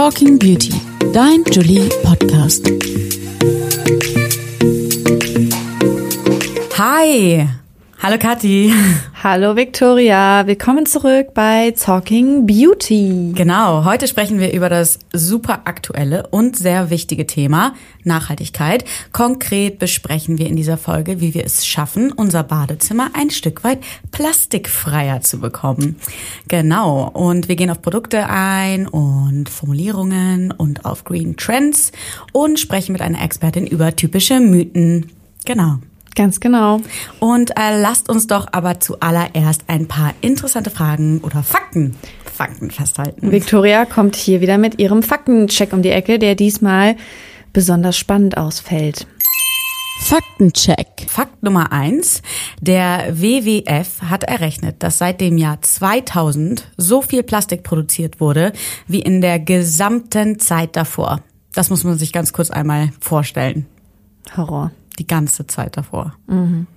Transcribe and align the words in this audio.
Talking 0.00 0.38
Beauty, 0.38 0.72
dein 1.12 1.44
Julie 1.44 1.90
Podcast. 2.02 2.70
Hi, 6.78 7.59
hallo 8.02 8.16
Kathi. 8.18 8.72
Hallo 9.22 9.56
Victoria, 9.56 10.46
willkommen 10.46 10.86
zurück 10.86 11.34
bei 11.34 11.72
Talking 11.72 12.46
Beauty. 12.46 13.32
Genau, 13.34 13.84
heute 13.84 14.08
sprechen 14.08 14.38
wir 14.38 14.54
über 14.54 14.70
das 14.70 14.98
super 15.12 15.62
aktuelle 15.66 16.26
und 16.28 16.56
sehr 16.56 16.88
wichtige 16.88 17.26
Thema 17.26 17.74
Nachhaltigkeit. 18.02 18.84
Konkret 19.12 19.78
besprechen 19.78 20.38
wir 20.38 20.46
in 20.46 20.56
dieser 20.56 20.78
Folge, 20.78 21.20
wie 21.20 21.34
wir 21.34 21.44
es 21.44 21.66
schaffen, 21.66 22.12
unser 22.12 22.42
Badezimmer 22.42 23.10
ein 23.12 23.28
Stück 23.28 23.62
weit 23.64 23.80
plastikfreier 24.10 25.20
zu 25.20 25.38
bekommen. 25.38 25.96
Genau, 26.48 27.10
und 27.12 27.48
wir 27.48 27.56
gehen 27.56 27.70
auf 27.70 27.82
Produkte 27.82 28.26
ein 28.30 28.86
und 28.86 29.50
Formulierungen 29.50 30.52
und 30.52 30.86
auf 30.86 31.04
Green 31.04 31.36
Trends 31.36 31.92
und 32.32 32.58
sprechen 32.58 32.92
mit 32.92 33.02
einer 33.02 33.22
Expertin 33.22 33.66
über 33.66 33.94
typische 33.94 34.40
Mythen. 34.40 35.12
Genau. 35.44 35.78
Ganz 36.20 36.38
genau. 36.38 36.82
Und 37.18 37.56
äh, 37.56 37.80
lasst 37.80 38.10
uns 38.10 38.26
doch 38.26 38.46
aber 38.52 38.78
zuallererst 38.78 39.62
ein 39.68 39.88
paar 39.88 40.12
interessante 40.20 40.68
Fragen 40.68 41.20
oder 41.20 41.42
Fakten, 41.42 41.96
Fakten 42.30 42.70
festhalten. 42.70 43.32
Victoria 43.32 43.86
kommt 43.86 44.16
hier 44.16 44.42
wieder 44.42 44.58
mit 44.58 44.78
ihrem 44.78 45.02
Faktencheck 45.02 45.72
um 45.72 45.80
die 45.80 45.88
Ecke, 45.88 46.18
der 46.18 46.34
diesmal 46.34 46.96
besonders 47.54 47.96
spannend 47.96 48.36
ausfällt. 48.36 49.06
Faktencheck. 50.02 51.06
Fakt 51.08 51.42
Nummer 51.42 51.72
eins. 51.72 52.20
Der 52.60 53.18
WWF 53.18 54.02
hat 54.02 54.24
errechnet, 54.24 54.82
dass 54.82 54.98
seit 54.98 55.22
dem 55.22 55.38
Jahr 55.38 55.62
2000 55.62 56.70
so 56.76 57.00
viel 57.00 57.22
Plastik 57.22 57.62
produziert 57.62 58.20
wurde, 58.20 58.52
wie 58.86 59.00
in 59.00 59.22
der 59.22 59.38
gesamten 59.38 60.38
Zeit 60.38 60.76
davor. 60.76 61.22
Das 61.54 61.70
muss 61.70 61.82
man 61.82 61.96
sich 61.96 62.12
ganz 62.12 62.34
kurz 62.34 62.50
einmal 62.50 62.90
vorstellen. 63.00 63.64
Horror. 64.36 64.70
Die 65.00 65.06
ganze 65.06 65.46
Zeit 65.46 65.76
davor. 65.76 66.14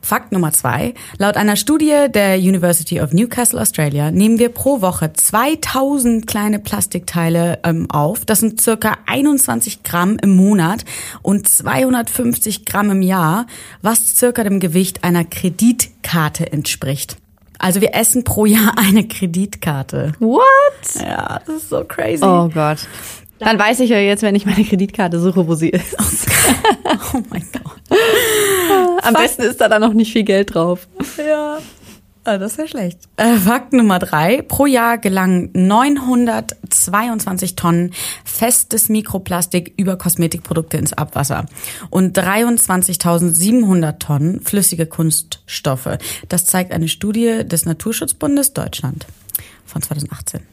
Fakt 0.01 0.31
Nummer 0.31 0.53
zwei. 0.53 0.93
Laut 1.17 1.35
einer 1.35 1.57
Studie 1.57 2.07
der 2.09 2.37
University 2.37 3.01
of 3.01 3.11
Newcastle, 3.11 3.61
Australia, 3.61 4.09
nehmen 4.09 4.39
wir 4.39 4.49
pro 4.49 4.81
Woche 4.81 5.11
2000 5.13 6.25
kleine 6.25 6.59
Plastikteile 6.59 7.59
ähm, 7.63 7.91
auf. 7.91 8.25
Das 8.25 8.39
sind 8.39 8.61
circa 8.61 8.97
21 9.05 9.83
Gramm 9.83 10.17
im 10.21 10.35
Monat 10.35 10.85
und 11.21 11.47
250 11.47 12.65
Gramm 12.65 12.89
im 12.91 13.01
Jahr, 13.01 13.45
was 13.81 14.15
circa 14.15 14.43
dem 14.43 14.59
Gewicht 14.59 15.03
einer 15.03 15.25
Kreditkarte 15.25 16.51
entspricht. 16.51 17.17
Also 17.59 17.81
wir 17.81 17.93
essen 17.93 18.23
pro 18.23 18.45
Jahr 18.45 18.73
eine 18.77 19.07
Kreditkarte. 19.07 20.13
What? 20.19 20.41
Ja, 21.01 21.39
das 21.45 21.63
ist 21.63 21.69
so 21.69 21.83
crazy. 21.83 22.23
Oh 22.23 22.49
Gott. 22.49 22.79
Dann 23.43 23.59
weiß 23.59 23.81
ich 23.81 23.89
ja 23.89 23.99
jetzt, 23.99 24.23
wenn 24.23 24.35
ich 24.35 24.45
meine 24.45 24.63
Kreditkarte 24.63 25.19
suche, 25.19 25.47
wo 25.47 25.55
sie 25.55 25.69
ist. 25.69 25.95
oh 27.13 27.21
mein 27.29 27.45
Gott. 27.51 27.99
Am 29.03 29.13
besten 29.13 29.43
ist 29.43 29.61
da 29.61 29.69
dann 29.69 29.81
noch 29.81 29.93
nicht 29.93 30.13
viel 30.13 30.23
Geld 30.23 30.53
drauf. 30.53 30.87
Ja. 31.17 31.59
Ah, 32.25 32.37
das 32.37 32.57
wäre 32.57 32.69
schlecht. 32.69 32.99
Äh, 33.17 33.35
Fakt 33.35 33.73
Nummer 33.73 33.99
drei. 33.99 34.41
Pro 34.43 34.65
Jahr 34.65 34.97
gelangen 34.97 35.49
922 35.53 37.57
Tonnen 37.57 37.91
festes 38.23 38.87
Mikroplastik 38.87 39.73
über 39.75 39.97
Kosmetikprodukte 39.97 40.77
ins 40.77 40.93
Abwasser 40.93 41.47
und 41.89 42.17
23.700 42.17 43.99
Tonnen 43.99 44.39
flüssige 44.39 44.85
Kunststoffe. 44.85 45.97
Das 46.29 46.45
zeigt 46.45 46.71
eine 46.71 46.87
Studie 46.87 47.45
des 47.45 47.65
Naturschutzbundes 47.65 48.53
Deutschland 48.53 49.05
von 49.65 49.81
2018. 49.81 50.43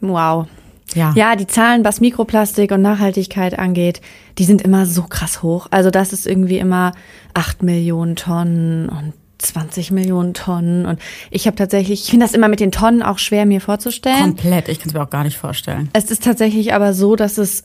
Wow. 0.00 0.46
Ja. 0.94 1.12
Ja, 1.14 1.36
die 1.36 1.46
Zahlen, 1.46 1.84
was 1.84 2.00
Mikroplastik 2.00 2.70
und 2.72 2.82
Nachhaltigkeit 2.82 3.58
angeht, 3.58 4.00
die 4.38 4.44
sind 4.44 4.62
immer 4.62 4.86
so 4.86 5.02
krass 5.02 5.42
hoch. 5.42 5.66
Also 5.70 5.90
das 5.90 6.12
ist 6.12 6.26
irgendwie 6.26 6.58
immer 6.58 6.92
8 7.34 7.62
Millionen 7.62 8.16
Tonnen 8.16 8.88
und 8.88 9.12
20 9.38 9.90
Millionen 9.92 10.34
Tonnen. 10.34 10.86
Und 10.86 10.98
ich 11.30 11.46
habe 11.46 11.56
tatsächlich, 11.56 12.04
ich 12.04 12.10
finde 12.10 12.26
das 12.26 12.34
immer 12.34 12.48
mit 12.48 12.60
den 12.60 12.72
Tonnen 12.72 13.02
auch 13.02 13.18
schwer 13.18 13.46
mir 13.46 13.60
vorzustellen. 13.60 14.20
Komplett. 14.20 14.68
Ich 14.68 14.80
kann 14.80 14.88
es 14.88 14.94
mir 14.94 15.02
auch 15.02 15.10
gar 15.10 15.24
nicht 15.24 15.38
vorstellen. 15.38 15.90
Es 15.92 16.10
ist 16.10 16.24
tatsächlich 16.24 16.74
aber 16.74 16.92
so, 16.92 17.14
dass 17.14 17.38
es, 17.38 17.64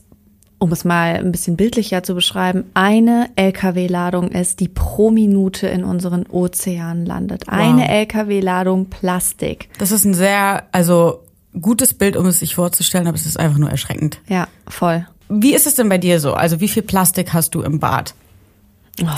um 0.58 0.70
es 0.70 0.84
mal 0.84 1.16
ein 1.16 1.32
bisschen 1.32 1.56
bildlicher 1.56 2.02
zu 2.02 2.14
beschreiben, 2.14 2.64
eine 2.74 3.28
Lkw-Ladung 3.34 4.28
ist, 4.28 4.60
die 4.60 4.68
pro 4.68 5.10
Minute 5.10 5.66
in 5.66 5.82
unseren 5.82 6.26
Ozeanen 6.26 7.06
landet. 7.06 7.48
Eine 7.48 7.88
Lkw-Ladung 7.88 8.86
Plastik. 8.86 9.68
Das 9.78 9.90
ist 9.90 10.04
ein 10.04 10.14
sehr, 10.14 10.64
also 10.70 11.23
gutes 11.60 11.94
Bild, 11.94 12.16
um 12.16 12.26
es 12.26 12.40
sich 12.40 12.54
vorzustellen, 12.54 13.06
aber 13.06 13.16
es 13.16 13.26
ist 13.26 13.38
einfach 13.38 13.58
nur 13.58 13.70
erschreckend. 13.70 14.20
Ja, 14.28 14.48
voll. 14.68 15.06
Wie 15.28 15.54
ist 15.54 15.66
es 15.66 15.74
denn 15.74 15.88
bei 15.88 15.98
dir 15.98 16.20
so? 16.20 16.34
Also 16.34 16.60
wie 16.60 16.68
viel 16.68 16.82
Plastik 16.82 17.32
hast 17.32 17.54
du 17.54 17.62
im 17.62 17.80
Bad? 17.80 18.14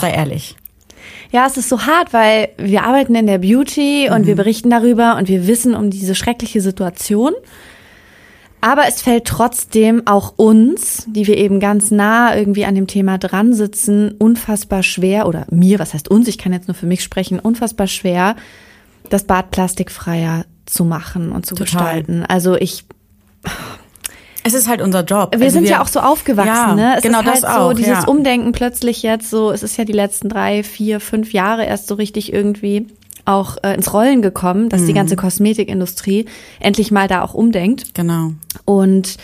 Sei 0.00 0.10
ehrlich. 0.10 0.56
Ja, 1.30 1.46
es 1.46 1.56
ist 1.56 1.68
so 1.68 1.82
hart, 1.82 2.12
weil 2.12 2.50
wir 2.56 2.84
arbeiten 2.84 3.14
in 3.14 3.26
der 3.26 3.38
Beauty 3.38 4.08
und 4.10 4.26
wir 4.26 4.36
berichten 4.36 4.70
darüber 4.70 5.16
und 5.16 5.28
wir 5.28 5.46
wissen 5.46 5.74
um 5.74 5.90
diese 5.90 6.14
schreckliche 6.14 6.60
Situation. 6.60 7.32
Aber 8.60 8.88
es 8.88 9.02
fällt 9.02 9.26
trotzdem 9.26 10.06
auch 10.06 10.34
uns, 10.36 11.04
die 11.08 11.26
wir 11.26 11.36
eben 11.36 11.60
ganz 11.60 11.90
nah 11.90 12.34
irgendwie 12.34 12.64
an 12.64 12.74
dem 12.74 12.86
Thema 12.86 13.18
dran 13.18 13.52
sitzen, 13.52 14.12
unfassbar 14.12 14.82
schwer, 14.82 15.28
oder 15.28 15.46
mir, 15.50 15.78
was 15.78 15.94
heißt 15.94 16.08
uns, 16.08 16.26
ich 16.26 16.38
kann 16.38 16.52
jetzt 16.52 16.66
nur 16.66 16.74
für 16.74 16.86
mich 16.86 17.02
sprechen, 17.02 17.38
unfassbar 17.38 17.86
schwer, 17.86 18.34
das 19.10 19.24
Bad 19.24 19.50
plastikfreier 19.50 20.46
zu 20.66 20.84
machen 20.84 21.32
und 21.32 21.46
zu 21.46 21.54
Total. 21.54 21.64
gestalten. 22.02 22.24
Also 22.28 22.54
ich, 22.56 22.84
Es 24.42 24.54
ist 24.54 24.68
halt 24.68 24.80
unser 24.80 25.02
Job. 25.04 25.32
wir 25.32 25.40
Also 25.44 25.58
sind 25.58 25.68
ja 25.68 25.82
auch 25.82 25.88
so 25.88 26.00
aufgewachsen, 26.00 26.48
Ja, 26.48 26.74
ne? 26.74 26.94
Es 26.96 27.02
genau 27.02 27.20
ist 27.20 27.26
halt 27.26 27.42
das 27.44 27.52
so 27.52 27.58
auch, 27.58 27.72
dieses 27.72 27.92
ja. 28.02 28.04
Umdenken 28.06 28.52
plötzlich 28.52 29.02
jetzt 29.02 29.30
so, 29.30 29.50
es 29.50 29.62
ist 29.62 29.76
ja 29.76 29.84
die 29.84 29.92
letzten 29.92 30.28
drei, 30.28 30.62
vier, 30.62 31.00
fünf 31.00 31.32
Jahre 31.32 31.64
erst 31.64 31.88
so 31.88 31.94
richtig 31.96 32.32
irgendwie 32.32 32.86
auch 33.24 33.56
äh, 33.64 33.74
ins 33.74 33.92
Rollen 33.92 34.22
gekommen, 34.22 34.68
dass 34.68 34.84
die 34.84 34.92
Mhm. 34.92 34.96
ganze 34.96 35.16
Kosmetikindustrie 35.16 36.26
endlich 36.60 36.92
mal 36.92 37.08
da 37.08 37.22
auch 37.22 37.34
umdenkt. 37.34 37.92
Genau. 37.94 38.32
Und 38.64 39.16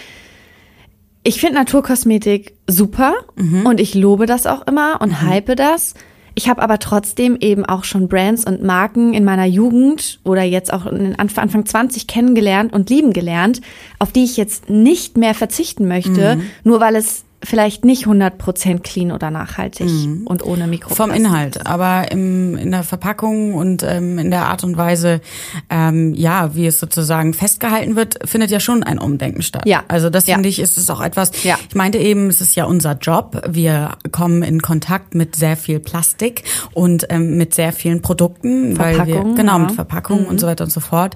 ich 1.23 1.39
finde 1.41 1.55
Naturkosmetik 1.55 2.55
super 2.67 3.15
Mhm. 3.37 3.65
und 3.65 3.79
ich 3.79 3.95
lobe 3.95 4.27
das 4.27 4.47
auch 4.47 4.67
immer 4.67 5.01
und 5.01 5.23
hype 5.23 5.55
das. 5.55 5.95
Ich 6.35 6.49
habe 6.49 6.63
aber 6.63 6.79
trotzdem 6.79 7.37
eben 7.41 7.65
auch 7.67 7.85
schon 7.85 8.09
Brands 8.09 8.45
und 8.47 8.63
Marken 8.63 9.13
in 9.15 9.25
meiner 9.25 9.45
Jugend 9.45 10.21
oder 10.25 10.43
jetzt 10.43 10.73
auch 10.73 10.87
in 10.87 11.19
Anfang 11.19 11.67
20 11.67 12.07
kennengelernt 12.07 12.73
und 12.73 12.89
lieben 12.91 13.13
gelernt, 13.13 13.61
auf 13.99 14.13
die 14.13 14.25
ich 14.25 14.37
jetzt 14.37 14.71
nicht 14.71 15.17
mehr 15.17 15.35
verzichten 15.35 15.87
möchte, 15.89 16.37
Mhm. 16.37 16.43
nur 16.65 16.81
weil 16.81 16.97
es 16.97 17.25
vielleicht 17.45 17.85
nicht 17.85 18.07
100% 18.07 18.81
clean 18.81 19.13
oder 19.13 19.31
nachhaltig 19.31 19.89
und 20.25 20.45
ohne 20.45 20.67
Mikroplastik. 20.67 21.07
Mhm. 21.07 21.11
Vom 21.11 21.11
Inhalt, 21.11 21.67
aber 21.67 22.11
im, 22.13 22.57
in 22.57 22.71
der 22.71 22.83
Verpackung 22.83 23.55
und 23.55 23.83
ähm, 23.83 24.19
in 24.19 24.31
der 24.31 24.47
Art 24.47 24.65
und 24.65 24.77
Weise, 24.77 25.21
ähm, 25.69 26.15
ja, 26.15 26.55
wie 26.55 26.67
es 26.67 26.79
sozusagen 26.79 27.35
festgehalten 27.35 27.97
wird, 27.97 28.19
findet 28.29 28.51
ja 28.51 28.61
schon 28.61 28.83
ein 28.83 28.99
Umdenken 28.99 29.43
statt. 29.43 29.63
Ja. 29.67 29.83
Also 29.89 30.09
das 30.11 30.27
Ja. 30.27 30.35
finde 30.35 30.49
ich, 30.49 30.59
ist 30.61 30.79
es 30.79 30.89
auch 30.91 31.01
etwas. 31.01 31.43
Ja. 31.45 31.59
Ich 31.69 31.75
meinte 31.75 31.99
eben, 31.99 32.29
es 32.29 32.41
ist 32.41 32.55
ja 32.55 32.65
unser 32.65 32.93
Job. 32.99 33.43
Wir 33.49 33.93
kommen 34.13 34.43
in 34.43 34.63
Kontakt 34.63 35.15
mit 35.15 35.35
sehr 35.37 35.57
viel 35.57 35.81
Plastik 35.81 36.45
und 36.75 37.07
ähm, 37.11 37.37
mit 37.37 37.55
sehr 37.55 37.73
vielen 37.73 38.03
Produkten, 38.03 38.79
weil 38.79 38.99
wir 39.07 39.15
Verpackung, 39.15 39.35
genau 39.35 39.53
ja. 39.53 39.59
Mhm. 39.59 39.67
mit 39.67 39.75
Verpackungen 39.75 40.27
und 40.27 40.41
so 40.41 40.47
weiter 40.47 40.65
und 40.65 40.71
so 40.71 40.81
fort. 40.81 41.15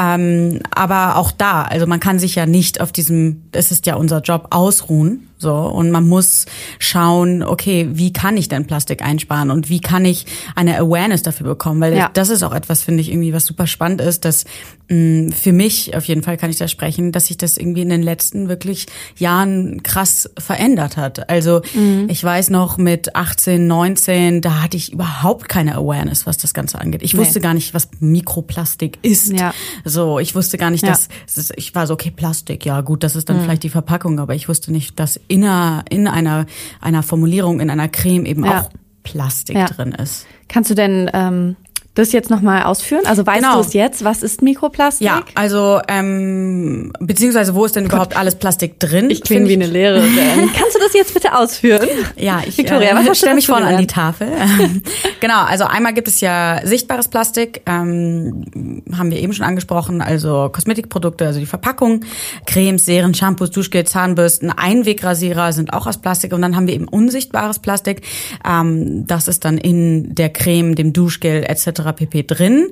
Ähm, 0.00 0.60
aber 0.74 1.16
auch 1.16 1.30
da, 1.32 1.62
also 1.62 1.86
man 1.86 2.00
kann 2.00 2.18
sich 2.18 2.34
ja 2.34 2.46
nicht 2.46 2.80
auf 2.80 2.92
diesem, 2.92 3.42
es 3.52 3.70
ist 3.70 3.86
ja 3.86 3.96
unser 3.96 4.20
Job, 4.20 4.48
ausruhen. 4.50 5.28
So, 5.38 5.54
und 5.54 5.90
man 5.90 6.08
muss 6.08 6.46
schauen, 6.78 7.42
okay, 7.42 7.88
wie 7.92 8.12
kann 8.12 8.36
ich 8.36 8.48
denn 8.48 8.66
Plastik 8.66 9.02
einsparen 9.02 9.50
und 9.50 9.68
wie 9.68 9.80
kann 9.80 10.04
ich 10.04 10.24
eine 10.54 10.78
Awareness 10.78 11.22
dafür 11.22 11.46
bekommen? 11.48 11.80
Weil 11.80 11.94
Ja. 11.96 12.10
das 12.14 12.30
ist 12.30 12.42
auch 12.42 12.54
etwas, 12.54 12.82
finde 12.82 13.02
ich, 13.02 13.10
irgendwie, 13.10 13.32
was 13.34 13.44
super 13.46 13.66
spannend 13.66 14.00
ist, 14.00 14.24
dass 14.24 14.44
mh, 14.88 15.34
für 15.34 15.52
mich, 15.52 15.96
auf 15.96 16.04
jeden 16.04 16.22
Fall 16.22 16.36
kann 16.36 16.48
ich 16.48 16.58
da 16.58 16.68
sprechen, 16.68 17.10
dass 17.10 17.26
sich 17.26 17.36
das 17.36 17.56
irgendwie 17.58 17.82
in 17.82 17.88
den 17.88 18.02
letzten 18.04 18.48
wirklich 18.48 18.86
Jahren 19.18 19.82
krass 19.82 20.30
verändert 20.38 20.96
hat. 20.96 21.28
Also 21.28 21.60
Mhm. 21.74 22.06
ich 22.08 22.22
weiß 22.22 22.50
noch 22.50 22.78
mit 22.78 23.16
18, 23.16 23.66
19, 23.66 24.40
da 24.42 24.62
hatte 24.62 24.76
ich 24.76 24.92
überhaupt 24.92 25.48
keine 25.48 25.74
Awareness, 25.74 26.24
was 26.24 26.38
das 26.38 26.54
Ganze 26.54 26.80
angeht. 26.80 27.02
Ich 27.02 27.14
Nee. 27.14 27.18
wusste 27.20 27.40
gar 27.40 27.52
nicht, 27.52 27.74
was 27.74 27.88
Mikroplastik 27.98 28.98
ist. 29.02 29.32
Ja. 29.32 29.52
So, 29.84 30.18
ich 30.18 30.34
wusste 30.34 30.56
gar 30.56 30.70
nicht, 30.70 30.84
Ja. 30.84 30.90
dass 30.90 31.08
ich 31.56 31.74
war 31.74 31.86
so 31.88 31.94
okay 31.94 32.10
Plastik, 32.12 32.64
ja 32.64 32.80
gut, 32.80 33.02
das 33.02 33.16
ist 33.16 33.28
dann 33.28 33.40
vielleicht 33.42 33.64
die 33.64 33.68
Verpackung, 33.70 34.18
aber 34.20 34.34
ich 34.36 34.48
wusste 34.48 34.70
nicht, 34.72 34.98
dass 35.00 35.20
inner 35.28 35.84
in 35.90 36.08
einer 36.08 36.46
einer 36.80 37.02
Formulierung 37.02 37.60
in 37.60 37.70
einer 37.70 37.88
Creme 37.88 38.26
eben 38.26 38.44
Ja. 38.44 38.60
auch 38.62 38.70
Plastik 39.02 39.56
Ja. 39.56 39.66
drin 39.66 39.92
ist. 39.92 40.26
Kannst 40.48 40.70
du 40.70 40.74
denn 40.74 41.10
ähm, 41.14 41.56
das 41.96 42.12
jetzt 42.12 42.30
nochmal 42.30 42.62
ausführen? 42.62 43.02
Also 43.06 43.26
weißt 43.26 43.42
Genau. 43.42 43.54
du 43.54 43.60
es 43.60 43.72
jetzt? 43.72 44.04
Was 44.04 44.22
ist 44.22 44.42
Mikroplastik? 44.42 45.06
Ja, 45.06 45.22
also 45.34 45.80
ähm, 45.88 46.92
beziehungsweise 47.00 47.54
wo 47.54 47.64
ist 47.64 47.74
denn 47.76 47.86
überhaupt 47.86 48.16
alles 48.16 48.36
Plastik 48.36 48.78
drin? 48.78 49.10
Ich 49.10 49.22
klinge 49.22 49.48
wie 49.48 49.54
eine 49.54 49.66
Lehrerin. 49.66 50.04
Kannst 50.56 50.74
du 50.74 50.78
das 50.78 50.92
jetzt 50.94 51.14
bitte 51.14 51.36
ausführen? 51.36 51.88
Ja, 52.16 52.40
ich 52.46 52.56
Victoria, 52.58 52.90
was 52.94 53.00
hast 53.00 53.08
du 53.08 53.14
stelle 53.14 53.34
mich 53.34 53.46
vorne 53.46 53.66
an 53.66 53.78
die? 53.78 53.86
Tafel. 53.86 54.28
genau, 55.20 55.44
also 55.44 55.64
einmal 55.64 55.94
gibt 55.94 56.08
es 56.08 56.20
ja 56.20 56.60
sichtbares 56.64 57.08
Plastik, 57.08 57.62
ähm, 57.66 58.82
haben 58.96 59.10
wir 59.10 59.18
eben 59.18 59.32
schon 59.32 59.46
angesprochen, 59.46 60.00
also 60.02 60.50
Kosmetikprodukte, 60.52 61.26
also 61.26 61.40
die 61.40 61.46
Verpackung, 61.46 62.00
Cremes, 62.46 62.84
Serien, 62.84 63.14
Shampoos, 63.14 63.50
Duschgel, 63.50 63.84
Zahnbürsten, 63.84 64.50
Einwegrasierer 64.50 65.52
sind 65.52 65.72
auch 65.72 65.86
aus 65.86 65.98
Plastik 65.98 66.32
und 66.32 66.42
dann 66.42 66.56
haben 66.56 66.66
wir 66.66 66.74
eben 66.74 66.88
unsichtbares 66.88 67.58
Plastik, 67.58 68.02
ähm, 68.46 69.06
das 69.06 69.28
ist 69.28 69.44
dann 69.44 69.56
in 69.58 70.14
der 70.14 70.28
Creme, 70.30 70.74
dem 70.74 70.92
Duschgel 70.92 71.44
etc. 71.44 71.85
pp. 71.92 72.22
drin. 72.24 72.68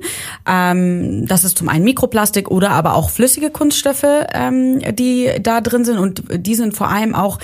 Ähm, 0.47 1.25
das 1.27 1.43
ist 1.43 1.57
zum 1.57 1.69
einen 1.69 1.83
Mikroplastik 1.85 2.49
oder 2.51 2.71
aber 2.71 2.95
auch 2.95 3.09
flüssige 3.09 3.49
Kunststoffe, 3.49 4.05
ähm, 4.33 4.79
die 4.95 5.29
da 5.41 5.61
drin 5.61 5.85
sind 5.85 5.97
und 5.97 6.23
die 6.35 6.55
sind 6.55 6.75
vor 6.75 6.89
allem 6.89 7.15
auch, 7.15 7.39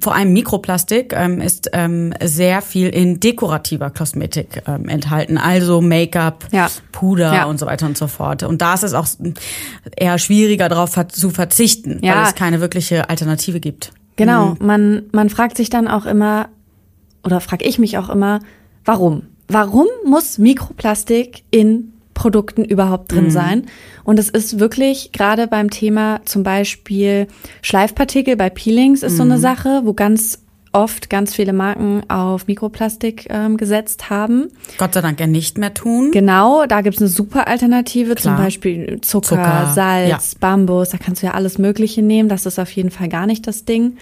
vor 0.00 0.14
allem 0.14 0.32
Mikroplastik 0.32 1.12
ähm, 1.16 1.40
ist 1.40 1.70
ähm, 1.72 2.12
sehr 2.22 2.62
viel 2.62 2.88
in 2.88 3.20
dekorativer 3.20 3.90
Kosmetik 3.90 4.62
ähm, 4.66 4.88
enthalten, 4.88 5.38
also 5.38 5.80
Make-up, 5.80 6.46
Ja. 6.52 6.68
Puder 6.92 7.32
Ja. 7.32 7.44
und 7.44 7.58
so 7.58 7.66
weiter 7.66 7.86
und 7.86 7.96
so 7.96 8.06
fort. 8.06 8.42
Und 8.42 8.62
da 8.62 8.74
ist 8.74 8.82
es 8.84 8.94
auch 8.94 9.06
eher 9.96 10.18
schwieriger 10.18 10.68
darauf 10.68 10.98
zu 11.08 11.30
verzichten, 11.30 11.98
Ja. 12.02 12.16
weil 12.16 12.24
es 12.24 12.34
keine 12.34 12.60
wirkliche 12.60 13.08
Alternative 13.10 13.60
gibt. 13.60 13.92
Genau, 14.16 14.54
man, 14.60 15.04
man 15.12 15.30
fragt 15.30 15.56
sich 15.56 15.70
dann 15.70 15.88
auch 15.88 16.04
immer, 16.04 16.48
oder 17.24 17.40
frage 17.40 17.64
ich 17.64 17.78
mich 17.78 17.96
auch 17.96 18.10
immer, 18.10 18.40
warum? 18.84 19.22
Warum 19.52 19.86
muss 20.04 20.38
Mikroplastik 20.38 21.42
in 21.50 21.92
Produkten 22.14 22.64
überhaupt 22.64 23.10
drin 23.10 23.30
sein? 23.32 23.66
Und 24.04 24.20
es 24.20 24.28
ist 24.28 24.60
wirklich 24.60 25.10
gerade 25.10 25.48
beim 25.48 25.70
Thema 25.70 26.20
zum 26.24 26.44
Beispiel 26.44 27.26
Schleifpartikel 27.60 28.36
bei 28.36 28.48
Peelings 28.48 29.02
ist 29.02 29.16
so 29.16 29.24
eine 29.24 29.38
Sache, 29.38 29.82
wo 29.84 29.92
ganz 29.92 30.38
oft 30.72 31.10
ganz 31.10 31.34
viele 31.34 31.52
Marken 31.52 32.08
auf 32.08 32.46
Mikroplastik 32.46 33.26
ähm, 33.28 33.56
gesetzt 33.56 34.08
haben. 34.08 34.50
Gott 34.78 34.94
sei 34.94 35.00
Dank 35.00 35.18
ja 35.18 35.26
nicht 35.26 35.58
mehr 35.58 35.74
tun. 35.74 36.12
Genau, 36.12 36.64
da 36.66 36.80
gibt's 36.82 37.00
eine 37.00 37.08
super 37.08 37.48
Alternative, 37.48 38.14
zum 38.14 38.34
Klar. 38.34 38.44
Beispiel 38.44 39.00
Zucker, 39.00 39.26
Zucker, 39.26 39.72
Salz, 39.74 40.08
ja. 40.08 40.38
Bambus, 40.38 40.90
da 40.90 40.98
kannst 40.98 41.22
du 41.22 41.26
ja 41.26 41.34
alles 41.34 41.58
Mögliche 41.58 42.02
nehmen, 42.02 42.28
das 42.28 42.46
ist 42.46 42.60
auf 42.60 42.70
jeden 42.70 42.92
Fall 42.92 43.08
gar 43.08 43.26
nicht 43.26 43.48
das 43.48 43.64
Ding. 43.64 43.96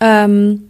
Ähm, 0.00 0.64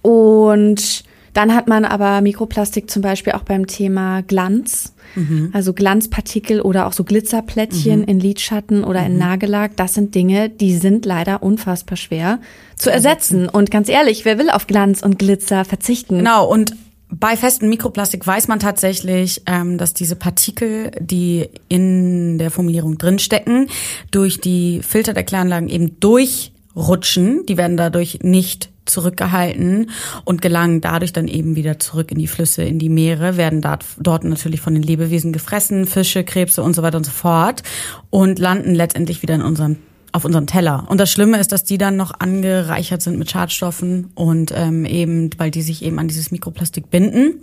und 0.00 1.04
dann 1.32 1.54
hat 1.54 1.68
man 1.68 1.84
aber 1.84 2.20
Mikroplastik 2.20 2.90
zum 2.90 3.02
Beispiel 3.02 3.32
auch 3.34 3.42
beim 3.42 3.66
Thema 3.66 4.22
Glanz. 4.22 4.94
Mhm. 5.14 5.50
Also 5.52 5.72
Glanzpartikel 5.72 6.60
oder 6.60 6.86
auch 6.86 6.92
so 6.92 7.04
Glitzerplättchen 7.04 8.04
in 8.04 8.20
Lidschatten 8.20 8.84
oder 8.84 9.00
Mhm. 9.00 9.06
in 9.06 9.18
Nagellack. 9.18 9.76
Das 9.76 9.94
sind 9.94 10.14
Dinge, 10.14 10.48
die 10.48 10.76
sind 10.76 11.04
leider 11.06 11.42
unfassbar 11.42 11.96
schwer 11.96 12.40
zu 12.76 12.90
ersetzen. 12.90 13.48
Und 13.48 13.70
ganz 13.70 13.88
ehrlich, 13.88 14.24
wer 14.24 14.38
will 14.38 14.50
auf 14.50 14.66
Glanz 14.66 15.02
und 15.02 15.18
Glitzer 15.18 15.64
verzichten? 15.64 16.18
Genau, 16.18 16.46
und 16.48 16.74
bei 17.12 17.36
festem 17.36 17.68
Mikroplastik 17.68 18.24
weiß 18.24 18.46
man 18.46 18.60
tatsächlich, 18.60 19.42
ähm, 19.46 19.78
dass 19.78 19.94
diese 19.94 20.14
Partikel, 20.14 20.92
die 21.00 21.48
in 21.68 22.38
der 22.38 22.52
Formulierung 22.52 22.98
drinstecken, 22.98 23.66
durch 24.12 24.40
die 24.40 24.80
Filter 24.82 25.12
der 25.12 25.24
Kläranlagen 25.24 25.68
eben 25.68 25.98
durchrutschen. 25.98 27.44
Die 27.46 27.56
werden 27.56 27.76
dadurch 27.76 28.20
nicht 28.22 28.70
zurückgehalten 28.90 29.90
und 30.24 30.42
gelangen 30.42 30.80
dadurch 30.80 31.12
dann 31.12 31.28
eben 31.28 31.56
wieder 31.56 31.78
zurück 31.78 32.10
in 32.10 32.18
die 32.18 32.26
Flüsse, 32.26 32.62
in 32.62 32.78
die 32.78 32.88
Meere, 32.88 33.36
werden 33.36 33.60
dort, 33.60 33.84
dort 33.98 34.24
natürlich 34.24 34.60
von 34.60 34.74
den 34.74 34.82
Lebewesen 34.82 35.32
gefressen, 35.32 35.86
Fische, 35.86 36.24
Krebse 36.24 36.62
und 36.62 36.74
so 36.74 36.82
weiter 36.82 36.98
und 36.98 37.04
so 37.04 37.12
fort 37.12 37.62
und 38.10 38.38
landen 38.38 38.74
letztendlich 38.74 39.22
wieder 39.22 39.34
in 39.34 39.42
unserem 39.42 39.76
auf 40.12 40.24
unserem 40.24 40.46
Teller. 40.46 40.86
Und 40.88 40.98
das 40.98 41.10
Schlimme 41.10 41.38
ist, 41.38 41.52
dass 41.52 41.62
die 41.62 41.78
dann 41.78 41.96
noch 41.96 42.18
angereichert 42.18 43.02
sind 43.02 43.18
mit 43.18 43.30
Schadstoffen 43.30 44.10
und 44.14 44.52
ähm, 44.54 44.84
eben, 44.84 45.30
weil 45.38 45.50
die 45.50 45.62
sich 45.62 45.84
eben 45.84 45.98
an 45.98 46.08
dieses 46.08 46.30
Mikroplastik 46.32 46.90
binden. 46.90 47.34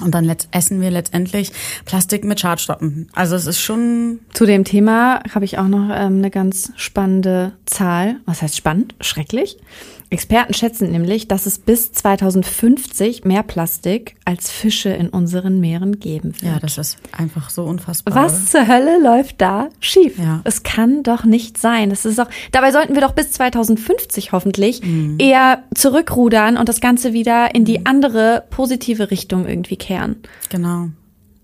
Und 0.00 0.14
dann 0.14 0.34
essen 0.50 0.80
wir 0.80 0.90
letztendlich 0.90 1.52
Plastik 1.84 2.24
mit 2.24 2.40
Schadstoffen. 2.40 3.08
Also 3.12 3.36
es 3.36 3.46
ist 3.46 3.60
schon 3.60 4.20
Zu 4.32 4.46
dem 4.46 4.64
Thema 4.64 5.22
habe 5.32 5.44
ich 5.44 5.58
auch 5.58 5.68
noch 5.68 5.90
ähm, 5.90 6.18
eine 6.18 6.30
ganz 6.30 6.72
spannende 6.76 7.52
Zahl. 7.66 8.16
Was 8.26 8.42
heißt 8.42 8.56
spannend? 8.56 8.94
Schrecklich. 9.00 9.58
Experten 10.12 10.54
schätzen 10.54 10.90
nämlich, 10.92 11.26
dass 11.26 11.46
es 11.46 11.58
bis 11.58 11.90
2050 11.92 13.24
mehr 13.24 13.42
Plastik 13.42 14.16
als 14.24 14.50
Fische 14.50 14.90
in 14.90 15.08
unseren 15.08 15.58
Meeren 15.60 15.98
geben 16.00 16.34
wird. 16.40 16.42
ja, 16.52 16.58
das 16.60 16.78
ist 16.78 16.98
einfach 17.12 17.50
so 17.50 17.64
unfassbar. 17.64 18.14
Was 18.14 18.46
zur 18.46 18.68
Hölle 18.68 19.00
läuft 19.02 19.40
da 19.40 19.68
schief? 19.80 20.18
Ja. 20.18 20.40
Es 20.44 20.62
kann 20.62 21.02
doch 21.02 21.24
nicht 21.24 21.58
sein. 21.58 21.90
Das 21.90 22.04
ist 22.04 22.18
doch, 22.18 22.28
dabei 22.52 22.72
sollten 22.72 22.94
wir 22.94 23.00
doch 23.00 23.12
bis 23.12 23.32
2050 23.32 24.32
hoffentlich 24.32 24.82
Mhm. 24.82 25.16
eher 25.18 25.62
zurückrudern 25.74 26.56
und 26.56 26.68
das 26.68 26.80
Ganze 26.80 27.12
wieder 27.12 27.54
in 27.54 27.64
die 27.64 27.86
andere 27.86 28.44
positive 28.50 29.10
Richtung 29.10 29.46
irgendwie 29.48 29.76
kehren. 29.76 30.16
Genau. 30.50 30.88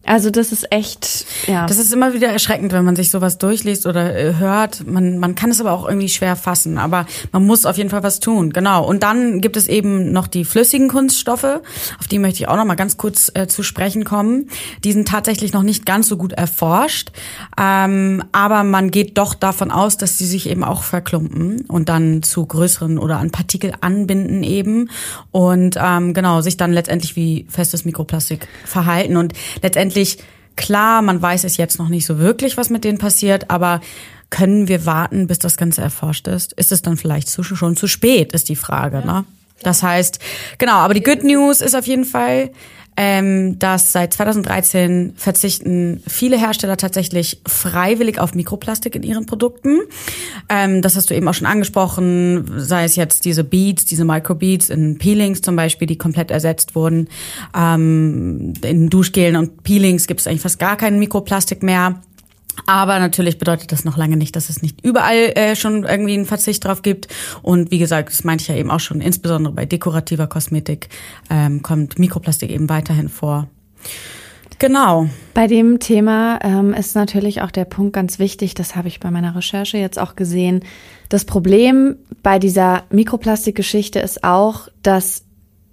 Also 0.09 0.31
das 0.31 0.53
ist 0.53 0.73
echt, 0.73 1.27
ja. 1.47 1.67
Das 1.67 1.79
ist 1.79 1.93
immer 1.93 2.15
wieder 2.15 2.29
erschreckend, 2.29 2.73
wenn 2.73 2.85
man 2.85 2.97
sich 2.97 3.11
sowas 3.11 3.37
durchliest 3.37 3.85
oder 3.85 4.17
äh, 4.17 4.35
hört. 4.37 4.87
Man, 4.87 5.19
man 5.19 5.35
kann 5.35 5.51
es 5.51 5.61
aber 5.61 5.73
auch 5.73 5.87
irgendwie 5.87 6.09
schwer 6.09 6.35
fassen. 6.35 6.79
Aber 6.79 7.05
man 7.31 7.45
muss 7.45 7.67
auf 7.67 7.77
jeden 7.77 7.91
Fall 7.91 8.03
was 8.03 8.19
tun. 8.19 8.51
Genau. 8.51 8.87
Und 8.87 9.03
dann 9.03 9.43
gibt 9.43 9.59
es 9.59 9.69
eben 9.69 10.11
noch 10.11 10.27
die 10.27 10.47
flüssigen 10.47 10.89
Kunststoffe. 10.89 11.61
Auf 11.99 12.09
die 12.11 12.19
möchte 12.19 12.41
ich 12.43 12.49
auch 12.49 12.57
noch 12.57 12.65
mal 12.65 12.75
ganz 12.75 12.97
kurz 12.97 13.31
äh, 13.35 13.49
zu 13.49 13.63
sprechen 13.63 14.05
kommen. 14.05 14.49
Die 14.83 14.93
sind 14.93 15.09
tatsächlich 15.09 15.53
noch 15.53 15.63
nicht 15.63 15.85
ganz 15.85 16.09
so 16.09 16.17
gut 16.17 16.33
erforscht. 16.33 17.11
Ähm, 17.61 18.25
aber 18.33 18.65
man 18.65 18.91
geht 18.91 19.19
doch 19.19 19.35
davon 19.35 19.71
aus, 19.71 19.99
dass 19.99 20.17
sie 20.17 20.27
sich 20.27 20.49
eben 20.49 20.65
auch 20.65 20.85
verklumpen 20.85 21.67
und 21.69 21.91
dann 21.91 22.23
zu 22.23 22.47
größeren 22.47 22.99
oder 22.99 23.19
an 23.19 23.31
Partikel 23.31 23.75
anbinden 23.83 24.43
eben. 24.43 24.89
Und 25.33 25.77
ähm, 25.79 26.15
genau, 26.15 26.41
sich 26.41 26.57
dann 26.57 26.73
letztendlich 26.73 27.15
wie 27.15 27.45
festes 27.51 27.85
Mikroplastik 27.85 28.49
verhalten. 28.65 29.19
Und 29.19 29.35
letztendlich 29.61 29.98
Klar, 30.57 31.03
man 31.03 31.23
weiß 31.23 31.45
es 31.45 31.57
jetzt 31.57 31.79
noch 31.79 31.89
nicht 31.89 32.05
so 32.05 32.19
wirklich, 32.19 32.57
was 32.57 32.69
mit 32.69 32.83
denen 32.83 32.99
passiert, 32.99 33.49
aber 33.51 33.81
können 34.31 34.69
wir 34.69 34.87
warten, 34.87 35.27
bis 35.27 35.39
das 35.39 35.57
Ganze 35.57 35.83
erforscht 35.83 36.27
ist? 36.27 36.53
Ist 36.55 36.73
es 36.73 36.83
dann 36.83 36.97
vielleicht 36.97 37.29
zu, 37.29 37.43
schon 37.43 37.77
zu 37.77 37.87
spät, 37.87 38.33
ist 38.33 38.49
die 38.49 38.57
Frage. 38.57 38.99
Ne? 39.07 39.25
Das 39.63 39.83
heißt, 39.83 40.19
genau, 40.59 40.75
aber 40.75 40.95
die 40.95 41.03
Good 41.03 41.25
News 41.25 41.61
ist 41.61 41.75
auf 41.75 41.87
jeden 41.87 42.05
Fall, 42.05 42.51
ähm, 43.01 43.61
dass 43.61 43.93
seit 43.93 44.13
2013 44.13 45.13
verzichten 45.15 46.03
viele 46.09 46.37
Hersteller 46.37 46.77
tatsächlich 46.77 47.41
freiwillig 47.47 48.19
auf 48.19 48.35
Mikroplastik 48.35 48.97
in 48.97 49.05
ihren 49.05 49.25
Produkten. 49.25 49.79
Ähm, 50.49 50.83
das 50.83 50.97
hast 50.97 51.09
du 51.09 51.15
eben 51.15 51.29
auch 51.29 51.35
schon 51.35 51.47
angesprochen, 51.47 52.51
sei 52.57 52.83
es 52.83 52.97
jetzt 52.97 53.25
diese 53.25 53.45
Beads, 53.45 53.85
diese 53.85 54.05
Microbeads 54.05 54.69
in 54.71 54.99
Peelings 54.99 55.43
zum 55.43 55.55
Beispiel, 55.55 55.87
die 55.87 55.97
komplett 55.97 56.33
ersetzt 56.33 56.75
wurden. 56.75 57.09
Ähm, 57.57 58.55
in 58.65 58.91
Duschgelen 58.91 59.37
und 59.37 59.63
Peelings 59.63 60.09
gibt 60.09 60.19
es 60.19 60.27
eigentlich 60.27 60.43
fast 60.43 60.59
gar 60.59 60.77
kein 60.77 60.99
Mikroplastik 60.99 61.63
mehr. 61.63 62.03
Aber 62.67 62.99
natürlich 62.99 63.39
bedeutet 63.39 63.73
das 63.73 63.85
noch 63.85 63.97
lange 63.97 64.17
nicht, 64.17 64.37
dass 64.37 64.51
es 64.51 64.63
nicht 64.63 64.85
überall 64.85 65.33
äh, 65.35 65.57
schon 65.57 65.85
irgendwie 65.85 66.15
einen 66.15 66.27
Verzicht 66.27 66.65
drauf 66.65 66.83
gibt. 66.83 67.09
Und 67.43 67.71
wie 67.71 67.79
gesagt, 67.79 68.11
das 68.11 68.25
meinte 68.25 68.43
ich 68.43 68.49
ja 68.49 68.57
eben 68.57 68.71
auch 68.71 68.81
schon, 68.81 69.01
insbesondere 69.01 69.55
bei 69.55 69.67
dekorativer 69.67 70.27
Kosmetik 70.27 70.89
ähm, 71.31 71.63
kommt 71.63 71.99
Mikroplastik 71.99 72.51
eben 72.51 72.69
weiterhin 72.69 73.09
vor. 73.09 73.49
Genau. 74.59 75.09
Bei 75.35 75.47
dem 75.47 75.79
Thema 75.79 76.41
ähm, 76.43 76.75
ist 76.75 76.97
natürlich 76.97 77.43
auch 77.43 77.53
der 77.53 77.65
Punkt 77.65 77.93
ganz 77.93 78.19
wichtig, 78.19 78.55
das 78.55 78.75
habe 78.75 78.89
ich 78.89 78.99
bei 78.99 79.11
meiner 79.11 79.37
Recherche 79.37 79.79
jetzt 79.79 80.01
auch 80.01 80.17
gesehen. 80.17 80.65
Das 81.09 81.25
Problem 81.25 81.97
bei 82.25 82.41
dieser 82.41 82.83
Mikroplastikgeschichte 82.91 84.01
ist 84.01 84.25
auch, 84.25 84.69
dass 84.83 85.25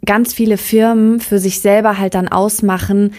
ganz 0.06 0.34
viele 0.34 0.58
Firmen 0.58 1.20
für 1.20 1.40
sich 1.40 1.62
selber 1.62 1.98
halt 1.98 2.14
dann 2.14 2.28
ausmachen, 2.28 3.14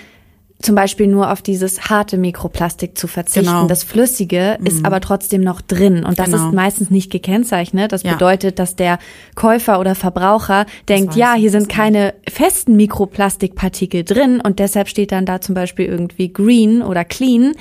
zum 0.63 0.75
Beispiel 0.75 1.07
nur 1.07 1.31
auf 1.31 1.43
dieses 1.43 1.91
harte 1.91 2.17
Mikroplastik 2.17 2.97
zu 2.97 3.07
verzichten. 3.09 3.47
Genau. 3.47 3.67
Das 3.67 3.85
Flüssige 3.85 4.59
ist 4.65 4.85
aber 4.87 5.01
trotzdem 5.01 5.43
noch 5.43 5.61
drin 5.61 6.03
und 6.05 6.19
das 6.19 6.31
Genau. 6.31 6.47
ist 6.49 6.55
meistens 6.55 6.91
nicht 6.91 7.11
gekennzeichnet. 7.13 7.93
Das 7.93 8.03
Ja. 8.03 8.15
bedeutet, 8.15 8.59
dass 8.59 8.75
der 8.75 8.99
Käufer 9.35 9.79
oder 9.79 9.95
Verbraucher 9.95 10.67
denkt, 10.89 11.15
ja, 11.15 11.35
hier 11.35 11.51
sind 11.51 11.69
keine 11.69 12.15
festen 12.29 12.75
Mikroplastikpartikel 12.77 14.05
drin 14.05 14.41
und 14.41 14.59
deshalb 14.59 14.89
steht 14.89 15.13
dann 15.13 15.27
da 15.27 15.41
zum 15.41 15.55
Beispiel 15.55 15.87
irgendwie 15.87 16.33
green 16.33 16.83
oder 16.83 17.05
clean. 17.05 17.53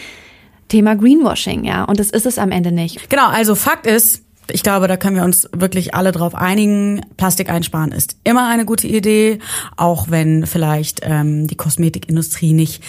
Thema 0.68 0.96
Greenwashing, 0.96 1.64
ja. 1.64 1.84
Und 1.84 2.00
das 2.00 2.10
ist 2.10 2.25
es 2.25 2.40
am 2.40 2.50
Ende 2.52 2.72
nicht. 2.72 3.08
Genau, 3.12 3.28
also 3.28 3.54
Fakt 3.54 3.86
ist, 3.86 4.24
ich 4.52 4.64
glaube, 4.64 4.88
da 4.88 4.98
können 4.98 5.16
wir 5.16 5.24
uns 5.24 5.50
wirklich 5.52 5.96
alle 5.96 6.12
drauf 6.12 6.36
einigen. 6.36 7.02
Plastik 7.18 7.50
einsparen 7.50 7.92
ist 7.92 8.18
immer 8.24 8.48
eine 8.50 8.66
gute 8.66 8.88
Idee, 8.88 9.40
auch 9.75 10.10
wenn 10.10 10.46
vielleicht 10.46 11.02
ähm, 11.04 11.48
die 11.48 11.56
Kosmetikindustrie 11.56 12.54
nicht 12.54 12.84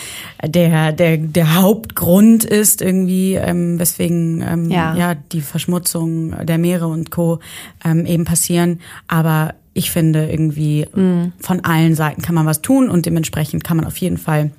der 0.45 0.93
der 0.93 1.17
der 1.17 1.55
Hauptgrund 1.61 2.45
ist 2.45 2.83
irgendwie, 2.83 3.35
ähm, 3.35 3.79
weswegen 3.79 4.43
ähm, 4.43 4.71
Ja. 4.71 4.95
ja 4.95 5.15
die 5.15 5.41
Verschmutzung 5.41 6.35
der 6.45 6.59
Meere 6.59 6.87
und 6.87 7.11
Co. 7.11 7.41
Ähm, 7.85 8.07
eben 8.07 8.25
passieren. 8.25 8.81
Aber 9.09 9.55
ich 9.75 9.91
finde 9.91 10.31
irgendwie 10.31 10.87
von 10.95 11.65
allen 11.65 11.95
Seiten 11.95 12.23
kann 12.23 12.35
man 12.35 12.47
was 12.47 12.63
tun 12.63 12.89
und 12.89 13.05
dementsprechend 13.05 13.63
kann 13.63 13.77
man 13.77 13.87
auf 13.87 13.99
jeden 13.99 14.17
Fall 14.17 14.51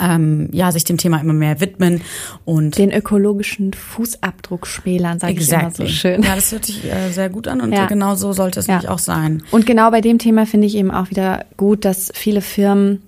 ähm, 0.00 0.48
ja, 0.52 0.72
sich 0.72 0.84
dem 0.84 0.96
Thema 0.96 1.20
immer 1.20 1.32
mehr 1.32 1.60
widmen 1.60 2.00
und 2.44 2.78
Den 2.78 2.92
ökologischen 2.92 3.72
Fußabdruck 3.72 4.66
schmälern, 4.66 5.18
sage 5.18 5.34
ich 5.34 5.50
immer 5.50 5.70
so 5.70 5.86
schön. 5.86 6.22
Ja, 6.22 6.34
das 6.34 6.52
hört 6.52 6.64
sich 6.64 6.84
äh, 6.84 7.10
sehr 7.10 7.28
gut 7.30 7.48
an 7.48 7.60
und 7.60 7.72
Ja. 7.72 7.86
genau 7.86 8.14
so 8.14 8.32
sollte 8.32 8.60
es 8.60 8.66
Ja. 8.66 8.74
nämlich 8.74 8.88
auch 8.90 8.98
sein. 8.98 9.42
Und 9.50 9.66
genau 9.66 9.90
bei 9.90 10.00
dem 10.00 10.18
Thema 10.18 10.46
finde 10.46 10.66
ich 10.66 10.76
eben 10.76 10.90
auch 10.90 11.10
wieder 11.10 11.44
gut, 11.56 11.84
dass 11.84 12.10
viele 12.14 12.40
Firmen, 12.40 13.02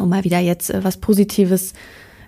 um 0.00 0.08
mal 0.08 0.24
wieder 0.24 0.38
jetzt 0.38 0.70
äh, 0.70 0.82
was 0.84 0.96
Positives 0.98 1.72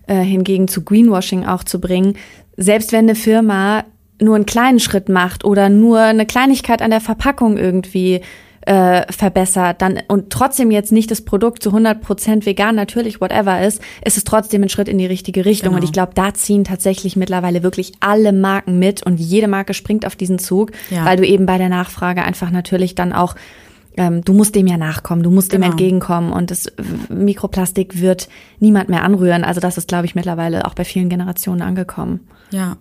äh, 0.07 0.17
hingegen 0.23 0.69
zu 0.69 0.83
Greenwashing 0.83 1.45
auch 1.47 1.65
zu 1.65 1.81
bringen, 1.81 2.17
selbst 2.57 2.93
wenn 2.93 3.07
eine 3.07 3.15
Firma 3.15 3.85
nur 4.21 4.37
einen 4.37 4.47
kleinen 4.47 4.79
Schritt 4.81 5.09
macht 5.09 5.45
oder 5.45 5.69
nur 5.69 5.99
eine 6.01 6.25
Kleinigkeit 6.27 6.83
an 6.83 6.91
der 6.91 7.01
Verpackung 7.01 7.57
irgendwie 7.57 8.21
äh, 8.67 9.11
verbessert, 9.13 9.83
dann 9.83 10.01
und 10.09 10.31
trotzdem 10.31 10.71
jetzt 10.71 10.91
nicht 10.93 11.11
das 11.11 11.23
Produkt 11.23 11.63
zu 11.63 11.71
100% 11.71 12.47
vegan, 12.47 12.75
natürlich 12.75 13.21
whatever 13.21 13.61
ist, 13.63 13.83
ist 14.05 14.17
es 14.17 14.25
trotzdem 14.25 14.63
ein 14.63 14.69
Schritt 14.69 14.89
in 14.89 14.99
die 14.99 15.07
richtige 15.07 15.45
Richtung. 15.45 15.71
Genau. 15.71 15.79
Und 15.81 15.85
ich 15.85 15.93
glaube, 15.93 16.13
da 16.15 16.33
ziehen 16.33 16.65
tatsächlich 16.65 17.17
mittlerweile 17.17 17.63
wirklich 17.63 17.93
alle 18.01 18.33
Marken 18.33 18.79
mit 18.79 19.03
und 19.05 19.19
jede 19.21 19.49
Marke 19.49 19.75
springt 19.75 20.07
auf 20.07 20.17
diesen 20.17 20.39
Zug, 20.39 20.73
Ja. 20.91 21.05
weil 21.05 21.17
du 21.19 21.27
eben 21.27 21.47
bei 21.47 21.59
der 21.59 21.69
Nachfrage 21.69 22.23
einfach 22.23 22.51
natürlich 22.51 22.95
dann 22.95 23.13
auch 23.13 23.35
ähm, 23.97 24.25
du 24.25 24.33
musst 24.33 24.57
dem 24.57 24.67
ja 24.67 24.77
nachkommen, 24.77 25.23
du 25.23 25.31
musst 25.31 25.53
dem 25.53 25.61
Genau. 25.61 25.71
entgegenkommen 25.71 26.33
und 26.33 26.51
das 26.51 26.67
Mikroplastik 27.09 28.01
wird 28.01 28.29
niemand 28.59 28.89
mehr 28.89 29.05
anrühren. 29.05 29.45
Also 29.45 29.61
das 29.61 29.79
ist, 29.79 29.87
glaube 29.89 30.07
ich, 30.07 30.15
mittlerweile 30.17 30.65
auch 30.67 30.75
bei 30.75 30.85
vielen 30.85 31.09
Generationen 31.09 31.63
angekommen. 31.63 32.27
Ja, 32.51 32.77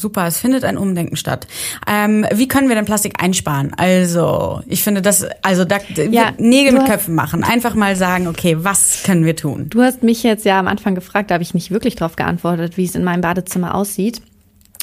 super. 0.00 0.26
Es 0.26 0.38
findet 0.38 0.64
ein 0.64 0.78
Umdenken 0.78 1.16
statt. 1.16 1.46
Ähm, 1.86 2.24
wie 2.32 2.48
können 2.48 2.68
wir 2.68 2.76
denn 2.76 2.84
Plastik 2.84 3.22
einsparen? 3.22 3.72
Also, 3.76 4.62
ich 4.66 4.82
finde 4.82 5.02
das, 5.02 5.26
also 5.42 5.64
da, 5.64 5.78
Ja, 6.10 6.32
Nägel 6.38 6.72
mit 6.72 6.82
hast- 6.82 6.90
Köpfen 6.90 7.14
machen. 7.14 7.44
Einfach 7.44 7.74
mal 7.74 7.96
sagen, 7.96 8.28
okay, 8.28 8.56
was 8.60 9.02
können 9.02 9.24
wir 9.24 9.36
tun? 9.36 9.66
Du 9.70 9.82
hast 9.82 10.02
mich 10.02 10.22
jetzt 10.22 10.44
ja 10.44 10.58
am 10.58 10.68
Anfang 10.68 10.94
gefragt, 10.94 11.30
da 11.30 11.34
habe 11.34 11.42
ich 11.42 11.52
nicht 11.54 11.70
wirklich 11.70 11.96
drauf 11.96 12.16
geantwortet, 12.16 12.76
wie 12.76 12.84
es 12.84 12.94
in 12.94 13.04
meinem 13.04 13.20
Badezimmer 13.20 13.74
aussieht. 13.74 14.22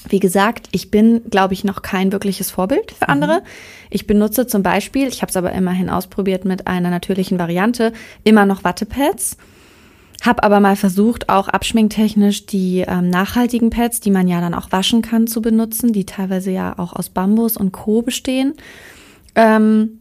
Wie 0.08 0.20
gesagt, 0.20 0.68
ich 0.72 0.92
bin, 0.92 1.22
glaube 1.32 1.56
ich, 1.56 1.64
noch 1.64 1.82
kein 1.82 2.12
wirkliches 2.12 2.52
Vorbild 2.52 2.92
für 2.92 3.10
andere. 3.10 3.42
Ich 3.90 4.06
benutze 4.06 4.46
zum 4.46 4.62
Beispiel, 4.62 5.08
ich 5.08 5.24
habe 5.24 5.32
es 5.32 5.38
aber 5.38 5.52
immerhin 5.54 5.90
ausprobiert 5.90 6.46
mit 6.46 6.68
einer 6.68 6.92
natürlichen 6.92 7.40
Variante, 7.40 7.92
immer 8.24 8.46
noch 8.46 8.64
Wattepads. 8.64 9.38
Hab 10.22 10.44
aber 10.44 10.60
mal 10.60 10.76
versucht, 10.76 11.30
auch 11.30 11.48
abschminktechnisch 11.48 12.46
die 12.46 12.84
ähm, 12.88 13.10
nachhaltigen 13.10 13.70
Pads, 13.70 14.00
die 14.00 14.12
man 14.12 14.28
ja 14.28 14.42
dann 14.42 14.54
auch 14.54 14.72
waschen 14.72 15.02
kann, 15.02 15.28
zu 15.28 15.42
benutzen, 15.42 15.94
die 15.94 16.06
teilweise 16.06 16.52
ja 16.52 16.78
auch 16.80 16.94
aus 16.94 17.10
Bambus 17.10 17.58
und 17.58 17.72
Co. 17.72 18.02
bestehen. 18.02 18.54
Ähm, 19.36 20.00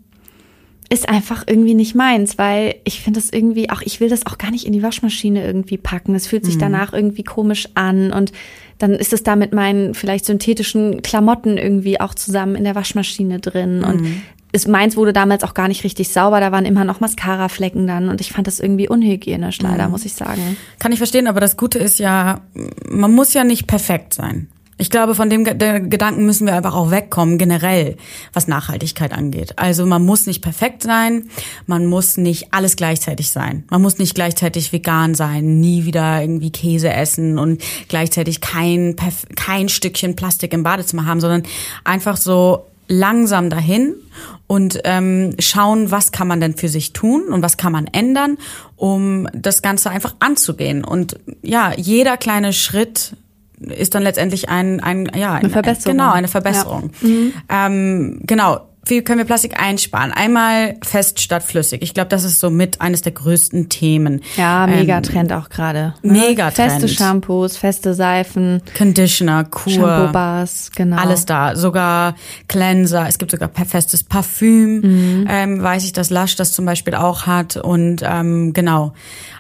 ist 0.91 1.09
einfach 1.09 1.45
irgendwie 1.47 1.75
nicht 1.75 1.95
meins, 1.95 2.39
weil 2.39 2.77
ich 2.85 3.01
finde 3.01 3.21
das 3.21 3.31
irgendwie 3.31 3.71
auch, 3.71 3.83
ich 3.83 4.01
will 4.01 4.09
das 4.09 4.27
auch 4.27 4.39
gar 4.39 4.51
nicht 4.51 4.67
in 4.67 4.73
die 4.73 4.83
Waschmaschine 4.83 5.45
irgendwie 5.45 5.79
packen. 5.79 6.15
Es 6.15 6.27
fühlt 6.27 6.45
sich 6.45 6.59
danach 6.59 6.93
irgendwie 6.93 7.25
komisch 7.25 7.69
an 7.75 8.13
und 8.13 8.33
dann 8.79 8.93
ist 8.93 9.13
es 9.13 9.23
da 9.23 9.35
mit 9.35 9.53
meinen 9.53 9.95
vielleicht 9.95 10.27
synthetischen 10.27 11.03
Klamotten 11.03 11.57
irgendwie 11.57 12.01
auch 12.01 12.15
zusammen 12.15 12.55
in 12.55 12.65
der 12.65 12.75
Waschmaschine 12.75 13.41
drin 13.41 13.83
und 13.83 14.07
ist, 14.55 14.69
meins 14.69 14.97
wurde 14.97 15.13
damals 15.13 15.43
auch 15.43 15.53
gar 15.53 15.69
nicht 15.69 15.83
richtig 15.83 16.11
sauber, 16.11 16.39
da 16.39 16.53
waren 16.53 16.65
immer 16.65 16.85
noch 16.85 17.01
Mascara-Flecken 17.01 17.87
dann 17.87 18.09
und 18.09 18.21
ich 18.21 18.33
fand 18.33 18.47
das 18.47 18.61
irgendwie 18.61 18.89
unhygienisch, 18.89 19.61
leider, 19.61 19.89
muss 19.89 20.05
ich 20.05 20.15
sagen. 20.15 20.57
Kann 20.79 20.93
ich 20.93 20.99
verstehen, 20.99 21.27
aber 21.27 21.41
das 21.41 21.57
Gute 21.57 21.81
ist 21.81 21.99
ja, 21.99 22.41
man 22.89 23.13
muss 23.13 23.35
ja 23.35 23.43
nicht 23.43 23.67
perfekt 23.67 24.15
sein. 24.15 24.49
Ich 24.77 24.91
glaube, 24.91 25.15
von 25.15 25.31
dem 25.31 25.45
Gedanken 25.45 26.27
müssen 26.27 26.47
wir 26.47 26.55
einfach 26.55 26.75
auch 26.75 26.91
wegkommen, 26.91 27.39
generell, 27.39 27.97
was 28.33 28.49
Nachhaltigkeit 28.49 29.13
angeht. 29.13 29.55
Also 29.57 29.87
man 29.87 30.05
muss 30.05 30.27
nicht 30.27 30.43
perfekt 30.43 30.83
sein, 30.83 31.31
man 31.67 31.87
muss 31.87 32.17
nicht 32.17 32.53
alles 32.53 32.75
gleichzeitig 32.75 33.31
sein. 33.31 33.65
Man 33.71 33.83
muss 33.83 33.99
nicht 33.99 34.17
gleichzeitig 34.17 34.73
vegan 34.73 35.15
sein, 35.15 35.61
nie 35.61 35.85
wieder 35.85 36.21
irgendwie 36.21 36.51
Käse 36.51 36.93
essen 36.93 37.39
und 37.39 37.63
gleichzeitig 37.89 38.41
kein, 38.41 38.97
kein 39.37 39.69
Stückchen 39.69 40.17
Plastik 40.17 40.53
im 40.53 40.65
Badezimmer 40.65 41.07
haben, 41.07 41.21
sondern 41.21 41.45
einfach 41.85 42.17
so 42.17 42.67
langsam 42.89 43.51
dahin 43.51 43.95
und 44.47 44.81
ähm, 44.85 45.35
schauen, 45.39 45.91
was 45.91 46.13
kann 46.13 46.29
man 46.29 46.41
denn 46.41 46.57
für 46.57 46.69
sich 46.69 46.93
tun 46.93 47.29
und 47.29 47.43
was 47.43 47.57
kann 47.57 47.73
man 47.73 47.87
ändern, 47.87 48.39
um 48.77 49.29
das 49.33 49.63
Ganze 49.63 49.91
einfach 49.91 50.15
anzugehen. 50.19 50.85
Und 50.85 51.19
ja, 51.43 51.73
jeder 51.77 52.17
kleine 52.17 52.53
Schritt 52.53 53.17
ist 53.59 53.95
dann 53.95 54.03
letztendlich 54.03 54.49
ein, 54.49 54.81
ein 54.81 55.11
ja, 55.17 55.35
eine 55.35 55.51
Verbesserung. 55.51 55.97
Genau, 55.97 56.13
eine 56.13 56.29
Verbesserung. 56.29 56.91
Ähm, 57.49 58.21
genau. 58.25 58.69
Wie 58.87 59.03
können 59.03 59.19
wir 59.19 59.25
Plastik 59.25 59.61
einsparen? 59.61 60.13
Einmal 60.13 60.77
fest 60.83 61.21
statt 61.21 61.43
flüssig. 61.43 61.83
Ich 61.83 61.95
glaube, 61.95 62.09
das 62.09 62.25
ist 62.25 62.41
so 62.41 62.51
mit 62.51 62.81
eines 62.81 63.03
der 63.03 63.13
größten 63.13 63.69
Themen. 63.69 64.21
Ja, 64.37 64.67
Ähm, 64.67 64.81
Megatrend 64.81 65.33
auch 65.33 65.49
gerade. 65.49 65.95
ne? 66.03 66.13
Megatrend. 66.13 66.73
Feste 66.73 66.89
Shampoos, 66.89 67.57
feste 67.57 67.95
Seifen, 67.95 68.61
Conditioner, 68.77 69.45
Kur. 69.45 69.73
Shampoo-Bars, 69.73 70.71
genau. 70.75 70.97
Alles 70.97 71.25
da, 71.27 71.57
sogar 71.57 72.15
Cleanser, 72.49 73.07
es 73.09 73.19
gibt 73.19 73.31
sogar 73.31 73.51
festes 73.67 74.03
Parfüm, 74.05 74.81
Mhm. 74.81 75.27
ähm, 75.31 75.63
weiß 75.63 75.85
ich, 75.85 75.93
dass 75.93 76.11
Lush 76.11 76.37
das 76.37 76.53
zum 76.53 76.65
Beispiel 76.67 76.95
auch 76.95 77.27
hat 77.27 77.57
und 77.57 78.03
ähm, 78.05 78.53
genau, 78.53 78.93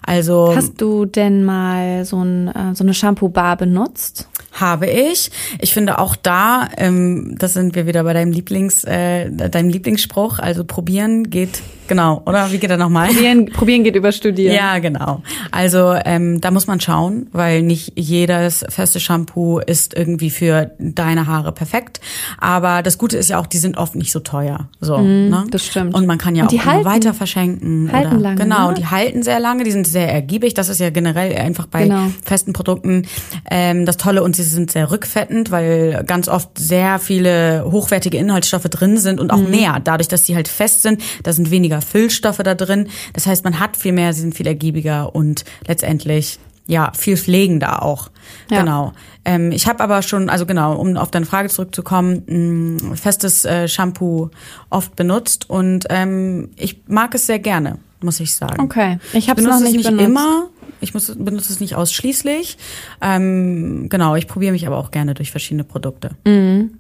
also 0.02 0.54
Hast 0.54 0.80
du 0.80 1.04
denn 1.06 1.44
mal 1.44 2.04
so, 2.04 2.22
ein, 2.22 2.48
äh, 2.48 2.74
so 2.74 2.84
eine 2.84 2.94
Shampoo-Bar 2.94 3.56
benutzt? 3.56 4.28
habe 4.56 4.86
ich. 4.86 5.32
Ich 5.58 5.74
finde 5.74 5.98
auch 5.98 6.14
da, 6.14 6.68
ähm, 6.76 7.34
das 7.36 7.54
sind 7.54 7.74
wir 7.74 7.86
wieder 7.88 8.04
bei 8.04 8.12
deinem 8.12 8.30
Lieblings, 8.30 8.84
äh, 8.84 9.28
deinem 9.34 9.68
Lieblingsspruch, 9.68 10.38
also 10.38 10.64
probieren 10.64 11.30
geht, 11.30 11.60
genau, 11.88 12.22
oder 12.26 12.50
wie 12.52 12.58
geht 12.58 12.70
er 12.70 12.76
nochmal? 12.76 13.08
Probieren, 13.08 13.46
probieren 13.46 13.84
geht 13.84 13.96
über 13.96 14.12
Studieren. 14.12 14.54
Ja, 14.54 14.78
genau. 14.78 15.22
Also 15.50 15.94
ähm, 16.04 16.40
da 16.40 16.50
muss 16.50 16.66
man 16.66 16.80
schauen, 16.80 17.28
weil 17.32 17.62
nicht 17.62 17.92
jedes 17.96 18.64
feste 18.68 19.00
Shampoo 19.00 19.58
ist 19.58 19.94
irgendwie 19.96 20.30
für 20.30 20.70
deine 20.78 21.26
Haare 21.26 21.52
perfekt. 21.52 22.00
Aber 22.38 22.82
das 22.82 22.98
Gute 22.98 23.16
ist 23.16 23.28
ja 23.30 23.38
auch, 23.38 23.46
die 23.46 23.58
sind 23.58 23.76
oft 23.78 23.94
nicht 23.94 24.12
so 24.12 24.20
teuer. 24.20 24.68
So, 24.80 24.98
ne? 24.98 25.42
Mhm, 25.44 25.50
das 25.50 25.64
stimmt. 25.66 25.94
Und 25.94 26.06
man 26.06 26.18
kann 26.18 26.34
ja 26.34 26.44
Und 26.44 26.58
auch 26.58 26.64
halten- 26.66 26.84
weiter 26.84 27.14
verschenken. 27.14 27.90
halten 27.92 28.08
oder, 28.12 28.18
lange, 28.20 28.36
Genau, 28.42 28.68
ne? 28.68 28.74
die 28.74 28.86
halten 28.86 29.22
sehr 29.22 29.40
lange, 29.40 29.64
die 29.64 29.70
sind 29.72 29.86
sehr 29.86 30.12
ergiebig. 30.12 30.54
Das 30.54 30.68
ist 30.68 30.80
ja 30.80 30.90
generell 30.90 31.34
einfach 31.36 31.66
bei 31.66 31.84
Genau. 31.84 32.06
festen 32.24 32.52
Produkten 32.52 33.06
ähm, 33.50 33.86
das 33.86 33.96
Tolle 33.96 34.22
und 34.22 34.36
sie 34.36 34.42
sind 34.42 34.70
sehr 34.70 34.90
rückfettend, 34.90 35.50
weil 35.50 36.02
ganz 36.06 36.28
oft 36.28 36.58
sehr 36.58 36.98
viele 36.98 37.64
hochwertige 37.70 38.18
Inhaltsstoffe 38.18 38.64
drin 38.64 38.96
sind 38.98 39.20
und 39.20 39.30
auch 39.30 39.38
Mhm. 39.38 39.50
mehr. 39.50 39.80
Dadurch, 39.82 40.08
dass 40.08 40.24
sie 40.24 40.34
halt 40.36 40.48
fest 40.48 40.82
sind, 40.82 41.00
da 41.22 41.32
sind 41.32 41.50
weniger 41.50 41.73
Füllstoffe 41.80 42.38
da 42.38 42.54
drin. 42.54 42.88
Das 43.12 43.26
heißt, 43.26 43.44
man 43.44 43.60
hat 43.60 43.76
viel 43.76 43.92
mehr, 43.92 44.12
sie 44.12 44.20
sind 44.22 44.34
viel 44.34 44.46
ergiebiger 44.46 45.14
und 45.14 45.44
letztendlich 45.66 46.38
ja 46.66 46.92
viel 46.96 47.16
pflegender 47.16 47.82
auch. 47.82 48.10
Ja. 48.50 48.60
Genau. 48.60 48.92
Ähm, 49.24 49.52
ich 49.52 49.66
habe 49.66 49.82
aber 49.82 50.02
schon, 50.02 50.30
also 50.30 50.46
genau, 50.46 50.76
um 50.76 50.96
auf 50.96 51.10
deine 51.10 51.26
Frage 51.26 51.48
zurückzukommen, 51.48 52.78
mh, 52.80 52.96
festes 52.96 53.44
äh, 53.44 53.68
Shampoo 53.68 54.30
oft 54.70 54.96
benutzt 54.96 55.48
und 55.48 55.86
ähm, 55.90 56.50
ich 56.56 56.82
mag 56.86 57.14
es 57.14 57.26
sehr 57.26 57.38
gerne, 57.38 57.78
muss 58.00 58.20
ich 58.20 58.34
sagen. 58.34 58.62
Okay, 58.62 58.98
ich 59.12 59.28
habe 59.28 59.40
es 59.40 59.46
benutze 59.46 59.64
noch 59.64 59.70
nicht, 59.70 59.80
es 59.80 59.90
nicht 59.90 59.98
benutzt. 59.98 60.06
immer. 60.06 60.48
Ich 60.80 60.92
muss, 60.92 61.14
benutze 61.16 61.52
es 61.52 61.60
nicht 61.60 61.76
ausschließlich. 61.76 62.58
Ähm, 63.00 63.88
genau, 63.88 64.16
ich 64.16 64.26
probiere 64.26 64.52
mich 64.52 64.66
aber 64.66 64.76
auch 64.76 64.90
gerne 64.90 65.14
durch 65.14 65.30
verschiedene 65.30 65.64
Produkte. 65.64 66.10
Mhm. 66.26 66.78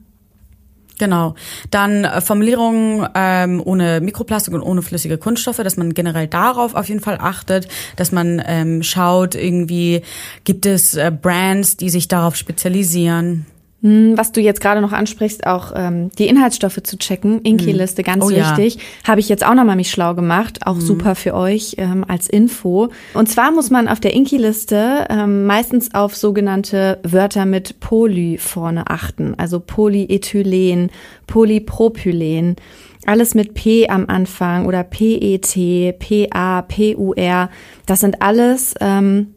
Genau. 0.98 1.34
Dann 1.70 2.04
äh, 2.04 2.20
Formulierungen 2.20 3.08
ähm, 3.14 3.60
ohne 3.64 4.00
Mikroplastik 4.00 4.54
und 4.54 4.62
ohne 4.62 4.82
flüssige 4.82 5.18
Kunststoffe, 5.18 5.56
dass 5.56 5.76
man 5.76 5.92
generell 5.92 6.28
darauf 6.28 6.74
auf 6.74 6.88
jeden 6.88 7.00
Fall 7.00 7.18
achtet, 7.20 7.68
dass 7.96 8.12
man 8.12 8.42
ähm, 8.46 8.82
schaut, 8.82 9.34
irgendwie 9.34 10.02
gibt 10.44 10.66
es 10.66 10.94
äh, 10.94 11.10
Brands, 11.10 11.76
die 11.76 11.90
sich 11.90 12.06
darauf 12.06 12.36
spezialisieren. 12.36 13.46
Hm, 13.84 14.16
Was 14.16 14.32
du 14.32 14.40
jetzt 14.40 14.62
gerade 14.62 14.80
noch 14.80 14.92
ansprichst, 14.92 15.46
auch 15.46 15.72
ähm, 15.76 16.10
die 16.18 16.26
Inhaltsstoffe 16.26 16.82
zu 16.82 16.96
checken, 16.96 17.42
Inki-Liste, 17.42 18.02
ganz 18.02 18.24
Oh 18.24 18.30
ja. 18.30 18.56
wichtig, 18.56 18.82
habe 19.06 19.20
ich 19.20 19.28
jetzt 19.28 19.44
auch 19.44 19.52
nochmal 19.52 19.76
mich 19.76 19.90
schlau 19.90 20.14
gemacht, 20.14 20.66
auch 20.66 20.80
super 20.80 21.14
für 21.14 21.34
euch 21.34 21.74
ähm, 21.76 22.02
als 22.08 22.26
Info. 22.26 22.88
Und 23.12 23.28
zwar 23.28 23.50
muss 23.52 23.68
man 23.68 23.86
auf 23.88 24.00
der 24.00 24.14
Inki-Liste 24.14 25.06
ähm, 25.10 25.44
meistens 25.44 25.92
auf 25.92 26.16
sogenannte 26.16 26.98
Wörter 27.02 27.44
mit 27.44 27.78
Poly 27.80 28.38
vorne 28.38 28.88
achten, 28.88 29.34
also 29.36 29.60
Polyethylen, 29.60 30.90
Polypropylen. 31.26 32.56
Alles 33.04 33.34
mit 33.34 33.52
P 33.52 33.86
am 33.90 34.06
Anfang 34.06 34.64
oder 34.64 34.82
PET, 34.82 35.98
PA, 35.98 36.62
PUR. 36.62 37.50
Das 37.84 38.00
sind 38.00 38.22
alles 38.22 38.74
ähm, 38.80 39.34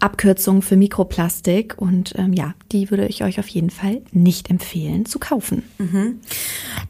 Abkürzung 0.00 0.62
für 0.62 0.76
Mikroplastik 0.76 1.74
und 1.78 2.14
ähm, 2.16 2.32
ja, 2.32 2.54
die 2.72 2.90
würde 2.90 3.06
ich 3.06 3.24
euch 3.24 3.40
auf 3.40 3.48
jeden 3.48 3.70
Fall 3.70 4.00
nicht 4.12 4.50
empfehlen 4.50 5.06
zu 5.06 5.18
kaufen. 5.18 5.62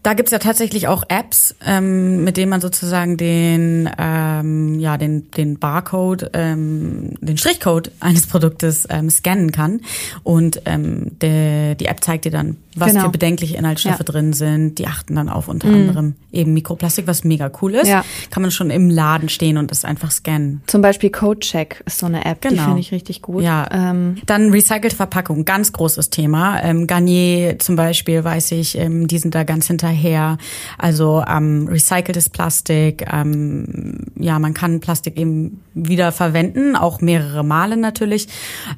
Da 0.03 0.15
gibt's 0.15 0.33
ja 0.33 0.39
tatsächlich 0.39 0.89
auch 0.89 1.05
Apps, 1.09 1.55
ähm, 1.65 2.25
mit 2.25 2.37
denen 2.37 2.51
man 2.51 2.61
sozusagen 2.61 3.17
den, 3.17 3.89
ähm, 3.99 4.79
ja, 4.79 4.99
den, 4.99 5.31
den 5.31 5.59
Barcode, 5.59 6.31
ähm, 6.35 7.15
den 7.21 7.39
Strichcode 7.39 7.91
eines 8.01 8.27
Produktes 8.27 8.87
ähm, 8.91 9.09
scannen 9.11 9.53
kann. 9.53 9.81
Und 10.23 10.63
ähm, 10.67 11.19
der, 11.21 11.75
die 11.77 11.87
App 11.87 12.03
zeigt 12.05 12.25
dir 12.25 12.31
dann, 12.33 12.57
was 12.75 12.89
Genau. 12.93 13.05
für 13.05 13.11
bedenkliche 13.11 13.57
Inhaltsstoffe 13.57 13.99
Ja. 13.99 14.05
drin 14.05 14.33
sind. 14.33 14.79
Die 14.79 14.87
achten 14.87 15.17
dann 15.17 15.29
auf 15.29 15.49
unter 15.49 15.69
anderem 15.69 16.15
eben 16.33 16.53
Mikroplastik, 16.55 17.07
was 17.07 17.25
mega 17.25 17.51
cool 17.63 17.75
ist. 17.75 17.89
Ja. 17.89 18.05
Kann 18.31 18.43
man 18.43 18.51
schon 18.51 18.71
im 18.71 18.89
Laden 18.91 19.29
stehen 19.29 19.57
und 19.59 19.71
das 19.71 19.85
einfach 19.85 20.11
scannen. 20.11 20.63
Zum 20.67 20.83
Beispiel 20.83 21.11
Codecheck 21.11 21.83
ist 21.87 21.99
so 21.99 22.07
eine 22.07 22.25
App, 22.25 22.41
die 22.43 22.49
Genau. 22.49 22.65
finde 22.67 22.81
ich 22.81 22.88
richtig 22.93 23.23
gut. 23.23 23.43
Ja. 23.43 23.67
Ähm, 23.71 24.17
Dann 24.27 24.51
recycelte 24.51 24.97
Verpackung, 24.97 25.45
ganz 25.45 25.73
großes 25.73 26.11
Thema. 26.11 26.63
Ähm, 26.63 26.87
Garnier 26.87 27.59
zum 27.59 27.77
Beispiel, 27.77 28.25
weiß 28.25 28.53
ich, 28.53 28.79
ähm, 28.79 29.07
die 29.07 29.19
sind 29.19 29.35
da 29.35 29.45
ganz 29.45 29.67
hinterher. 29.67 30.39
Also 30.79 31.25
ähm, 31.29 31.69
recyceltes 31.69 32.29
Plastik. 32.29 33.07
Ähm, 33.13 34.07
ja, 34.17 34.39
man 34.39 34.55
kann 34.55 34.81
Plastik 34.81 35.19
eben 35.19 35.61
wieder 35.75 36.13
verwenden, 36.13 36.77
auch 36.77 37.01
mehrere 37.01 37.45
Male 37.45 37.77
natürlich. 37.77 38.29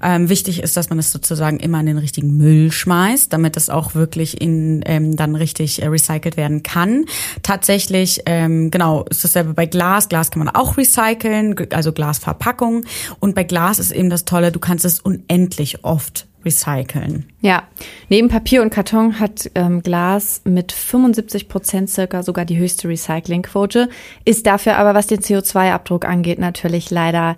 Ähm, 0.02 0.28
wichtig 0.28 0.62
ist, 0.62 0.76
dass 0.76 0.90
man 0.90 0.98
es 0.98 1.12
sozusagen 1.12 1.58
immer 1.58 1.80
in 1.80 1.86
den 1.86 1.98
richtigen 1.98 2.36
Müll 2.36 2.70
schmeißt, 2.70 3.32
damit 3.32 3.56
es 3.56 3.70
auch 3.70 3.94
wirklich 3.94 4.40
in 4.40 4.82
ähm, 4.86 5.16
dann 5.16 5.34
richtig 5.34 5.82
äh, 5.82 5.86
recycelt 5.86 6.36
werden 6.36 6.62
kann. 6.62 7.04
Tatsächlich, 7.42 8.22
ähm, 8.26 8.70
genau, 8.70 9.04
ist 9.04 9.24
dasselbe 9.24 9.54
bei 9.54 9.66
Glas. 9.66 10.08
Glas 10.08 10.30
kann 10.30 10.44
man 10.44 10.54
auch 10.54 10.76
recyceln, 10.76 11.54
also 11.72 11.92
Glasverpackung. 11.92 12.84
Und 13.18 13.34
bei 13.34 13.44
Glas 13.44 13.78
ist 13.78 13.92
eben 14.00 14.10
das 14.10 14.24
Tolle, 14.24 14.50
du 14.50 14.58
kannst 14.58 14.84
es 14.84 14.98
unendlich 14.98 15.84
oft 15.84 16.26
recyceln. 16.44 17.26
Ja, 17.42 17.64
neben 18.08 18.28
Papier 18.28 18.62
und 18.62 18.70
Karton 18.70 19.20
hat 19.20 19.50
ähm, 19.54 19.82
Glas 19.82 20.40
mit 20.44 20.72
75 20.72 21.48
Prozent 21.48 21.90
circa 21.90 22.22
sogar 22.22 22.46
die 22.46 22.56
höchste 22.56 22.88
Recyclingquote, 22.88 23.90
ist 24.24 24.46
dafür 24.46 24.78
aber, 24.78 24.94
was 24.94 25.06
den 25.06 25.20
CO2-Abdruck 25.20 26.06
angeht, 26.06 26.38
natürlich 26.38 26.90
leider, 26.90 27.36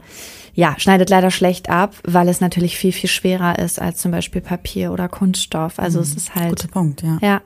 ja, 0.54 0.76
schneidet 0.78 1.10
leider 1.10 1.32
schlecht 1.32 1.68
ab, 1.68 1.96
weil 2.04 2.28
es 2.28 2.40
natürlich 2.40 2.76
viel, 2.76 2.92
viel 2.92 3.10
schwerer 3.10 3.58
ist 3.58 3.80
als 3.80 3.98
zum 3.98 4.12
Beispiel 4.12 4.40
Papier 4.40 4.92
oder 4.92 5.08
Kunststoff. 5.08 5.80
Also 5.80 5.98
es 5.98 6.14
ist 6.14 6.36
halt, 6.36 6.50
Guter 6.50 6.68
Punkt, 6.68 7.02
ja. 7.02 7.18
ja, 7.20 7.40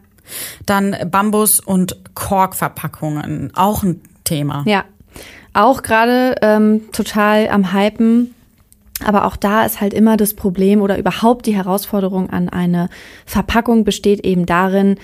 Dann 0.66 0.94
Bambus- 1.10 1.60
und 1.60 1.96
Korkverpackungen, 2.14 3.52
auch 3.54 3.82
ein 3.82 4.02
Thema. 4.24 4.62
ja, 4.66 4.84
auch 5.54 5.82
gerade 5.82 6.34
ähm, 6.42 6.82
total 6.92 7.48
am 7.48 7.72
Hypen. 7.72 8.34
Aber 9.04 9.26
auch 9.26 9.36
da 9.36 9.64
ist 9.64 9.80
halt 9.80 9.92
immer 9.92 10.16
das 10.16 10.34
Problem 10.34 10.80
oder 10.80 10.98
überhaupt 10.98 11.46
die 11.46 11.54
Herausforderung 11.54 12.30
an 12.30 12.48
eine 12.48 12.88
Verpackung 13.26 13.84
besteht 13.84 14.24
eben 14.24 14.46
darin, 14.46 14.96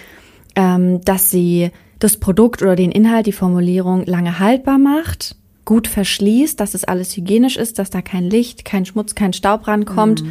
ähm, 0.56 1.00
dass 1.02 1.30
sie 1.30 1.70
das 1.98 2.16
Produkt 2.16 2.62
oder 2.62 2.74
den 2.74 2.90
Inhalt, 2.90 3.26
die 3.26 3.32
Formulierung 3.32 4.04
lange 4.06 4.38
haltbar 4.38 4.78
macht, 4.78 5.36
gut 5.64 5.86
verschließt, 5.86 6.58
dass 6.58 6.74
es 6.74 6.84
alles 6.84 7.16
hygienisch 7.16 7.56
ist, 7.56 7.78
dass 7.78 7.90
da 7.90 8.02
kein 8.02 8.24
Licht, 8.24 8.64
kein 8.64 8.84
Schmutz, 8.84 9.14
kein 9.14 9.32
Staub 9.32 9.68
rankommt 9.68 10.24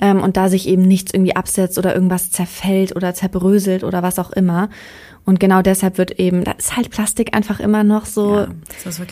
ähm, 0.00 0.22
und 0.22 0.36
da 0.36 0.48
sich 0.48 0.68
eben 0.68 0.82
nichts 0.82 1.12
irgendwie 1.12 1.34
absetzt 1.34 1.78
oder 1.78 1.94
irgendwas 1.94 2.30
zerfällt 2.30 2.94
oder 2.94 3.14
zerbröselt 3.14 3.84
oder 3.84 4.02
was 4.02 4.18
auch 4.18 4.30
immer. 4.30 4.68
Und 5.28 5.40
genau 5.40 5.60
deshalb 5.60 5.98
wird 5.98 6.12
eben, 6.12 6.42
da 6.42 6.52
ist 6.52 6.74
halt 6.74 6.88
Plastik 6.88 7.36
einfach 7.36 7.60
immer 7.60 7.84
noch 7.84 8.06
so 8.06 8.36
Ja, 8.36 8.48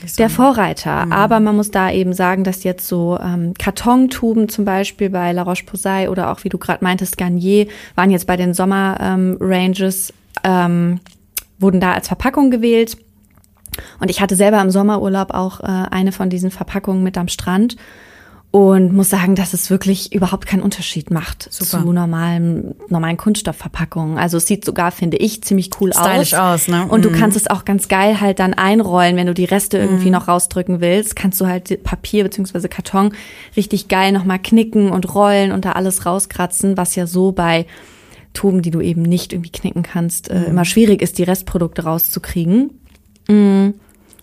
so. 0.09 0.17
der 0.17 0.31
Vorreiter. 0.31 1.13
Aber 1.13 1.41
man 1.41 1.55
muss 1.55 1.71
da 1.71 1.91
eben 1.91 2.15
sagen, 2.15 2.43
dass 2.43 2.65
jetzt 2.65 2.89
so 2.89 3.19
ähm, 3.23 3.53
Kartontuben 3.53 4.49
zum 4.49 4.65
Beispiel 4.65 5.11
bei 5.11 5.33
La 5.33 5.43
Roche-Posay 5.43 6.09
oder 6.09 6.33
auch, 6.33 6.43
wie 6.43 6.49
du 6.49 6.57
gerade 6.57 6.83
meintest, 6.83 7.19
Garnier, 7.19 7.67
waren 7.97 8.11
jetzt 8.11 8.27
bei 8.27 8.39
den 8.39 8.55
Sommer-Ranges, 8.55 10.15
ähm, 10.43 11.01
wurden 11.59 11.81
da 11.81 11.93
als 11.93 12.09
Verpackung 12.09 12.51
gewählt. 12.51 12.97
Und 14.01 14.11
ich 14.11 14.23
hatte 14.23 14.37
selber 14.37 14.63
im 14.63 14.71
Sommerurlaub 14.71 15.35
auch 15.35 15.61
äh, 15.61 15.67
eine 15.67 16.13
von 16.13 16.31
diesen 16.31 16.51
Verpackungen 16.51 17.03
mit 17.03 17.19
am 17.19 17.29
Strand 17.29 17.77
und 18.57 18.95
muss 18.95 19.11
sagen, 19.11 19.35
dass 19.35 19.53
es 19.53 19.69
wirklich 19.69 20.15
überhaupt 20.15 20.47
keinen 20.47 20.63
Unterschied 20.63 21.11
macht 21.11 21.47
Super. 21.53 21.83
zu 21.83 21.93
normalen, 21.93 22.75
normalen 22.89 23.19
Kunststoffverpackungen. 23.19 24.17
Also 24.17 24.39
es 24.39 24.47
sieht 24.47 24.65
sogar, 24.65 24.93
finde 24.93 25.19
ich, 25.19 25.43
ziemlich 25.45 25.69
cool 25.79 25.93
Stylisch 25.93 26.33
aus, 26.33 26.67
ne? 26.67 26.87
Und 26.89 27.05
du 27.05 27.11
Mhm. 27.11 27.17
kannst 27.17 27.37
es 27.37 27.49
auch 27.49 27.67
ganz 27.67 27.87
geil 27.89 28.19
halt 28.19 28.39
dann 28.39 28.55
einrollen, 28.55 29.17
wenn 29.17 29.27
du 29.27 29.35
die 29.35 29.45
Reste 29.45 29.77
irgendwie 29.77 30.09
noch 30.09 30.27
rausdrücken 30.27 30.81
willst, 30.81 31.17
kannst 31.17 31.39
du 31.39 31.47
halt 31.47 31.83
Papier 31.83 32.25
beziehungsweise 32.25 32.71
Karton 32.71 33.13
richtig 33.59 33.89
geil 33.89 34.11
nochmal 34.13 34.39
knicken 34.39 34.89
und 34.91 35.15
rollen 35.15 35.53
und 35.53 35.67
da 35.67 35.73
alles 35.73 36.07
rauskratzen, 36.07 36.79
was 36.79 36.95
ja 36.97 37.07
so 37.07 37.33
bei 37.33 37.67
Tuben, 38.33 38.63
die 38.63 38.71
du 38.71 38.81
eben 38.81 39.03
nicht 39.03 39.35
irgendwie 39.35 39.53
knicken 39.53 39.83
kannst, 39.83 40.31
äh, 40.31 40.45
immer 40.45 40.65
schwierig 40.65 41.03
ist, 41.03 41.19
die 41.19 41.25
Restprodukte 41.25 41.85
rauszukriegen. 41.85 42.71
Mm, 43.29 43.69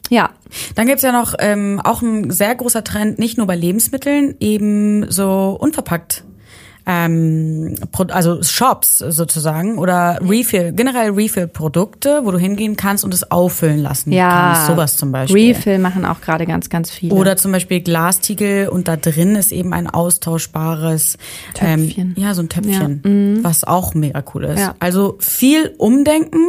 ja, 0.10 0.32
Dann 0.76 0.88
gibt's 0.88 1.04
ja 1.04 1.12
noch 1.12 1.34
ähm, 1.40 1.82
auch 1.84 2.02
ein 2.02 2.30
sehr 2.30 2.54
großer 2.56 2.84
Trend, 2.84 3.20
nicht 3.20 3.38
nur 3.38 3.48
bei 3.48 3.56
Lebensmitteln, 3.56 4.36
eben 4.40 5.10
so 5.10 5.58
unverpackt. 5.60 6.24
Ähm, 6.86 7.76
also 8.10 8.44
Shops 8.44 8.98
sozusagen 8.98 9.78
oder 9.78 10.20
Refill, 10.22 10.74
generell 10.74 11.12
Refill-Produkte, 11.12 12.22
wo 12.24 12.32
du 12.32 12.38
hingehen 12.38 12.76
kannst 12.76 13.06
und 13.06 13.14
es 13.14 13.32
auffüllen 13.32 13.80
lassen 13.80 14.12
ja. 14.12 14.54
kannst. 14.54 14.68
Sowas 14.68 14.98
zum 14.98 15.12
Beispiel. 15.12 15.54
Refill 15.54 15.80
machen 15.80 16.06
auch 16.06 16.20
gerade 16.20 16.46
ganz, 16.46 16.70
ganz 16.70 16.92
viele. 16.92 17.14
Oder 17.16 17.38
zum 17.38 17.54
Beispiel 17.54 17.82
Glastiegel 17.82 18.68
und 18.68 18.88
da 18.88 18.98
drin 18.98 19.36
ist 19.36 19.52
eben 19.52 19.74
ein 19.74 19.90
austauschbares 19.90 21.18
Töpfchen. 21.54 22.14
Ähm, 22.18 22.24
ja, 22.24 22.34
so 22.34 22.42
ein 22.42 22.50
Töpfchen, 22.50 23.02
Ja, 23.04 23.10
mhm. 23.10 23.44
was 23.44 23.64
auch 23.64 23.94
mega 23.94 24.24
cool 24.34 24.44
ist. 24.46 24.60
Ja. 24.60 24.76
Also 24.80 25.16
viel 25.20 25.74
Umdenken, 25.78 26.48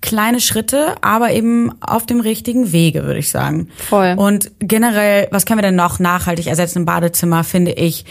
kleine 0.00 0.40
Schritte, 0.40 0.94
aber 1.00 1.32
eben 1.32 1.72
auf 1.80 2.06
dem 2.06 2.20
richtigen 2.20 2.72
Wege, 2.72 3.04
würde 3.04 3.18
ich 3.18 3.30
sagen. 3.30 3.68
Voll. 3.76 4.14
Und 4.16 4.52
generell, 4.60 5.28
was 5.30 5.46
können 5.46 5.58
wir 5.58 5.62
denn 5.62 5.76
noch 5.76 5.98
nachhaltig 5.98 6.46
ersetzen 6.46 6.80
im 6.80 6.84
Badezimmer, 6.84 7.42
finde 7.42 7.72
ich. 7.72 8.04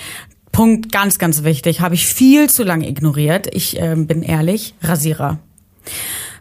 Punkt 0.53 0.91
ganz, 0.93 1.19
ganz 1.19 1.43
wichtig, 1.43 1.81
habe 1.81 1.95
ich 1.95 2.05
viel 2.07 2.49
zu 2.49 2.63
lange 2.63 2.87
ignoriert. 2.87 3.53
Ich 3.53 3.77
ähm, 3.81 4.07
bin 4.07 4.23
ehrlich, 4.23 4.73
Rasierer. 4.81 5.39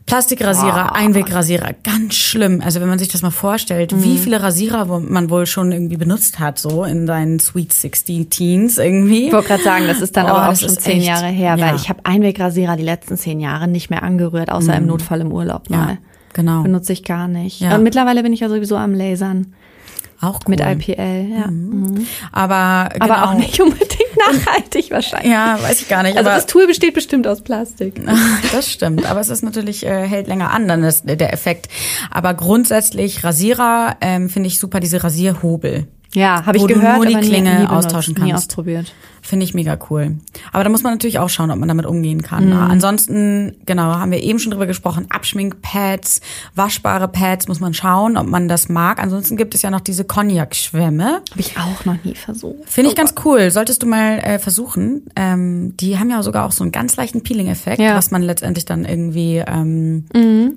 Plastikrasierer, 0.05 0.94
Einwegrasierer, 0.96 1.70
ganz 1.85 2.14
schlimm. 2.16 2.61
Also 2.62 2.81
wenn 2.81 2.88
man 2.88 2.98
sich 2.98 3.09
das 3.09 3.22
mal 3.22 3.31
vorstellt, 3.31 3.92
Mhm. 3.92 4.03
wie 4.05 4.18
viele 4.18 4.42
Rasierer 4.42 4.85
man 5.01 5.31
wohl 5.31 5.46
schon 5.46 5.70
irgendwie 5.70 5.96
benutzt 5.96 6.40
hat, 6.40 6.59
so 6.59 6.85
in 6.85 7.07
seinen 7.07 7.38
Sweet 7.38 7.72
60 7.72 8.29
Teens 8.29 8.79
irgendwie. 8.79 9.29
Ich 9.29 9.33
wollte 9.33 9.48
gerade 9.48 9.62
sagen, 9.62 9.87
das 9.87 10.01
ist 10.01 10.16
dann 10.16 10.27
Oh, 10.27 10.31
aber 10.31 10.51
auch 10.51 10.57
schon 10.57 10.70
zehn 10.70 10.98
echt- 10.98 11.07
Jahre 11.07 11.29
her, 11.29 11.55
ja. 11.57 11.66
weil 11.66 11.77
ich 11.77 11.88
habe 11.88 12.01
Einwegrasierer 12.05 12.77
die 12.77 12.83
letzten 12.83 13.16
zehn 13.16 13.38
Jahre 13.40 13.68
nicht 13.68 13.90
mehr 13.90 14.03
angerührt, 14.03 14.51
außer 14.51 14.75
im 14.77 14.87
Notfall 14.87 15.20
im 15.20 15.33
Urlaub 15.33 15.70
Ja, 15.70 15.77
mal. 15.77 15.98
genau. 16.35 16.62
Benutze 16.62 16.92
ich 16.92 17.05
gar 17.05 17.29
nicht. 17.29 17.61
Ja. 17.61 17.77
Und 17.77 17.85
mittlerweile 17.85 18.22
bin 18.25 18.33
ich 18.33 18.40
ja 18.40 18.48
sowieso 18.48 18.77
am 18.77 18.92
Lasern 18.94 19.55
Auch 20.22 20.40
cool. 20.46 20.50
mit 20.56 20.61
IPL, 20.61 21.26
ja. 21.37 21.48
Aber, 22.32 22.88
genau. 22.94 23.04
Aber 23.04 23.24
auch 23.30 23.35
nicht 23.35 23.61
unbedingt 23.61 24.16
nachhaltig 24.16 24.90
wahrscheinlich. 24.90 25.30
Ja, 25.32 25.58
weiß 25.61 25.82
ich 25.82 25.88
gar 25.88 26.02
nicht. 26.02 26.16
Also 26.16 26.30
das 26.30 26.46
Tool 26.46 26.66
besteht 26.66 26.94
bestimmt 26.94 27.26
aus 27.26 27.42
Plastik. 27.42 28.00
Das 28.52 28.70
stimmt, 28.70 29.04
aber 29.11 29.20
es 29.20 29.28
ist 29.30 29.42
natürlich 29.42 29.85
äh, 29.87 30.06
hält 30.06 30.26
länger 30.28 30.50
an, 30.50 30.68
dann 30.68 30.85
ist 30.85 31.04
der 31.06 31.32
Effekt. 31.32 31.68
Aber 32.11 32.35
grundsätzlich 32.35 33.24
Rasierer 33.24 33.96
ähm, 34.00 34.28
finde 34.28 34.46
ich 34.48 34.58
super, 34.58 34.78
diese 34.80 35.02
Rasierhobel. 35.02 35.87
Ja, 36.14 36.44
habe 36.46 36.56
ich 36.58 36.62
Wo 36.62 36.66
du 36.66 36.74
gehört, 36.74 36.96
nur 36.96 37.06
die 37.06 37.14
aber 37.14 37.22
nie- 37.24 37.28
Klinge 37.30 37.50
nie 37.50 37.66
benutzt, 37.66 37.72
austauschen 37.87 38.14
Nie 38.14 38.30
kannst. 38.30 38.50
ausprobiert. 38.50 38.92
Finde 39.24 39.44
ich 39.44 39.54
mega 39.54 39.78
cool. 39.88 40.16
Aber 40.52 40.64
da 40.64 40.68
muss 40.68 40.82
man 40.82 40.92
natürlich 40.94 41.20
auch 41.20 41.28
schauen, 41.28 41.52
ob 41.52 41.58
man 41.58 41.68
damit 41.68 41.87
umgehen 41.87 42.22
kann. 42.22 42.46
Mhm. 42.46 42.52
Ansonsten, 42.54 43.54
genau, 43.66 43.85
haben 43.85 44.11
wir 44.11 44.20
eben 44.20 44.40
schon 44.40 44.50
drüber 44.50 44.66
gesprochen, 44.66 45.06
Abschminkpads, 45.11 46.20
waschbare 46.56 47.06
Pads, 47.06 47.46
muss 47.46 47.61
man 47.61 47.72
schauen, 47.72 48.16
ob 48.16 48.26
man 48.26 48.48
das 48.48 48.68
mag. 48.68 48.98
Ansonsten 48.98 49.37
gibt 49.37 49.54
es 49.54 49.62
ja 49.62 49.70
noch 49.70 49.80
diese 49.80 50.04
Cognac-Schwämme. 50.04 51.20
Habe 51.30 51.40
ich 51.40 51.56
auch 51.56 51.85
noch 51.85 52.02
nie 52.02 52.16
versucht. 52.16 52.68
Finde 52.68 52.90
ich 52.90 52.96
ganz 52.96 53.14
cool. 53.24 53.52
Solltest 53.52 53.85
du 53.85 53.87
mal 53.87 54.18
äh, 54.18 54.40
versuchen. 54.40 55.02
Ähm, 55.14 55.76
die 55.76 56.00
haben 56.00 56.11
ja 56.11 56.20
sogar 56.24 56.44
auch 56.44 56.52
so 56.52 56.64
einen 56.64 56.72
ganz 56.72 56.96
leichten 56.96 57.22
Peeling-Effekt, 57.22 57.80
Ja. 57.80 57.94
was 57.94 58.11
man 58.11 58.22
letztendlich 58.22 58.64
dann 58.64 58.85
irgendwie, 58.85 59.37
ähm, 59.46 60.04
ähm, 60.14 60.56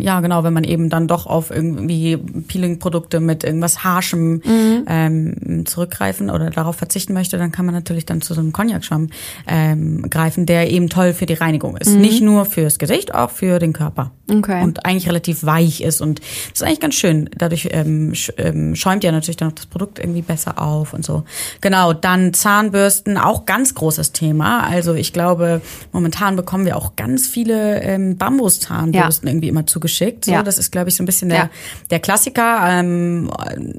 ja 0.00 0.20
genau, 0.20 0.44
wenn 0.44 0.52
man 0.52 0.62
eben 0.62 0.88
dann 0.88 1.08
doch 1.08 1.26
auf 1.26 1.50
irgendwie 1.50 2.16
Peeling-Produkte 2.16 3.18
mit 3.18 3.42
irgendwas 3.42 3.82
Harschem 3.82 4.40
ähm, 4.86 5.64
zurückgreifen 5.66 6.30
oder 6.30 6.50
darauf 6.50 6.76
verzichten 6.76 7.12
möchte, 7.12 7.38
dann 7.38 7.50
kann 7.50 7.66
man 7.66 7.74
natürlich 7.74 7.87
dann 8.06 8.20
zu 8.20 8.34
so 8.34 8.40
einem 8.40 8.52
Cognac-Schwamm 8.52 9.08
ähm, 9.46 10.08
greifen, 10.10 10.46
der 10.46 10.70
eben 10.70 10.88
toll 10.88 11.12
für 11.12 11.26
die 11.26 11.34
Reinigung 11.34 11.76
ist. 11.76 11.88
Nicht 11.90 12.22
nur 12.22 12.44
fürs 12.44 12.78
Gesicht, 12.78 13.14
auch 13.14 13.30
für 13.30 13.58
den 13.58 13.72
Körper. 13.72 14.10
Okay. 14.30 14.62
Und 14.62 14.84
eigentlich 14.84 15.08
relativ 15.08 15.44
weich 15.44 15.80
ist 15.80 16.00
und 16.00 16.20
das 16.20 16.60
ist 16.60 16.62
eigentlich 16.62 16.80
ganz 16.80 16.94
schön. 16.96 17.30
Dadurch 17.36 17.68
ähm, 17.72 18.14
sch 18.14 18.30
ähm, 18.36 18.74
schäumt 18.76 19.02
ja 19.04 19.10
natürlich 19.12 19.36
dann 19.38 19.48
auch 19.48 19.54
das 19.54 19.66
Produkt 19.66 19.98
irgendwie 19.98 20.22
besser 20.22 20.60
auf 20.60 20.92
und 20.92 21.04
so. 21.04 21.24
Genau, 21.62 21.92
dann 21.94 22.34
Zahnbürsten, 22.34 23.16
auch 23.16 23.46
ganz 23.46 23.74
großes 23.74 24.12
Thema. 24.12 24.64
Also 24.64 24.94
ich 24.94 25.12
glaube, 25.12 25.62
momentan 25.92 26.36
bekommen 26.36 26.66
wir 26.66 26.76
auch 26.76 26.94
ganz 26.96 27.26
viele 27.26 27.80
ähm, 27.82 28.16
Bambuszahnbürsten 28.18 29.28
irgendwie 29.28 29.48
immer 29.48 29.66
zugeschickt. 29.66 30.26
So, 30.26 30.32
Ja. 30.32 30.42
Das 30.42 30.58
ist, 30.58 30.70
glaube 30.72 30.90
ich, 30.90 30.96
so 30.96 31.02
ein 31.02 31.06
bisschen 31.06 31.28
der, 31.30 31.38
Ja. 31.38 31.50
der 31.90 32.00
Klassiker. 32.00 32.58
Ähm, 32.68 33.30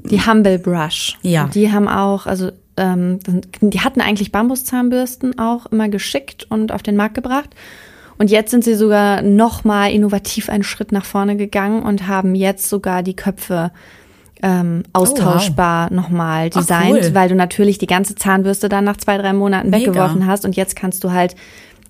Die 0.04 0.20
Humble 0.24 0.58
Brush. 0.58 1.16
Ja. 1.22 1.48
Die 1.54 1.70
haben 1.70 1.88
auch, 1.88 2.26
also 2.26 2.50
ähm, 2.80 3.18
die 3.60 3.80
hatten 3.80 4.00
eigentlich 4.00 4.32
Bambuszahnbürsten 4.32 5.38
auch 5.38 5.66
immer 5.66 5.88
geschickt 5.88 6.46
und 6.48 6.72
auf 6.72 6.82
den 6.82 6.96
Markt 6.96 7.14
gebracht. 7.14 7.50
Und 8.18 8.30
jetzt 8.30 8.50
sind 8.50 8.64
sie 8.64 8.74
sogar 8.74 9.22
noch 9.22 9.64
mal 9.64 9.90
innovativ 9.90 10.50
einen 10.50 10.62
Schritt 10.62 10.92
nach 10.92 11.04
vorne 11.04 11.36
gegangen 11.36 11.82
und 11.82 12.06
haben 12.06 12.34
jetzt 12.34 12.68
sogar 12.68 13.02
die 13.02 13.16
Köpfe 13.16 13.70
ähm, 14.42 14.82
austauschbar 14.92 15.86
oh, 15.86 15.90
wow. 15.90 16.02
nochmal 16.02 16.50
designt, 16.50 17.04
cool. 17.04 17.14
weil 17.14 17.28
du 17.28 17.34
natürlich 17.34 17.78
die 17.78 17.86
ganze 17.86 18.14
Zahnbürste 18.14 18.68
dann 18.68 18.84
nach 18.84 18.96
zwei, 18.96 19.18
drei 19.18 19.32
Monaten 19.32 19.70
Mega. 19.70 19.88
weggeworfen 19.88 20.26
hast 20.26 20.44
und 20.44 20.56
jetzt 20.56 20.76
kannst 20.76 21.04
du 21.04 21.12
halt 21.12 21.34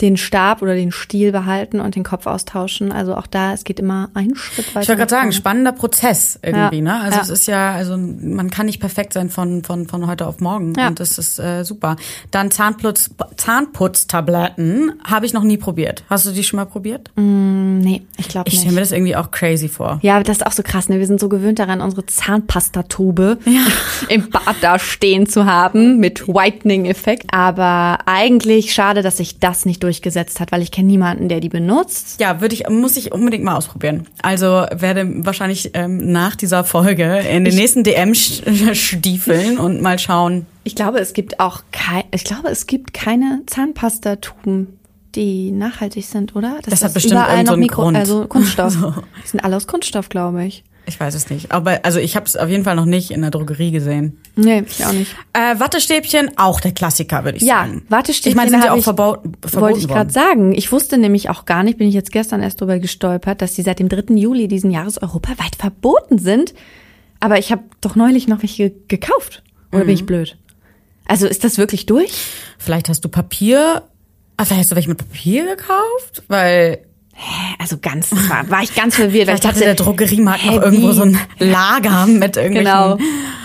den 0.00 0.16
Stab 0.16 0.62
oder 0.62 0.74
den 0.74 0.92
Stiel 0.92 1.32
behalten 1.32 1.80
und 1.80 1.94
den 1.94 2.04
Kopf 2.04 2.26
austauschen. 2.26 2.92
Also 2.92 3.14
auch 3.14 3.26
da, 3.26 3.52
es 3.52 3.64
geht 3.64 3.78
immer 3.78 4.08
einen 4.14 4.34
Schritt 4.34 4.68
weiter. 4.68 4.82
Ich 4.82 4.88
wollte 4.88 4.98
gerade 4.98 5.10
sagen, 5.10 5.32
spannender 5.32 5.72
Prozess 5.72 6.38
irgendwie, 6.42 6.78
ja. 6.78 6.82
ne? 6.82 7.00
Also 7.00 7.16
ja. 7.16 7.22
es 7.22 7.28
ist 7.28 7.46
ja, 7.46 7.72
also 7.72 7.96
man 7.96 8.50
kann 8.50 8.66
nicht 8.66 8.80
perfekt 8.80 9.12
sein 9.12 9.28
von, 9.28 9.62
von, 9.62 9.86
von 9.86 10.06
heute 10.06 10.26
auf 10.26 10.40
morgen. 10.40 10.72
Ja. 10.76 10.88
Und 10.88 11.00
das 11.00 11.18
ist 11.18 11.38
äh, 11.38 11.64
super. 11.64 11.96
Dann 12.30 12.50
Zahnputz, 12.50 13.10
Zahnputztabletten 13.36 14.92
habe 15.04 15.26
ich 15.26 15.32
noch 15.32 15.42
nie 15.42 15.58
probiert. 15.58 16.04
Hast 16.08 16.26
du 16.26 16.32
die 16.32 16.44
schon 16.44 16.56
mal 16.56 16.66
probiert? 16.66 17.10
Mm, 17.16 17.78
nee, 17.78 18.02
ich 18.16 18.28
glaube 18.28 18.48
nicht. 18.48 18.54
Ich 18.54 18.60
stelle 18.60 18.74
mir 18.74 18.80
das 18.80 18.92
irgendwie 18.92 19.16
auch 19.16 19.30
crazy 19.30 19.68
vor. 19.68 19.98
Ja, 20.02 20.22
das 20.22 20.38
ist 20.38 20.46
auch 20.46 20.52
so 20.52 20.62
krass, 20.62 20.88
ne? 20.88 20.98
Wir 20.98 21.06
sind 21.06 21.20
so 21.20 21.28
gewöhnt 21.28 21.58
daran, 21.58 21.80
unsere 21.80 22.06
Zahnpastatube 22.06 23.38
ja. 23.44 23.66
im 24.08 24.30
Bad 24.30 24.56
da 24.62 24.78
stehen 24.78 25.26
zu 25.26 25.44
haben 25.44 25.98
mit 25.98 26.26
Whitening-Effekt. 26.26 27.26
Aber 27.32 27.98
eigentlich 28.06 28.72
schade, 28.72 29.02
dass 29.02 29.20
ich 29.20 29.38
das 29.38 29.66
nicht 29.66 29.82
durch 29.82 29.89
durchgesetzt 29.90 30.38
hat, 30.38 30.53
weil 30.53 30.62
ich 30.62 30.70
kenne 30.70 30.87
niemanden, 30.87 31.29
der 31.29 31.40
die 31.40 31.48
benutzt. 31.48 32.20
Ja, 32.20 32.40
würde 32.40 32.55
ich, 32.55 32.68
muss 32.68 32.96
ich 32.96 33.12
unbedingt 33.12 33.42
mal 33.42 33.57
ausprobieren. 33.57 34.07
Also 34.22 34.46
werde 34.72 35.26
wahrscheinlich 35.26 35.72
ähm, 35.74 36.12
nach 36.12 36.37
dieser 36.37 36.62
Folge 36.62 37.18
in 37.18 37.44
den 37.44 37.46
ich, 37.46 37.57
nächsten 37.57 37.83
DM 37.83 38.14
stiefeln 38.74 39.59
und 39.59 39.83
mal 39.83 39.98
schauen. 39.98 40.46
Ich 40.62 40.76
glaube, 40.76 41.00
es 41.00 41.12
gibt 41.12 41.40
auch 41.40 41.62
kein, 41.72 42.05
ich 42.12 42.24
glaube, 42.24 42.48
es 42.48 42.66
gibt 42.66 42.94
keine 42.94 43.42
Zahnpastatuben 43.46 44.79
die 45.16 45.50
nachhaltig 45.50 46.07
sind, 46.07 46.37
oder? 46.37 46.59
Das, 46.62 46.70
das 46.70 46.85
hat 46.85 46.94
bestimmt 46.94 47.14
überall 47.14 47.42
noch 47.42 47.57
Mikro, 47.57 47.83
Grund. 47.83 47.96
also 47.96 48.26
Kunststoff. 48.29 48.76
Die 49.24 49.29
sind 49.29 49.42
alle 49.42 49.57
aus 49.57 49.66
Kunststoff, 49.66 50.09
glaube 50.09 50.44
ich. 50.44 50.62
Ich 50.90 50.98
weiß 50.98 51.14
es 51.14 51.31
nicht. 51.31 51.53
Aber 51.53 51.85
also 51.85 52.00
ich 52.00 52.16
habe 52.16 52.26
es 52.26 52.37
auf 52.37 52.48
jeden 52.48 52.64
Fall 52.64 52.74
noch 52.74 52.85
nicht 52.85 53.12
in 53.12 53.20
der 53.20 53.31
Drogerie 53.31 53.70
gesehen. 53.70 54.18
Nee, 54.35 54.64
ich 54.66 54.85
auch 54.85 54.92
nicht. 54.92 55.14
Äh, 55.33 55.61
Wattestäbchen, 55.61 56.33
auch 56.37 56.61
der 56.61 56.72
Klassiker, 56.72 57.24
würde 57.24 57.38
ich 57.38 57.44
ja, 57.44 57.61
sagen. 57.61 57.83
Ja, 57.85 57.96
Wattestäbchen. 57.96 58.31
Ich 58.31 58.37
meine, 58.37 58.50
sind 58.50 58.64
ja 58.64 58.72
auch 58.72 58.83
verbaut, 58.83 59.20
verboten 59.40 59.61
Wollte 59.61 59.79
ich 59.79 59.87
gerade 59.87 60.12
sagen. 60.12 60.53
Ich 60.53 60.72
wusste 60.72 60.98
nämlich 60.98 61.31
auch 61.31 61.44
gar 61.44 61.62
nicht, 61.62 61.79
bin 61.79 61.87
ich 61.87 61.94
jetzt 61.94 62.11
gestern 62.11 62.42
erst 62.42 62.61
drüber 62.61 62.81
gestolpert, 62.81 63.40
dass 63.40 63.55
die 63.55 63.62
seit 63.62 63.79
dem 63.79 63.88
3. 63.88 64.14
Juli 64.14 64.48
diesen 64.48 64.72
Jahres 64.72 65.00
europaweit 65.00 65.55
verboten 65.57 66.18
sind. 66.18 66.55
Aber 67.20 67.38
ich 67.38 67.53
habe 67.53 67.62
doch 67.81 67.94
neulich 67.94 68.26
noch 68.26 68.42
welche 68.42 68.72
gekauft. 68.88 69.44
Oder 69.70 69.85
mhm. 69.85 69.87
bin 69.87 69.94
ich 69.94 70.07
blöd? 70.07 70.37
Also 71.07 71.29
ist 71.29 71.44
das 71.44 71.57
wirklich 71.57 71.87
durch? 71.87 72.11
Vielleicht 72.59 72.88
hast 72.88 73.05
du 73.05 73.09
Papier. 73.09 73.85
Vielleicht 74.37 74.62
hast 74.62 74.72
du 74.72 74.74
welche 74.74 74.88
mit 74.88 74.98
Papier 74.98 75.44
gekauft? 75.57 76.24
Weil 76.26 76.81
also 77.59 77.76
ganz, 77.80 78.11
war, 78.12 78.48
war 78.48 78.62
ich 78.62 78.74
ganz 78.74 78.96
verwirrt. 78.96 79.28
Weil 79.28 79.35
ich 79.35 79.40
dachte, 79.40 79.61
der 79.61 79.74
Drogeriemarkt 79.74 80.46
noch 80.46 80.62
irgendwo 80.62 80.92
so 80.92 81.02
ein 81.02 81.18
Lager 81.38 82.06
mit 82.06 82.37
irgendwelchen. 82.37 82.64
Genau. 82.64 82.98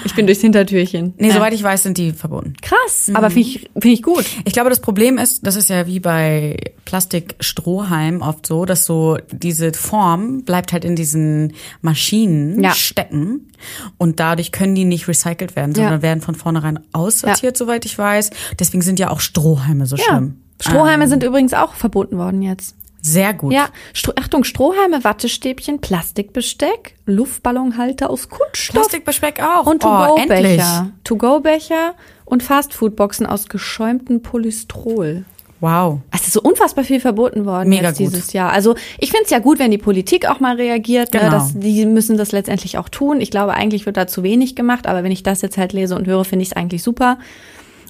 Ich 0.05 0.13
bin 0.13 0.27
durchs 0.27 0.41
Hintertürchen. 0.41 1.13
Nee, 1.17 1.29
ja. 1.29 1.33
soweit 1.33 1.53
ich 1.53 1.63
weiß, 1.63 1.83
sind 1.83 1.97
die 1.97 2.11
verboten. 2.11 2.53
Krass, 2.61 3.07
mhm. 3.07 3.15
aber 3.15 3.29
finde 3.29 3.49
ich, 3.49 3.69
finde 3.73 3.89
ich 3.89 4.03
gut. 4.03 4.25
Ich 4.45 4.53
glaube, 4.53 4.69
das 4.69 4.79
Problem 4.79 5.17
ist, 5.17 5.45
das 5.45 5.55
ist 5.55 5.69
ja 5.69 5.87
wie 5.87 5.99
bei 5.99 6.57
Plastikstrohhalm 6.85 8.21
oft 8.21 8.45
so, 8.45 8.65
dass 8.65 8.85
so 8.85 9.17
diese 9.31 9.73
Form 9.73 10.43
bleibt 10.43 10.73
halt 10.73 10.85
in 10.85 10.95
diesen 10.95 11.53
Maschinen 11.81 12.63
ja. 12.63 12.71
stecken 12.71 13.49
und 13.97 14.19
dadurch 14.19 14.51
können 14.51 14.75
die 14.75 14.85
nicht 14.85 15.07
recycelt 15.07 15.55
werden, 15.55 15.73
sondern 15.73 15.95
ja. 15.95 16.01
werden 16.01 16.21
von 16.21 16.35
vornherein 16.35 16.79
aussortiert, 16.93 17.57
soweit 17.57 17.85
ich 17.85 17.97
weiß. 17.97 18.29
Deswegen 18.59 18.83
sind 18.83 18.99
ja 18.99 19.09
auch 19.09 19.19
Strohhalme 19.19 19.87
so 19.87 19.97
schlimm. 19.97 20.39
Strohhalme 20.61 21.03
ähm. 21.05 21.09
sind 21.09 21.23
übrigens 21.23 21.53
auch 21.53 21.73
verboten 21.73 22.17
worden 22.17 22.41
jetzt. 22.41 22.75
Sehr 23.05 23.35
gut. 23.35 23.53
Ja, 23.53 23.69
Stro 23.93 24.13
Achtung, 24.15 24.43
Strohhalme, 24.43 25.03
Wattestäbchen, 25.03 25.79
Plastikbesteck, 25.79 26.95
Luftballonhalter 27.05 28.09
aus 28.09 28.29
Kunststoff. 28.29 28.81
Plastikbesteck 28.81 29.43
auch. 29.43 29.67
Und 29.67 29.83
To-Go-Becher. 29.83 30.87
Oh, 30.87 30.91
To-Go-Becher 31.03 31.93
und 32.25 32.41
Fastfood-Boxen 32.41 33.27
aus 33.27 33.47
geschäumtem 33.47 34.23
Polystrol. 34.23 35.23
Wow. 35.59 35.99
Es 36.11 36.23
ist 36.25 36.33
so 36.33 36.41
unfassbar 36.41 36.83
viel 36.83 36.99
verboten 36.99 37.45
worden 37.45 37.69
Mega 37.69 37.89
jetzt 37.89 37.99
dieses 37.99 38.33
Jahr. 38.33 38.51
Also 38.51 38.73
ich 38.97 39.11
finde 39.11 39.25
es 39.25 39.29
ja 39.29 39.37
gut, 39.37 39.59
wenn 39.59 39.69
die 39.69 39.77
Politik 39.77 40.27
auch 40.27 40.39
mal 40.39 40.55
reagiert. 40.55 41.13
Ne, 41.13 41.19
genau. 41.19 41.31
Ne, 41.31 41.37
dass, 41.37 41.53
die 41.53 41.85
müssen 41.85 42.17
das 42.17 42.31
letztendlich 42.31 42.79
auch 42.79 42.89
tun. 42.89 43.21
Ich 43.21 43.29
glaube, 43.29 43.53
eigentlich 43.53 43.85
wird 43.85 43.97
da 43.97 44.07
zu 44.07 44.23
wenig 44.23 44.55
gemacht, 44.55 44.87
aber 44.87 45.03
wenn 45.03 45.11
ich 45.11 45.21
das 45.21 45.43
jetzt 45.43 45.59
halt 45.59 45.73
lese 45.73 45.95
und 45.95 46.07
höre, 46.07 46.25
finde 46.25 46.41
ich 46.41 46.49
es 46.49 46.57
eigentlich 46.57 46.81
super. 46.81 47.19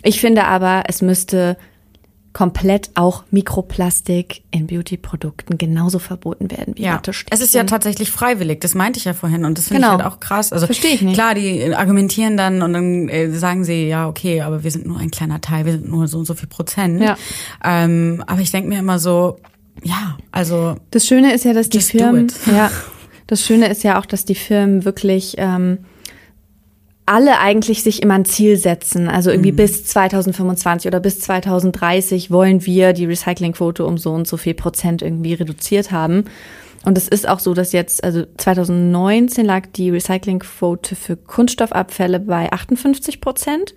Ich 0.04 0.20
finde 0.20 0.44
aber, 0.44 0.84
es 0.90 1.02
müsste 1.02 1.56
komplett 2.36 2.90
auch 2.96 3.24
Mikroplastik 3.32 4.44
in 4.52 4.68
Beauty-Produkten 4.68 5.58
genauso 5.58 6.00
verboten 6.00 6.52
werden 6.52 6.76
wie 6.76 6.84
ja. 6.84 7.02
Es 7.30 7.40
ist 7.40 7.54
ja 7.54 7.64
tatsächlich 7.64 8.12
freiwillig, 8.12 8.60
das 8.60 8.76
meinte 8.76 9.00
ich 9.00 9.06
ja 9.06 9.14
vorhin 9.14 9.46
und 9.46 9.58
das 9.58 9.70
finde 9.70 9.84
genau. 9.84 9.96
ich 9.96 10.04
halt 10.04 10.14
auch 10.14 10.20
krass. 10.20 10.52
Also 10.52 10.66
Verstehe 10.66 10.96
ich 10.96 11.02
nicht. 11.02 11.14
Klar, 11.14 11.34
die 11.34 11.74
argumentieren 11.74 12.36
dann 12.36 12.62
und 12.62 12.74
dann 12.74 13.08
äh, 13.08 13.32
sagen 13.32 13.64
sie, 13.64 13.88
ja, 13.88 14.10
okay, 14.10 14.42
aber 14.42 14.66
wir 14.66 14.72
sind 14.72 14.86
nur 14.86 15.00
ein 15.00 15.12
kleiner 15.12 15.40
Teil, 15.40 15.64
wir 15.64 15.72
sind 15.72 15.90
nur 15.90 16.10
so 16.10 16.18
und 16.18 16.26
so 16.26 16.34
viel 16.34 16.50
Prozent. 16.50 17.02
Ja. 17.02 17.16
Ähm, 17.64 18.22
aber 18.28 18.42
ich 18.42 18.52
denke 18.52 18.68
mir 18.68 18.80
immer 18.80 19.00
so, 19.00 19.40
ja, 19.84 20.18
also. 20.34 20.76
Das 20.92 21.06
Schöne 21.06 21.34
ist 21.34 21.46
ja, 21.46 21.54
dass 21.54 21.70
die 21.70 21.80
Firmen, 21.80 22.30
ja, 22.48 22.70
das 23.28 23.46
Schöne 23.46 23.70
ist 23.70 23.86
ja 23.86 23.98
auch, 23.98 24.06
dass 24.06 24.26
die 24.26 24.36
Firmen 24.36 24.84
wirklich 24.84 25.36
ähm, 25.38 25.86
alle 27.06 27.40
eigentlich 27.40 27.84
sich 27.84 28.02
immer 28.02 28.16
ein 28.16 28.26
Ziel 28.26 28.58
setzen. 28.58 29.08
Also 29.08 29.30
irgendwie 29.30 29.52
mhm. 29.52 29.58
bis 29.58 29.86
2025 29.86 30.88
oder 30.88 31.00
bis 31.00 31.20
2030 31.20 32.32
wollen 32.32 32.66
wir 32.66 32.94
die 32.94 33.06
Recyclingquote 33.06 33.86
um 33.86 33.98
so 33.98 34.12
und 34.12 34.28
so 34.28 34.38
viel 34.38 34.56
Prozent 34.56 35.02
irgendwie 35.02 35.34
reduziert 35.34 35.92
haben. 35.92 36.26
Und 36.84 36.98
es 36.98 37.08
ist 37.08 37.28
auch 37.28 37.40
so, 37.40 37.54
dass 37.54 37.72
jetzt, 37.72 38.04
also 38.04 38.26
2019 38.38 39.46
lag 39.46 39.66
die 39.76 39.90
Recyclingquote 39.90 40.96
für 40.96 41.16
Kunststoffabfälle 41.18 42.20
bei 42.20 42.52
58 42.52 43.22
Prozent. 43.22 43.74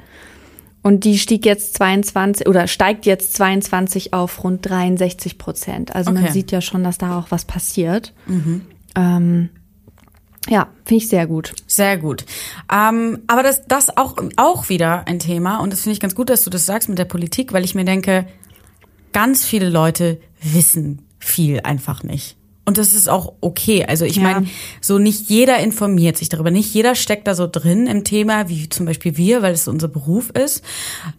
Und 0.83 1.05
die 1.05 1.19
stieg 1.19 1.45
jetzt 1.45 1.77
22 1.77 2.47
oder 2.47 2.67
steigt 2.67 3.05
jetzt 3.05 3.35
22 3.35 4.15
auf 4.15 4.45
rund 4.45 4.69
63 4.69 5.37
Prozent. 5.37 5.95
Also 5.95 6.11
okay. 6.11 6.21
man 6.23 6.33
sieht 6.33 6.53
ja 6.53 6.61
schon, 6.61 6.85
dass 6.85 6.99
da 6.99 7.19
auch 7.19 7.31
was 7.31 7.45
passiert. 7.45 8.15
Mhm. 8.27 8.63
Ähm, 8.95 9.49
ja, 10.49 10.69
finde 10.85 11.03
ich 11.03 11.09
sehr 11.09 11.27
gut. 11.27 11.55
Sehr 11.67 11.99
gut. 11.99 12.25
Ähm, 12.73 13.21
aber 13.27 13.43
das, 13.43 13.67
das 13.67 13.97
auch, 13.97 14.17
auch 14.37 14.69
wieder 14.69 15.07
ein 15.07 15.19
Thema 15.19 15.59
und 15.59 15.73
das 15.73 15.83
finde 15.83 15.95
ich 15.95 16.01
ganz 16.01 16.15
gut, 16.15 16.31
dass 16.31 16.45
du 16.45 16.51
das 16.51 16.67
sagst 16.67 16.89
mit 16.89 16.99
der 16.99 17.05
Politik, 17.05 17.53
weil 17.53 17.65
ich 17.65 17.75
mir 17.75 17.85
denke, 17.85 18.27
ganz 19.13 19.45
viele 19.45 19.69
Leute 19.69 20.21
wissen 20.41 21.03
viel 21.19 21.61
einfach 21.61 22.03
nicht. 22.03 22.37
Und 22.69 22.77
das 22.77 22.93
ist 22.93 23.09
auch 23.09 23.33
okay. 23.41 23.87
Also 23.87 24.05
ich 24.05 24.17
ja. 24.17 24.23
meine, 24.23 24.47
so 24.83 24.99
nicht 24.99 25.31
jeder 25.31 25.59
informiert 25.59 26.19
sich 26.19 26.29
darüber, 26.29 26.51
nicht 26.51 26.75
jeder 26.75 26.95
steckt 26.95 27.27
da 27.27 27.35
so 27.35 27.47
drin 27.47 27.87
im 27.87 28.05
Thema, 28.05 28.51
wie 28.51 28.69
zum 28.69 28.85
Beispiel 28.85 29.17
wir, 29.17 29.41
weil 29.41 29.55
es 29.55 29.69
unser 29.69 29.89
Beruf 29.89 30.29
ist. 30.29 30.63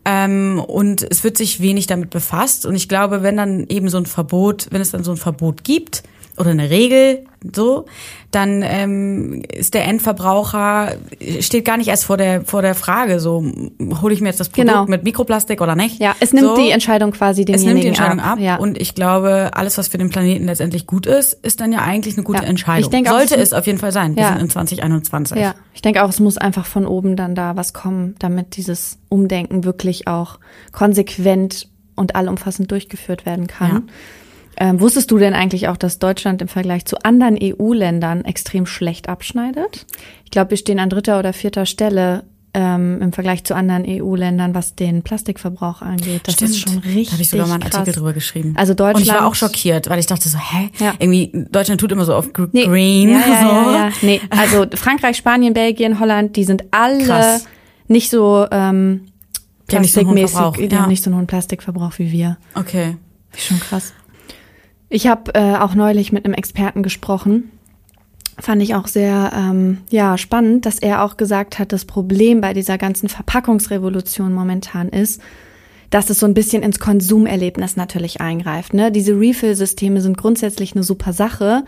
Ähm, 0.06 0.64
und 0.68 1.02
es 1.02 1.24
wird 1.24 1.38
sich 1.38 1.60
wenig 1.60 1.88
damit 1.88 2.12
befasst. 2.12 2.68
Und 2.68 2.76
ich 2.76 2.88
glaube, 2.88 3.24
wenn 3.24 3.36
dann 3.36 3.66
eben 3.68 3.90
so 3.90 3.98
ein 3.98 4.06
Verbot, 4.06 4.68
wenn 4.70 4.80
es 4.80 4.92
dann 4.92 5.04
so 5.04 5.10
ein 5.10 5.18
Verbot 5.18 5.64
gibt, 5.64 6.04
oder 6.40 6.52
eine 6.52 6.70
Regel 6.70 7.26
so, 7.56 7.86
dann 8.32 8.64
ähm, 8.64 9.44
ist 9.52 9.74
der 9.74 9.86
Endverbraucher 9.86 10.94
steht 11.40 11.66
gar 11.66 11.78
nicht 11.78 11.88
erst 11.88 12.06
vor 12.06 12.18
der 12.18 12.42
vor 12.42 12.62
der 12.62 12.76
Frage, 12.76 13.20
so 13.20 13.44
hole 14.02 14.14
ich 14.14 14.22
mir 14.22 14.28
jetzt 14.28 14.40
das 14.40 14.50
Produkt 14.50 14.68
genau. 14.68 14.86
mit 14.86 15.04
Mikroplastik 15.04 15.62
oder 15.62 15.76
nicht. 15.76 16.00
Ja, 16.00 16.16
es 16.20 16.34
nimmt 16.34 16.48
so, 16.48 16.56
die 16.56 16.70
Entscheidung 16.72 17.12
quasi 17.12 17.46
den 17.46 17.56
Es 17.56 17.64
nimmt 17.64 17.82
die 17.82 17.88
Entscheidung 17.88 18.20
ab, 18.20 18.34
ab 18.34 18.40
ja. 18.40 18.58
und 18.58 18.80
ich 18.80 18.94
glaube, 18.94 19.52
alles 19.54 19.78
was 19.78 19.88
für 19.88 19.98
den 19.98 20.10
Planeten 20.10 20.46
letztendlich 20.46 20.86
gut 20.86 21.06
ist, 21.06 21.34
ist 21.34 21.62
dann 21.62 21.72
ja 21.72 21.80
eigentlich 21.80 22.16
eine 22.18 22.24
gute 22.24 22.44
ja. 22.44 22.50
Entscheidung. 22.50 22.84
Ich 22.84 22.90
denke 22.90 23.10
Sollte 23.10 23.36
auch, 23.36 23.40
es 23.40 23.54
auf 23.54 23.66
jeden 23.66 23.80
Fall 23.80 23.92
sein. 23.92 24.16
Wir 24.16 24.24
ja. 24.24 24.30
sind 24.30 24.42
in 24.42 24.50
2021. 24.50 25.38
Ja, 25.38 25.56
ich 25.74 25.82
denke 25.82 26.04
auch, 26.04 26.10
es 26.10 26.20
muss 26.20 26.38
einfach 26.38 26.66
von 26.66 26.86
oben 26.86 27.16
dann 27.16 27.36
da 27.36 27.56
was 27.56 27.74
kommen, 27.74 28.16
damit 28.20 28.58
dieses 28.58 28.98
Umdenken 29.08 29.64
wirklich 29.64 30.08
auch 30.08 30.40
konsequent 30.72 31.70
und 31.96 32.16
allumfassend 32.16 32.70
durchgeführt 32.72 33.26
werden 33.26 33.48
kann. 33.48 33.72
Ja. 33.72 33.82
Ähm, 34.62 34.82
wusstest 34.82 35.10
du 35.10 35.18
denn 35.18 35.34
eigentlich 35.34 35.70
auch, 35.70 35.78
dass 35.78 36.00
Deutschland 36.00 36.42
im 36.42 36.50
Vergleich 36.50 36.86
zu 36.86 36.98
anderen 37.04 37.38
EU-Ländern 37.42 38.26
extrem 38.26 38.66
schlecht 38.66 39.08
abschneidet? 39.08 39.86
Ich 40.26 40.32
glaube, 40.32 40.52
wir 40.52 40.58
stehen 40.58 40.80
an 40.80 40.90
dritter 40.90 41.18
oder 41.18 41.32
vierter 41.32 41.66
Stelle 41.66 42.26
ähm, 42.54 43.02
im 43.02 43.14
Vergleich 43.14 43.46
zu 43.46 43.56
anderen 43.56 43.86
EU-Ländern, 43.88 44.54
was 44.54 44.76
den 44.76 45.02
Plastikverbrauch 45.02 45.82
angeht. 45.82 46.24
Das 46.26 46.34
Stimmt. 46.34 46.52
ist 46.52 46.60
schon 46.60 46.78
richtig. 46.80 47.08
Da 47.08 47.12
habe 47.14 47.22
ich 47.22 47.30
sogar 47.30 47.48
mal 47.48 47.54
einen 47.54 47.64
krass. 47.64 47.76
Artikel 47.76 48.00
drüber 48.00 48.14
geschrieben. 48.14 48.54
Also 48.58 48.74
Deutschland. 48.74 48.98
Und 48.98 49.02
ich 49.04 49.14
war 49.14 49.26
auch 49.28 49.36
schockiert, 49.36 49.90
weil 49.90 50.00
ich 50.00 50.08
dachte 50.08 50.28
so, 50.28 50.38
hä? 50.38 50.70
Ja. 50.80 50.94
Irgendwie, 51.00 51.32
Deutschland 51.52 51.80
tut 51.80 51.92
immer 51.92 52.06
so 52.06 52.16
auf 52.16 52.34
Green. 52.34 52.50
Nee. 52.52 53.12
Ja, 53.12 53.20
ja, 53.20 53.24
so. 53.24 53.48
ja, 53.48 53.74
ja. 53.88 53.92
Nee, 54.02 54.22
also 54.30 54.66
Frankreich, 54.74 55.16
Spanien, 55.18 55.54
Belgien, 55.54 56.00
Holland, 56.00 56.36
die 56.36 56.44
sind 56.44 56.66
alle 56.72 57.06
krass. 57.06 57.46
nicht 57.88 58.10
so 58.10 58.46
ähm, 58.52 59.06
plastikmäßig, 59.68 60.38
die 60.58 60.64
haben, 60.64 60.72
ja. 60.72 60.88
nicht 60.88 61.04
so 61.04 61.12
einen 61.12 61.18
hohen 61.18 61.28
Plastikverbrauch 61.28 61.94
wie 61.98 62.12
wir. 62.12 62.38
Okay. 62.56 62.98
Schon 63.38 63.60
krass. 63.60 63.94
Ich 64.90 65.08
habe 65.08 65.34
äh, 65.36 65.56
auch 65.56 65.76
neulich 65.76 66.12
mit 66.12 66.26
einem 66.26 66.34
Experten 66.34 66.84
gesprochen. 66.84 67.52
Fand 68.40 68.62
ich 68.64 68.74
auch 68.74 68.88
sehr 68.88 69.32
ähm, 69.36 69.80
ja 69.90 70.18
spannend, 70.18 70.66
dass 70.66 70.80
er 70.80 71.04
auch 71.04 71.18
gesagt 71.18 71.60
hat, 71.60 71.72
das 71.72 71.86
Problem 71.86 72.42
bei 72.42 72.54
dieser 72.54 72.78
ganzen 72.78 73.10
Verpackungsrevolution 73.10 74.34
momentan 74.34 74.90
ist, 74.90 75.22
dass 75.90 76.10
es 76.10 76.20
so 76.20 76.26
ein 76.26 76.34
bisschen 76.34 76.64
ins 76.64 76.80
Konsumerlebnis 76.80 77.76
natürlich 77.76 78.22
eingreift. 78.22 78.74
Ne? 78.74 78.92
Diese 78.92 79.14
Refill-Systeme 79.20 80.02
sind 80.02 80.18
grundsätzlich 80.18 80.74
eine 80.74 80.84
super 80.84 81.14
Sache. 81.14 81.64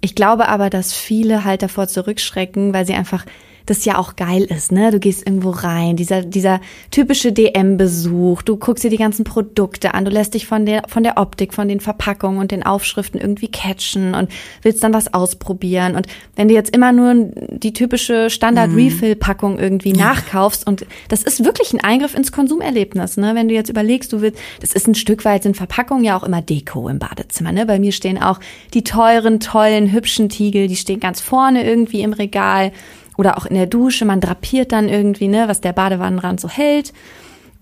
Ich 0.00 0.14
glaube 0.14 0.48
aber, 0.48 0.70
dass 0.70 0.92
viele 0.92 1.44
halt 1.44 1.62
davor 1.62 1.88
zurückschrecken, 1.88 2.72
weil 2.72 2.86
sie 2.86 2.94
einfach 2.94 3.24
das 3.70 3.84
ja 3.84 3.98
auch 3.98 4.16
geil 4.16 4.44
ist, 4.44 4.72
ne? 4.72 4.90
Du 4.90 4.98
gehst 4.98 5.26
irgendwo 5.26 5.50
rein, 5.50 5.96
dieser, 5.96 6.22
dieser 6.22 6.60
typische 6.90 7.32
DM-Besuch, 7.32 8.42
du 8.42 8.56
guckst 8.56 8.84
dir 8.84 8.90
die 8.90 8.96
ganzen 8.96 9.24
Produkte 9.24 9.94
an, 9.94 10.04
du 10.04 10.10
lässt 10.10 10.34
dich 10.34 10.46
von 10.46 10.64
der, 10.64 10.82
von 10.88 11.02
der 11.02 11.18
Optik, 11.18 11.52
von 11.52 11.68
den 11.68 11.80
Verpackungen 11.80 12.40
und 12.40 12.50
den 12.50 12.64
Aufschriften 12.64 13.20
irgendwie 13.20 13.48
catchen 13.48 14.14
und 14.14 14.30
willst 14.62 14.82
dann 14.82 14.94
was 14.94 15.12
ausprobieren. 15.12 15.96
Und 15.96 16.06
wenn 16.36 16.48
du 16.48 16.54
jetzt 16.54 16.74
immer 16.74 16.92
nur 16.92 17.14
die 17.14 17.72
typische 17.72 18.30
Standard-Refill-Packung 18.30 19.58
irgendwie 19.58 19.92
ja. 19.92 20.06
nachkaufst 20.06 20.66
und 20.66 20.86
das 21.08 21.22
ist 21.22 21.44
wirklich 21.44 21.72
ein 21.74 21.80
Eingriff 21.80 22.14
ins 22.14 22.32
Konsumerlebnis, 22.32 23.16
ne? 23.16 23.34
Wenn 23.34 23.48
du 23.48 23.54
jetzt 23.54 23.68
überlegst, 23.68 24.12
du 24.12 24.22
willst, 24.22 24.40
das 24.60 24.72
ist 24.72 24.88
ein 24.88 24.94
Stück 24.94 25.24
weit, 25.24 25.42
sind 25.42 25.56
Verpackungen 25.56 26.04
ja 26.04 26.16
auch 26.16 26.24
immer 26.24 26.40
Deko 26.40 26.88
im 26.88 26.98
Badezimmer, 26.98 27.52
ne? 27.52 27.66
Bei 27.66 27.78
mir 27.78 27.92
stehen 27.92 28.22
auch 28.22 28.40
die 28.72 28.84
teuren, 28.84 29.40
tollen, 29.40 29.92
hübschen 29.92 30.30
Tiegel, 30.30 30.68
die 30.68 30.76
stehen 30.76 31.00
ganz 31.00 31.20
vorne 31.20 31.64
irgendwie 31.64 32.00
im 32.00 32.14
Regal 32.14 32.72
oder 33.18 33.36
auch 33.36 33.44
in 33.44 33.54
der 33.54 33.66
Dusche. 33.66 34.06
Man 34.06 34.22
drapiert 34.22 34.72
dann 34.72 34.88
irgendwie, 34.88 35.28
ne, 35.28 35.48
was 35.48 35.60
der 35.60 35.74
Badewannenrand 35.74 36.40
so 36.40 36.48
hält. 36.48 36.94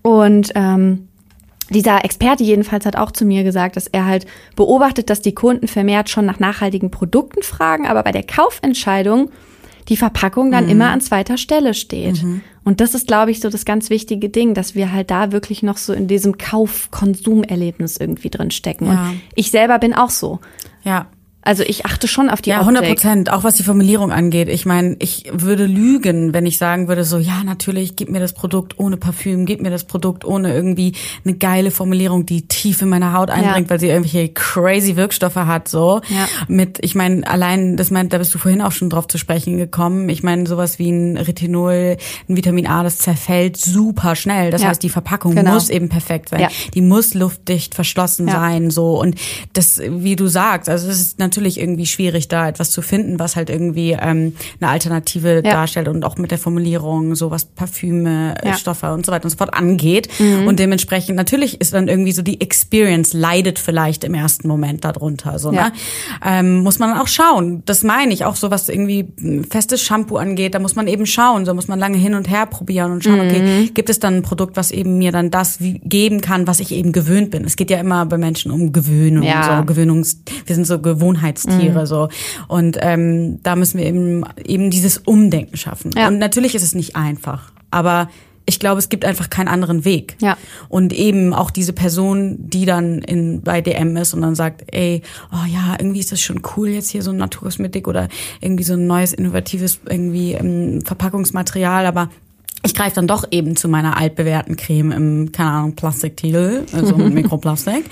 Und 0.01 0.53
ähm, 0.55 1.09
dieser 1.69 2.05
Experte 2.05 2.43
jedenfalls 2.43 2.85
hat 2.85 2.95
auch 2.95 3.11
zu 3.11 3.25
mir 3.25 3.43
gesagt, 3.43 3.75
dass 3.75 3.87
er 3.87 4.05
halt 4.05 4.25
beobachtet, 4.55 5.09
dass 5.09 5.21
die 5.21 5.35
Kunden 5.35 5.67
vermehrt 5.67 6.09
schon 6.09 6.25
nach 6.25 6.39
nachhaltigen 6.39 6.91
Produkten 6.91 7.43
fragen, 7.43 7.87
aber 7.87 8.03
bei 8.03 8.13
der 8.13 8.23
Kaufentscheidung 8.23 9.31
die 9.89 9.97
Verpackung 9.97 10.51
dann 10.51 10.65
mhm. 10.65 10.71
immer 10.71 10.89
an 10.89 11.01
zweiter 11.01 11.37
Stelle 11.37 11.73
steht. 11.73 12.23
Mhm. 12.23 12.41
Und 12.63 12.81
das 12.81 12.93
ist, 12.93 13.07
glaube 13.07 13.31
ich, 13.31 13.39
so 13.39 13.49
das 13.49 13.63
ganz 13.63 13.89
wichtige 13.89 14.29
Ding, 14.29 14.53
dass 14.53 14.75
wir 14.75 14.91
halt 14.91 15.09
da 15.09 15.31
wirklich 15.31 15.63
noch 15.63 15.77
so 15.77 15.93
in 15.93 16.07
diesem 16.07 16.37
Kauf-Konsum-Erlebnis 16.37 17.97
irgendwie 17.97 18.29
drin 18.29 18.51
stecken. 18.51 18.87
Ja. 18.87 19.09
Und 19.09 19.21
ich 19.35 19.51
selber 19.51 19.79
bin 19.79 19.93
auch 19.93 20.09
so. 20.09 20.39
Ja. 20.83 21.07
Also 21.47 21.63
ich 21.63 21.85
achte 21.85 22.09
schon 22.09 22.29
auf 22.29 22.41
die 22.41 22.49
Ja, 22.49 22.59
100 22.59 22.85
Prozent, 22.85 23.31
auch 23.31 23.45
was 23.45 23.55
die 23.55 23.63
Formulierung 23.63 24.11
angeht. 24.11 24.49
Ich 24.49 24.65
meine, 24.65 24.97
ich 24.99 25.31
würde 25.31 25.65
lügen, 25.65 26.33
wenn 26.33 26.45
ich 26.45 26.57
sagen 26.57 26.89
würde, 26.89 27.05
so, 27.05 27.19
ja, 27.19 27.41
natürlich, 27.45 27.95
gib 27.95 28.09
mir 28.09 28.19
das 28.19 28.33
Produkt 28.33 28.77
ohne 28.79 28.97
Parfüm, 28.97 29.45
gib 29.45 29.61
mir 29.61 29.69
das 29.69 29.85
Produkt 29.85 30.25
ohne 30.25 30.53
irgendwie 30.53 30.91
eine 31.23 31.35
geile 31.35 31.71
Formulierung, 31.71 32.25
die 32.25 32.49
tief 32.49 32.81
in 32.81 32.89
meine 32.89 33.13
Haut 33.13 33.29
eindringt, 33.29 33.67
ja. 33.67 33.69
weil 33.69 33.79
sie 33.79 33.87
irgendwelche 33.87 34.27
crazy 34.27 34.97
Wirkstoffe 34.97 35.37
hat, 35.37 35.69
so. 35.69 36.01
Ja. 36.09 36.27
Mit, 36.49 36.79
ich 36.81 36.95
meine, 36.95 37.25
allein, 37.25 37.77
das 37.77 37.91
meint, 37.91 38.11
da 38.11 38.17
bist 38.17 38.35
du 38.35 38.39
vorhin 38.39 38.61
auch 38.61 38.73
schon 38.73 38.89
drauf 38.89 39.07
zu 39.07 39.17
sprechen 39.17 39.55
gekommen. 39.55 40.09
Ich 40.09 40.23
meine, 40.23 40.47
sowas 40.47 40.79
wie 40.79 40.89
ein 40.89 41.15
Retinol, 41.15 41.95
ein 42.27 42.35
Vitamin 42.35 42.67
A, 42.67 42.83
das 42.83 42.97
zerfällt 42.97 43.55
super 43.55 44.17
schnell. 44.17 44.51
Das 44.51 44.63
ja. 44.63 44.67
heißt, 44.67 44.83
die 44.83 44.89
Verpackung 44.89 45.33
genau. 45.33 45.53
muss 45.53 45.69
eben 45.69 45.87
perfekt 45.87 46.27
sein. 46.27 46.41
Ja. 46.41 46.49
Die 46.73 46.81
muss 46.81 47.13
luftdicht 47.13 47.73
verschlossen 47.73 48.27
sein, 48.27 48.69
so. 48.69 48.99
Und 48.99 49.15
das, 49.53 49.79
wie 49.87 50.17
du 50.17 50.27
sagst, 50.27 50.67
also 50.67 50.89
es 50.89 50.99
ist 50.99 51.19
natürlich 51.19 51.36
natürlich 51.37 51.59
irgendwie 51.59 51.85
schwierig, 51.85 52.27
da 52.27 52.49
etwas 52.49 52.71
zu 52.71 52.81
finden, 52.81 53.19
was 53.19 53.35
halt 53.35 53.51
irgendwie 53.51 53.91
ähm, 53.91 54.33
eine 54.59 54.71
Alternative 54.71 55.35
ja. 55.35 55.41
darstellt 55.41 55.87
und 55.87 56.03
auch 56.03 56.17
mit 56.17 56.31
der 56.31 56.39
Formulierung 56.39 57.13
so 57.13 57.29
was 57.29 57.45
Parfüme, 57.45 58.33
ja. 58.43 58.55
Stoffe 58.55 58.91
und 58.91 59.05
so 59.05 59.11
weiter 59.11 59.25
und 59.25 59.29
so 59.29 59.37
fort 59.37 59.53
angeht. 59.53 60.09
Mhm. 60.17 60.47
Und 60.47 60.57
dementsprechend 60.57 61.15
natürlich 61.15 61.61
ist 61.61 61.75
dann 61.75 61.87
irgendwie 61.87 62.11
so 62.11 62.23
die 62.23 62.41
Experience 62.41 63.13
leidet 63.13 63.59
vielleicht 63.59 64.03
im 64.03 64.15
ersten 64.15 64.47
Moment 64.47 64.83
darunter. 64.83 65.37
So, 65.37 65.51
ne? 65.51 65.57
ja. 65.57 65.65
ne? 65.65 65.73
ähm, 66.25 66.63
muss 66.63 66.79
man 66.79 66.97
auch 66.97 67.07
schauen. 67.07 67.61
Das 67.65 67.83
meine 67.83 68.13
ich 68.13 68.25
auch 68.25 68.35
so, 68.35 68.49
was 68.49 68.67
irgendwie 68.67 69.05
festes 69.47 69.83
Shampoo 69.83 70.17
angeht. 70.17 70.55
Da 70.55 70.59
muss 70.59 70.75
man 70.75 70.87
eben 70.87 71.05
schauen. 71.05 71.45
So 71.45 71.53
muss 71.53 71.67
man 71.67 71.77
lange 71.77 71.97
hin 71.97 72.15
und 72.15 72.29
her 72.29 72.47
probieren 72.47 72.91
und 72.93 73.03
schauen, 73.03 73.19
mhm. 73.19 73.27
okay, 73.27 73.69
gibt 73.75 73.91
es 73.91 73.99
dann 73.99 74.15
ein 74.15 74.21
Produkt, 74.23 74.57
was 74.57 74.71
eben 74.71 74.97
mir 74.97 75.11
dann 75.11 75.29
das 75.29 75.59
geben 75.59 76.21
kann, 76.21 76.47
was 76.47 76.59
ich 76.59 76.71
eben 76.71 76.93
gewöhnt 76.93 77.29
bin. 77.29 77.45
Es 77.45 77.55
geht 77.55 77.69
ja 77.69 77.79
immer 77.79 78.07
bei 78.07 78.17
Menschen 78.17 78.51
um 78.51 78.71
Gewöhnung, 78.71 79.23
ja. 79.23 79.59
so 79.59 79.65
Gewöhnungs. 79.65 80.21
Wir 80.47 80.55
sind 80.55 80.65
so 80.65 80.79
Gewohnheiten 80.79 81.26
Gewohnheitstiere 81.27 81.81
mhm. 81.81 81.85
so. 81.85 82.09
Und 82.47 82.77
ähm, 82.81 83.41
da 83.43 83.55
müssen 83.55 83.79
wir 83.79 83.85
eben 83.85 84.23
eben 84.43 84.69
dieses 84.69 84.97
Umdenken 84.99 85.57
schaffen. 85.57 85.91
Ja. 85.95 86.07
Und 86.07 86.19
natürlich 86.19 86.55
ist 86.55 86.63
es 86.63 86.75
nicht 86.75 86.95
einfach, 86.95 87.51
aber 87.71 88.09
ich 88.49 88.61
glaube, 88.61 88.79
es 88.79 88.87
gibt 88.87 89.03
einfach 89.03 89.29
keinen 89.29 89.49
anderen 89.49 89.83
Weg. 89.83 90.15
Ja. 90.21 90.37
Und 90.69 90.93
eben 90.93 91.33
auch 91.33 91.51
diese 91.51 91.73
Person, 91.73 92.37
die 92.39 92.65
dann 92.65 92.99
in, 92.99 93.41
bei 93.41 93.59
DM 93.59 93.97
ist 93.97 94.13
und 94.13 94.21
dann 94.21 94.35
sagt, 94.35 94.63
ey, 94.73 95.01
oh 95.33 95.45
ja, 95.51 95.75
irgendwie 95.77 95.99
ist 95.99 96.13
das 96.13 96.21
schon 96.21 96.41
cool 96.55 96.69
jetzt 96.69 96.89
hier 96.89 97.01
so 97.01 97.11
ein 97.11 97.17
Naturkosmetik 97.17 97.89
oder 97.89 98.07
irgendwie 98.39 98.63
so 98.63 98.75
ein 98.75 98.87
neues, 98.87 99.11
innovatives 99.11 99.81
irgendwie 99.89 100.31
ähm, 100.31 100.81
Verpackungsmaterial, 100.81 101.85
aber 101.85 102.09
ich 102.63 102.73
greife 102.73 102.95
dann 102.95 103.07
doch 103.07 103.25
eben 103.31 103.55
zu 103.55 103.67
meiner 103.67 103.97
altbewährten 103.97 104.55
Creme 104.55 104.91
im, 104.91 105.31
keine 105.31 105.51
Ahnung, 105.51 105.75
Plastiktiegel, 105.75 106.65
also 106.73 106.97
mit 106.97 107.13
Mikroplastik. 107.13 107.85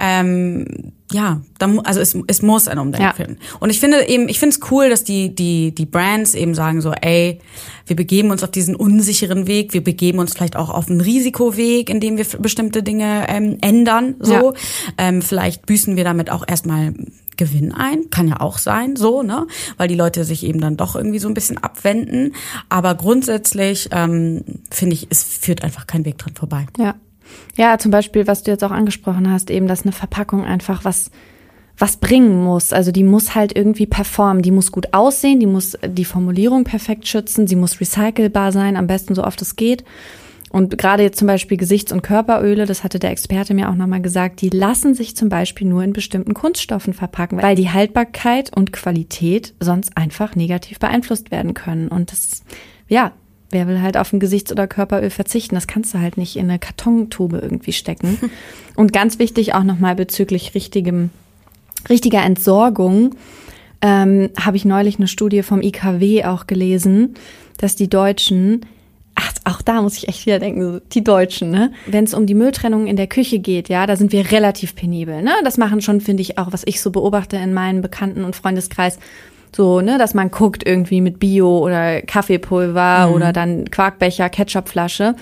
ähm, 0.00 0.92
ja, 1.12 1.40
dann, 1.58 1.80
also 1.80 2.00
es, 2.00 2.16
es 2.28 2.40
muss 2.40 2.68
ein 2.68 2.78
Umdenken 2.78 3.06
ja. 3.06 3.12
finden. 3.12 3.38
Und 3.58 3.70
ich 3.70 3.80
finde 3.80 4.06
eben, 4.06 4.28
ich 4.28 4.38
finde 4.38 4.54
es 4.54 4.70
cool, 4.70 4.90
dass 4.90 5.02
die, 5.02 5.34
die, 5.34 5.74
die 5.74 5.86
Brands 5.86 6.34
eben 6.34 6.54
sagen 6.54 6.80
so, 6.80 6.92
ey, 6.92 7.40
wir 7.86 7.96
begeben 7.96 8.30
uns 8.30 8.44
auf 8.44 8.50
diesen 8.52 8.76
unsicheren 8.76 9.48
Weg, 9.48 9.72
wir 9.72 9.82
begeben 9.82 10.20
uns 10.20 10.34
vielleicht 10.34 10.54
auch 10.54 10.70
auf 10.70 10.88
einen 10.88 11.00
Risikoweg, 11.00 11.90
indem 11.90 12.16
wir 12.16 12.26
bestimmte 12.38 12.84
Dinge 12.84 13.26
ähm, 13.28 13.58
ändern. 13.60 14.14
So, 14.20 14.32
ja. 14.32 14.52
ähm, 14.98 15.22
vielleicht 15.22 15.66
büßen 15.66 15.96
wir 15.96 16.04
damit 16.04 16.30
auch 16.30 16.44
erstmal 16.46 16.94
Gewinn 17.40 17.72
ein, 17.72 18.10
kann 18.10 18.28
ja 18.28 18.40
auch 18.40 18.58
sein, 18.58 18.96
so, 18.96 19.22
ne? 19.22 19.46
Weil 19.78 19.88
die 19.88 19.94
Leute 19.94 20.24
sich 20.24 20.44
eben 20.44 20.60
dann 20.60 20.76
doch 20.76 20.94
irgendwie 20.94 21.18
so 21.18 21.26
ein 21.26 21.34
bisschen 21.34 21.58
abwenden. 21.58 22.34
Aber 22.68 22.94
grundsätzlich 22.94 23.88
ähm, 23.92 24.44
finde 24.70 24.94
ich, 24.94 25.06
es 25.08 25.22
führt 25.22 25.64
einfach 25.64 25.86
kein 25.86 26.04
Weg 26.04 26.18
dran 26.18 26.34
vorbei. 26.34 26.66
Ja. 26.78 26.94
Ja, 27.56 27.78
zum 27.78 27.92
Beispiel, 27.92 28.26
was 28.26 28.42
du 28.42 28.50
jetzt 28.50 28.64
auch 28.64 28.72
angesprochen 28.72 29.30
hast, 29.30 29.50
eben, 29.50 29.68
dass 29.68 29.82
eine 29.82 29.92
Verpackung 29.92 30.44
einfach 30.44 30.84
was 30.84 31.10
was 31.78 31.96
bringen 31.96 32.44
muss. 32.44 32.74
Also 32.74 32.92
die 32.92 33.04
muss 33.04 33.34
halt 33.34 33.56
irgendwie 33.56 33.86
performen, 33.86 34.42
die 34.42 34.50
muss 34.50 34.70
gut 34.70 34.92
aussehen, 34.92 35.40
die 35.40 35.46
muss 35.46 35.78
die 35.82 36.04
Formulierung 36.04 36.64
perfekt 36.64 37.08
schützen, 37.08 37.46
sie 37.46 37.56
muss 37.56 37.80
recycelbar 37.80 38.52
sein, 38.52 38.76
am 38.76 38.86
besten 38.86 39.14
so 39.14 39.24
oft 39.24 39.40
es 39.40 39.56
geht. 39.56 39.84
Und 40.50 40.76
gerade 40.78 41.04
jetzt 41.04 41.18
zum 41.18 41.28
Beispiel 41.28 41.56
Gesichts- 41.56 41.92
und 41.92 42.02
Körperöle, 42.02 42.66
das 42.66 42.82
hatte 42.82 42.98
der 42.98 43.12
Experte 43.12 43.54
mir 43.54 43.70
auch 43.70 43.76
nochmal 43.76 44.02
gesagt, 44.02 44.40
die 44.40 44.48
lassen 44.48 44.94
sich 44.96 45.16
zum 45.16 45.28
Beispiel 45.28 45.68
nur 45.68 45.84
in 45.84 45.92
bestimmten 45.92 46.34
Kunststoffen 46.34 46.92
verpacken, 46.92 47.40
weil 47.40 47.54
die 47.54 47.70
Haltbarkeit 47.70 48.54
und 48.54 48.72
Qualität 48.72 49.54
sonst 49.60 49.96
einfach 49.96 50.34
negativ 50.34 50.80
beeinflusst 50.80 51.30
werden 51.30 51.54
können. 51.54 51.86
Und 51.86 52.10
das, 52.10 52.42
ja, 52.88 53.12
wer 53.50 53.68
will 53.68 53.80
halt 53.80 53.96
auf 53.96 54.12
ein 54.12 54.18
Gesichts- 54.18 54.50
oder 54.50 54.66
Körperöl 54.66 55.10
verzichten? 55.10 55.54
Das 55.54 55.68
kannst 55.68 55.94
du 55.94 56.00
halt 56.00 56.16
nicht 56.16 56.34
in 56.34 56.50
eine 56.50 56.58
Kartontube 56.58 57.38
irgendwie 57.38 57.72
stecken. 57.72 58.18
Und 58.74 58.92
ganz 58.92 59.20
wichtig 59.20 59.54
auch 59.54 59.64
nochmal 59.64 59.94
bezüglich 59.94 60.56
richtigem, 60.56 61.10
richtiger 61.88 62.24
Entsorgung, 62.24 63.14
ähm, 63.82 64.30
habe 64.38 64.56
ich 64.56 64.64
neulich 64.64 64.98
eine 64.98 65.08
Studie 65.08 65.44
vom 65.44 65.62
IKW 65.62 66.24
auch 66.24 66.48
gelesen, 66.48 67.14
dass 67.56 67.76
die 67.76 67.88
Deutschen 67.88 68.66
Ach, 69.20 69.32
auch 69.44 69.62
da 69.62 69.82
muss 69.82 69.96
ich 69.96 70.08
echt 70.08 70.26
wieder 70.26 70.38
denken, 70.38 70.80
die 70.92 71.04
Deutschen, 71.04 71.50
ne? 71.50 71.72
Wenn 71.86 72.04
es 72.04 72.14
um 72.14 72.26
die 72.26 72.34
Mülltrennung 72.34 72.86
in 72.86 72.96
der 72.96 73.06
Küche 73.06 73.38
geht, 73.38 73.68
ja, 73.68 73.86
da 73.86 73.96
sind 73.96 74.12
wir 74.12 74.30
relativ 74.30 74.74
penibel, 74.74 75.22
ne? 75.22 75.32
Das 75.44 75.58
machen 75.58 75.80
schon, 75.80 76.00
finde 76.00 76.22
ich, 76.22 76.38
auch, 76.38 76.52
was 76.52 76.62
ich 76.64 76.80
so 76.80 76.90
beobachte 76.90 77.36
in 77.36 77.52
meinem 77.52 77.82
Bekannten- 77.82 78.24
und 78.24 78.34
Freundeskreis, 78.34 78.98
so, 79.54 79.80
ne, 79.80 79.98
dass 79.98 80.14
man 80.14 80.30
guckt 80.30 80.64
irgendwie 80.64 81.00
mit 81.00 81.18
Bio 81.18 81.58
oder 81.58 82.02
Kaffeepulver 82.02 83.08
mhm. 83.08 83.14
oder 83.14 83.32
dann 83.32 83.70
Quarkbecher, 83.70 84.28
Ketchupflasche. 84.28 85.16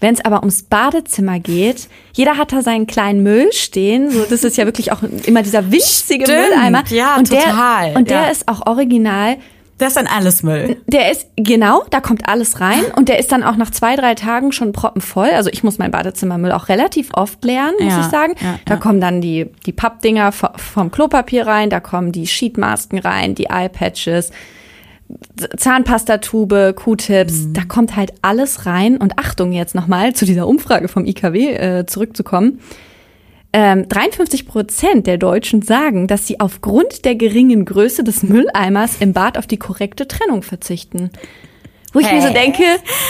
Wenn 0.00 0.14
es 0.14 0.24
aber 0.24 0.40
ums 0.40 0.64
Badezimmer 0.64 1.38
geht, 1.38 1.88
jeder 2.12 2.36
hat 2.36 2.52
da 2.52 2.62
seinen 2.62 2.88
kleinen 2.88 3.22
Müll 3.22 3.52
stehen. 3.52 4.10
So, 4.10 4.24
das 4.28 4.42
ist 4.42 4.56
ja 4.56 4.64
wirklich 4.66 4.90
auch 4.90 5.02
immer 5.24 5.42
dieser 5.42 5.70
winzige 5.70 6.24
Stimmt, 6.24 6.50
Mülleimer. 6.50 6.82
Ja, 6.88 7.16
und 7.16 7.28
total. 7.28 7.90
Der, 7.90 7.96
und 7.96 8.10
der 8.10 8.32
ist 8.32 8.48
auch 8.48 8.66
original 8.66 9.36
das 9.82 9.90
ist 9.90 9.96
dann 9.96 10.06
alles 10.06 10.42
Müll. 10.42 10.76
Der 10.86 11.10
ist, 11.10 11.26
genau, 11.36 11.82
da 11.90 12.00
kommt 12.00 12.28
alles 12.28 12.60
rein 12.60 12.84
und 12.96 13.08
der 13.08 13.18
ist 13.18 13.32
dann 13.32 13.42
auch 13.42 13.56
nach 13.56 13.70
zwei, 13.70 13.96
drei 13.96 14.14
Tagen 14.14 14.52
schon 14.52 14.72
proppenvoll. 14.72 15.30
Also 15.34 15.50
ich 15.50 15.64
muss 15.64 15.78
mein 15.78 15.90
Badezimmermüll 15.90 16.52
auch 16.52 16.68
relativ 16.68 17.10
oft 17.14 17.44
leeren, 17.44 17.72
muss 17.80 17.92
ja, 17.92 18.00
ich 18.00 18.06
sagen. 18.06 18.34
Ja, 18.40 18.58
da 18.64 18.74
ja. 18.74 18.80
kommen 18.80 19.00
dann 19.00 19.20
die, 19.20 19.50
die 19.66 19.72
Pappdinger 19.72 20.30
vom 20.30 20.90
Klopapier 20.92 21.46
rein, 21.46 21.68
da 21.68 21.80
kommen 21.80 22.12
die 22.12 22.28
Sheetmasken 22.28 23.00
rein, 23.00 23.34
die 23.34 23.46
Eyepatches, 23.50 24.30
Zahnpastatube, 25.56 26.74
Q-Tips, 26.76 27.46
mhm. 27.46 27.52
da 27.52 27.62
kommt 27.64 27.96
halt 27.96 28.12
alles 28.22 28.66
rein. 28.66 28.98
Und 28.98 29.18
Achtung 29.18 29.52
jetzt 29.52 29.74
nochmal 29.74 30.12
zu 30.12 30.24
dieser 30.24 30.46
Umfrage 30.46 30.86
vom 30.86 31.04
IKW 31.04 31.54
äh, 31.54 31.86
zurückzukommen 31.86 32.60
ähm, 33.52 33.88
53 33.88 34.46
Prozent 34.46 35.06
der 35.06 35.18
Deutschen 35.18 35.62
sagen, 35.62 36.06
dass 36.06 36.26
sie 36.26 36.40
aufgrund 36.40 37.04
der 37.04 37.14
geringen 37.14 37.64
Größe 37.64 38.02
des 38.02 38.22
Mülleimers 38.22 38.96
im 39.00 39.12
Bad 39.12 39.36
auf 39.36 39.46
die 39.46 39.58
korrekte 39.58 40.08
Trennung 40.08 40.42
verzichten. 40.42 41.10
Wo 41.92 42.00
ich 42.00 42.06
hey. 42.06 42.20
mir 42.20 42.26
so 42.26 42.32
denke, 42.32 42.62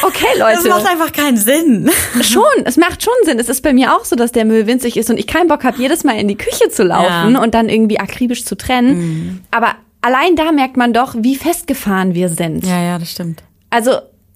okay, 0.02 0.26
Leute. 0.38 0.57
Das 0.57 0.64
macht 0.64 0.90
einfach 0.90 1.12
keinen 1.12 1.37
Sinn. 1.37 1.88
Schon, 2.20 2.42
es 2.64 2.76
macht 2.76 3.02
schon 3.02 3.14
Sinn. 3.24 3.38
Es 3.38 3.48
ist 3.48 3.62
bei 3.62 3.72
mir 3.72 3.94
auch 3.94 4.05
so, 4.05 4.16
dass 4.16 4.33
der 4.33 4.44
Müll 4.44 4.66
winzig 4.66 4.96
ist 4.96 5.09
und 5.09 5.18
ich 5.18 5.28
keinen 5.28 5.46
Bock 5.46 5.62
habe, 5.62 5.78
jedes 5.81 6.02
Mal 6.02 6.18
in 6.18 6.26
die 6.26 6.37
Küche 6.37 6.68
zu 6.68 6.83
laufen 6.83 7.35
ja. 7.35 7.42
und 7.42 7.55
dann 7.55 7.68
irgendwie 7.68 8.00
akribisch 8.00 8.44
zu 8.44 8.57
trennen. 8.57 8.98
Mhm. 8.98 9.40
Aber 9.52 9.76
allein 10.00 10.35
da 10.35 10.50
merkt 10.50 10.76
man 10.76 10.92
doch, 10.92 11.14
wie 11.16 11.37
festgefahren 11.37 12.14
wir 12.14 12.28
sind. 12.28 12.66
Ja, 12.66 12.83
ja, 12.83 12.98
das 12.98 13.12
stimmt. 13.12 13.44
Also 13.70 13.92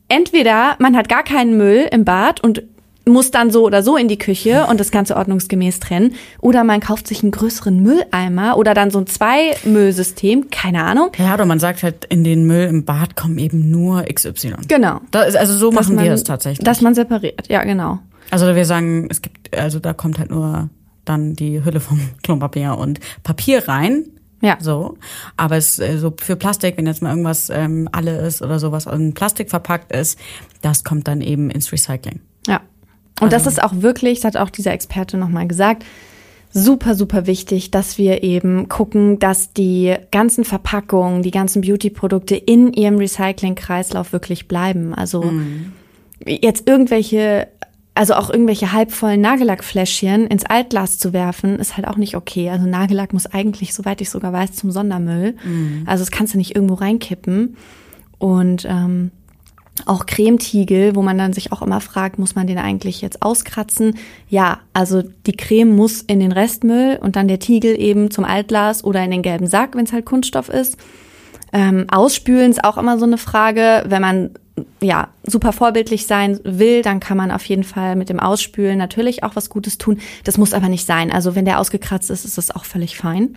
entweder 0.09 0.77
man 0.79 0.97
hat 0.97 1.09
gar 1.09 1.25
keinen 1.25 1.57
Müll 1.57 1.89
im 1.91 2.05
Bad 2.05 2.41
und 2.43 2.63
muss 3.09 3.31
dann 3.31 3.51
so 3.51 3.65
oder 3.65 3.83
so 3.83 3.97
in 3.97 4.09
die 4.09 4.19
Küche 4.19 4.67
und 4.67 4.81
das 4.81 4.91
Ganze 4.91 5.17
ordnungsgemäß 5.17 5.81
trennen. 5.81 6.15
Oder 6.41 6.65
man 6.65 6.81
kauft 6.81 7.07
sich 7.07 7.23
einen 7.23 7.31
größeren 7.31 7.81
Mülleimer 7.81 8.57
oder 8.57 8.75
dann 8.75 8.91
so 8.91 8.99
ein 8.99 9.07
Zwei-Müllsystem, 9.07 10.51
keine 10.51 10.85
Ahnung. 10.85 11.13
Ja, 11.17 11.35
oder 11.35 11.47
man 11.47 11.61
sagt 11.61 11.83
halt, 11.83 12.05
in 12.07 12.25
den 12.25 12.47
Müll 12.47 12.67
im 12.67 12.85
Bad 12.85 13.15
kommen 13.17 13.39
eben 13.39 13.71
nur 13.71 14.03
XY. 14.03 14.55
Genau. 14.67 15.01
Ist, 15.27 15.37
also 15.37 15.57
so 15.57 15.71
Dass 15.71 15.81
machen 15.81 15.97
man, 15.97 16.05
wir 16.05 16.13
es 16.13 16.25
tatsächlich. 16.25 16.65
Dass 16.65 16.81
man 16.81 16.95
separiert, 16.95 17.49
ja, 17.49 17.63
genau. 17.63 18.01
also 18.31 18.55
wir 18.55 18.65
sagen, 18.65 19.07
es 19.09 19.23
gibt, 19.23 19.57
also 19.57 19.79
da 19.79 19.93
kommt 19.93 20.19
halt 20.19 20.31
nur 20.31 20.69
dann 21.05 21.35
die 21.35 21.65
Hülle 21.65 21.81
vom 21.81 22.01
Klopapier 22.23 22.77
und 22.77 22.99
Papier 23.23 23.69
rein. 23.69 24.05
Ja. 24.43 24.59
So. 24.61 24.99
Aber 25.37 25.57
es 25.57 25.79
äh, 25.79 25.97
so 25.97 26.13
für 26.21 26.37
Plastik, 26.37 26.77
wenn 26.77 26.87
jetzt 26.87 27.03
mal 27.03 27.11
irgendwas 27.11 27.51
ähm, 27.51 27.89
alle 27.93 28.19
ist 28.19 28.43
oder 28.43 28.59
sowas 28.59 28.87
in 28.87 29.15
Plastik 29.15 29.49
verpackt 29.49 29.93
ist, 29.93 30.19
das 30.61 30.85
kommt 30.85 31.09
dann 31.09 31.21
eben 31.21 31.51
ins 31.51 31.73
Recycling. 31.73 32.21
Ja. 32.47 32.61
Und 33.21 33.33
das 33.33 33.47
ist 33.47 33.63
auch 33.63 33.73
wirklich, 33.77 34.21
das 34.21 34.35
hat 34.35 34.43
auch 34.43 34.51
dieser 34.51 34.73
Experte 34.73 35.17
nochmal 35.17 35.47
gesagt, 35.47 35.85
super, 36.53 36.95
super 36.95 37.27
wichtig, 37.27 37.71
dass 37.71 37.99
wir 37.99 38.23
eben 38.23 38.69
gucken, 38.69 39.19
dass 39.19 39.53
die 39.53 39.95
ganzen 40.11 40.45
Verpackungen, 40.45 41.23
die 41.23 41.31
ganzen 41.31 41.61
Beauty-Produkte 41.63 42.35
in 42.37 42.73
ihrem 42.73 42.97
Recycling-Kreislauf 42.99 44.13
wirklich 44.13 44.49
bleiben. 44.49 44.95
Also 44.95 45.31
jetzt 46.25 46.69
irgendwelche, 46.69 47.49
also 47.95 48.15
auch 48.15 48.31
irgendwelche 48.31 48.73
halbvollen 48.73 49.21
Nagellackfläschchen 49.21 50.27
ins 50.27 50.45
Altglas 50.45 50.99
zu 50.99 51.13
werfen, 51.13 51.59
ist 51.59 51.77
halt 51.77 51.87
auch 51.87 51.97
nicht 51.97 52.17
okay. 52.17 52.51
Also 52.51 52.67
Nagellack 52.67 53.13
muss 53.13 53.27
eigentlich, 53.27 53.75
soweit 53.75 54.01
ich 54.01 54.11
sogar 54.11 54.33
weiß, 54.33 54.53
zum 54.53 54.71
Sondermüll. 54.71 55.37
Also 55.85 56.03
das 56.03 56.11
kannst 56.11 56.35
du 56.35 56.39
nicht 56.39 56.55
irgendwo 56.55 56.75
reinkippen. 56.75 57.57
Und 58.19 58.67
ähm, 58.67 59.11
auch 59.85 60.07
Cremetiegel, 60.07 60.97
wo 60.97 61.03
man 61.03 61.19
dann 61.19 61.33
sich 61.33 61.53
auch 61.53 61.63
immer 61.63 61.81
fragt, 61.81 62.19
muss 62.19 62.35
man 62.35 62.47
den 62.47 62.59
eigentlich 62.59 63.03
jetzt 63.03 63.23
auskratzen? 63.23 63.99
Ja, 64.29 64.61
also 64.73 65.03
die 65.27 65.37
Creme 65.37 65.77
muss 65.77 66.01
in 66.01 66.21
den 66.21 66.33
Restmüll 66.33 66.99
und 67.01 67.17
dann 67.17 67.29
der 67.29 67.39
Tiegel 67.39 67.79
eben 67.79 68.11
zum 68.11 68.25
Altglas 68.25 68.83
oder 68.83 69.05
in 69.05 69.11
den 69.11 69.23
gelben 69.23 69.47
Sack, 69.47 69.77
wenn 69.77 69.85
es 69.85 69.93
halt 69.93 70.07
Kunststoff 70.07 70.49
ist. 70.49 70.79
Ähm, 71.53 71.87
ausspülen 71.91 72.51
ist 72.51 72.65
auch 72.65 72.79
immer 72.79 72.99
so 72.99 73.05
eine 73.05 73.19
Frage. 73.19 73.85
Wenn 73.87 74.03
man 74.03 74.31
ja 74.81 75.09
super 75.25 75.53
vorbildlich 75.53 76.07
sein 76.07 76.41
will, 76.45 76.83
dann 76.83 76.99
kann 77.01 77.17
man 77.17 77.31
auf 77.31 77.45
jeden 77.45 77.65
Fall 77.65 77.95
mit 77.95 78.09
dem 78.09 78.21
Ausspülen 78.21 78.79
natürlich 78.79 79.23
auch 79.23 79.37
was 79.37 79.51
Gutes 79.51 79.79
tun. 79.79 79.99
Das 80.25 80.39
muss 80.39 80.55
aber 80.55 80.69
nicht 80.69 80.87
sein. 80.87 81.13
Also 81.13 81.35
wenn 81.35 81.45
der 81.45 81.61
ausgekratzt 81.61 82.11
ist, 82.11 82.25
ist 82.25 82.39
das 82.39 82.51
auch 82.51 82.65
völlig 82.65 82.97
fein. 82.97 83.37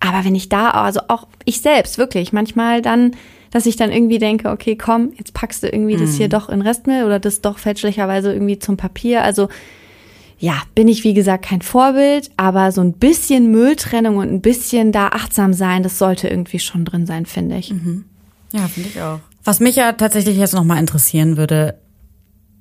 Aber 0.00 0.24
wenn 0.24 0.34
ich 0.34 0.48
da, 0.48 0.70
also 0.70 1.00
auch 1.08 1.26
ich 1.44 1.60
selbst 1.60 1.98
wirklich 1.98 2.32
manchmal 2.32 2.82
dann, 2.82 3.12
dass 3.54 3.66
ich 3.66 3.76
dann 3.76 3.92
irgendwie 3.92 4.18
denke, 4.18 4.50
okay, 4.50 4.74
komm, 4.74 5.12
jetzt 5.16 5.32
packst 5.32 5.62
du 5.62 5.68
irgendwie 5.68 5.96
das 5.96 6.16
hier 6.16 6.28
doch 6.28 6.48
in 6.48 6.60
Restmüll 6.60 7.04
oder 7.04 7.20
das 7.20 7.40
doch 7.40 7.58
fälschlicherweise 7.58 8.32
irgendwie 8.32 8.58
zum 8.58 8.76
Papier. 8.76 9.22
Also 9.22 9.48
ja, 10.40 10.60
bin 10.74 10.88
ich 10.88 11.04
wie 11.04 11.14
gesagt 11.14 11.44
kein 11.44 11.62
Vorbild, 11.62 12.32
aber 12.36 12.72
so 12.72 12.80
ein 12.80 12.94
bisschen 12.94 13.52
Mülltrennung 13.52 14.16
und 14.16 14.28
ein 14.28 14.40
bisschen 14.40 14.90
da 14.90 15.10
achtsam 15.10 15.54
sein, 15.54 15.84
das 15.84 15.98
sollte 15.98 16.26
irgendwie 16.26 16.58
schon 16.58 16.84
drin 16.84 17.06
sein, 17.06 17.26
finde 17.26 17.56
ich. 17.56 17.72
Ja, 18.50 18.66
finde 18.66 18.88
ich 18.88 19.00
auch. 19.00 19.20
Was 19.44 19.60
mich 19.60 19.76
ja 19.76 19.92
tatsächlich 19.92 20.36
jetzt 20.36 20.54
nochmal 20.54 20.80
interessieren 20.80 21.36
würde, 21.36 21.78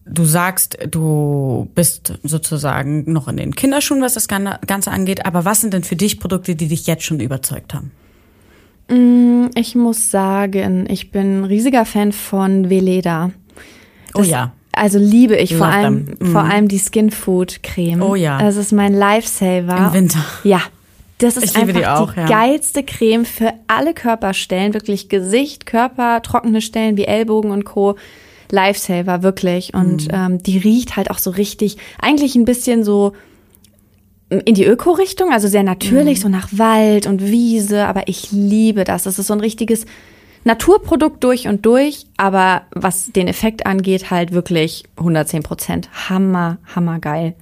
du 0.06 0.25
sagst, 0.25 0.77
du 0.91 1.71
bist 1.73 2.19
sozusagen 2.21 3.12
noch 3.12 3.27
in 3.27 3.38
den 3.38 3.56
Kinderschuhen, 3.56 4.03
was 4.03 4.13
das 4.13 4.27
Ganze 4.27 4.91
angeht, 4.91 5.25
aber 5.25 5.43
was 5.43 5.60
sind 5.60 5.73
denn 5.73 5.84
für 5.84 5.95
dich 5.95 6.19
Produkte, 6.19 6.56
die 6.56 6.67
dich 6.67 6.86
jetzt 6.86 7.03
schon 7.03 7.19
überzeugt 7.19 7.73
haben? 7.73 7.89
Ich 9.56 9.76
muss 9.76 10.12
sagen, 10.12 10.86
ich 10.89 11.12
bin 11.12 11.41
ein 11.41 11.43
riesiger 11.46 11.86
Fan 11.86 12.12
von 12.12 12.69
Veleda. 12.69 13.32
Oh 14.13 14.22
ja. 14.22 14.52
Also 14.72 15.00
liebe 15.00 15.36
ich 15.38 15.56
vor 15.56 15.67
Love 15.67 15.78
allem. 15.78 16.06
Mhm. 16.19 16.26
vor 16.32 16.41
allem 16.43 16.67
die 16.67 16.80
Skin 16.80 17.12
Food 17.12 17.62
Creme. 17.63 18.02
Oh 18.02 18.15
ja. 18.15 18.39
Das 18.39 18.56
ist 18.58 18.72
mein 18.72 18.93
Lifesaver. 18.93 19.78
Im 19.88 19.93
Winter. 19.93 20.19
Ja. 20.43 20.62
Das 21.19 21.38
ist 21.38 21.46
Ich 21.46 21.56
einfach 21.56 21.80
die 21.80 21.86
auch, 21.88 22.13
die 22.13 22.19
ja. 22.22 22.26
geilste 22.28 22.84
Creme 22.84 23.24
für 23.26 23.54
alle 23.67 23.93
Körperstellen, 23.93 24.74
wirklich 24.74 25.10
Gesicht, 25.10 25.65
Körper, 25.65 26.22
trockene 26.22 26.60
Stellen 26.62 26.98
wie 26.98 27.06
Ellbogen 27.06 27.52
und 27.52 27.63
Co. 27.65 27.96
Lifesaver, 28.52 29.24
wirklich. 29.24 29.74
Und 29.74 30.08
Mhm. 30.12 30.13
ähm, 30.13 30.43
die 30.43 30.58
riecht 30.58 30.98
halt 30.98 31.10
auch 31.10 31.19
so 31.19 31.30
richtig, 31.32 31.78
eigentlich 32.02 32.36
ein 32.36 32.46
bisschen 32.46 32.84
so 32.84 33.13
in 34.41 34.56
die 34.56 34.65
Öko-Richtung, 34.65 35.32
also 35.32 35.48
sehr 35.48 35.63
natürlich, 35.63 36.19
Mhm. 36.19 36.22
so 36.24 36.30
nach 36.30 36.48
Wald 36.52 37.08
und 37.08 37.22
Wiese, 37.26 37.86
aber 37.88 38.08
ich 38.08 38.32
liebe 38.32 38.84
das. 38.84 39.04
Das 39.04 39.19
ist 39.19 39.28
so 39.28 39.34
ein 39.34 39.39
richtiges 39.39 39.86
Naturprodukt 40.46 41.24
durch 41.24 41.48
und 41.48 41.65
durch, 41.65 42.06
aber 42.17 42.63
was 42.72 43.12
den 43.12 43.28
Effekt 43.28 43.65
angeht, 43.65 44.12
halt 44.12 44.34
wirklich 44.34 44.84
110 44.98 45.41
Prozent. 45.43 45.89
Hammer, 46.10 46.58
hammer 46.76 47.00
geil. 47.00 47.34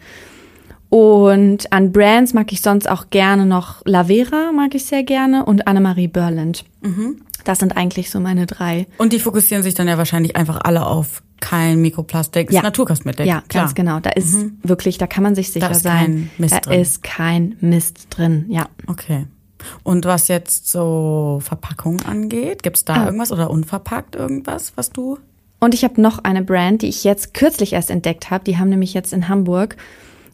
Und 0.90 1.72
an 1.72 1.92
Brands 1.94 2.34
mag 2.34 2.52
ich 2.52 2.62
sonst 2.62 2.90
auch 2.90 3.10
gerne 3.10 3.46
noch 3.46 3.82
Lavera, 3.86 4.52
mag 4.52 4.76
ich 4.76 4.86
sehr 4.86 5.04
gerne, 5.04 5.46
und 5.46 5.66
Annemarie 5.68 6.10
Berland. 6.10 6.66
Mhm. 6.82 7.22
Das 7.44 7.60
sind 7.60 7.76
eigentlich 7.78 8.10
so 8.12 8.20
meine 8.20 8.46
drei. 8.46 8.88
Und 8.98 9.14
die 9.14 9.20
fokussieren 9.20 9.64
sich 9.64 9.74
dann 9.74 9.88
ja 9.88 9.98
wahrscheinlich 9.98 10.36
einfach 10.36 10.60
alle 10.64 10.86
auf 10.86 11.24
kein 11.40 11.82
Mikroplastik, 11.82 12.50
ist 12.50 12.56
Ja. 12.56 12.62
Naturkosmetik. 12.62 13.26
Ja, 13.26 13.42
klar. 13.48 13.64
Mhm. 13.64 13.66
ganz 13.68 13.76
genau. 13.76 14.00
Da 14.00 14.12
ist 14.12 14.36
wirklich, 14.64 14.98
da 15.00 15.08
kann 15.08 15.24
man 15.24 15.34
sich 15.36 15.52
sicher 15.52 15.72
ist 15.72 15.84
sein. 15.84 15.98
kein 15.98 16.32
Mist 16.38 16.54
da 16.54 16.60
drin. 16.60 16.80
ist 16.82 17.04
kein 17.04 17.56
Mist 17.62 18.08
drin, 18.12 18.46
ja. 18.50 18.68
Okay. 18.88 19.26
Und 19.84 20.06
was 20.06 20.28
jetzt 20.28 20.70
so 20.72 21.40
Verpackung 21.44 22.02
angeht, 22.02 22.64
gibt's 22.64 22.86
da 22.86 22.94
Ah. 22.96 23.06
irgendwas 23.06 23.32
oder 23.32 23.50
unverpackt 23.50 24.16
irgendwas, 24.16 24.74
was 24.76 24.92
du? 24.92 25.18
Und 25.60 25.74
ich 25.76 25.84
habe 25.84 26.02
noch 26.02 26.20
eine 26.24 26.42
Brand, 26.44 26.82
die 26.82 26.88
ich 26.90 27.04
jetzt 27.04 27.34
kürzlich 27.36 27.74
erst 27.74 27.92
entdeckt 27.92 28.32
habe. 28.32 28.44
Die 28.44 28.58
haben 28.58 28.70
nämlich 28.70 28.94
jetzt 28.96 29.14
in 29.14 29.28
Hamburg 29.30 29.78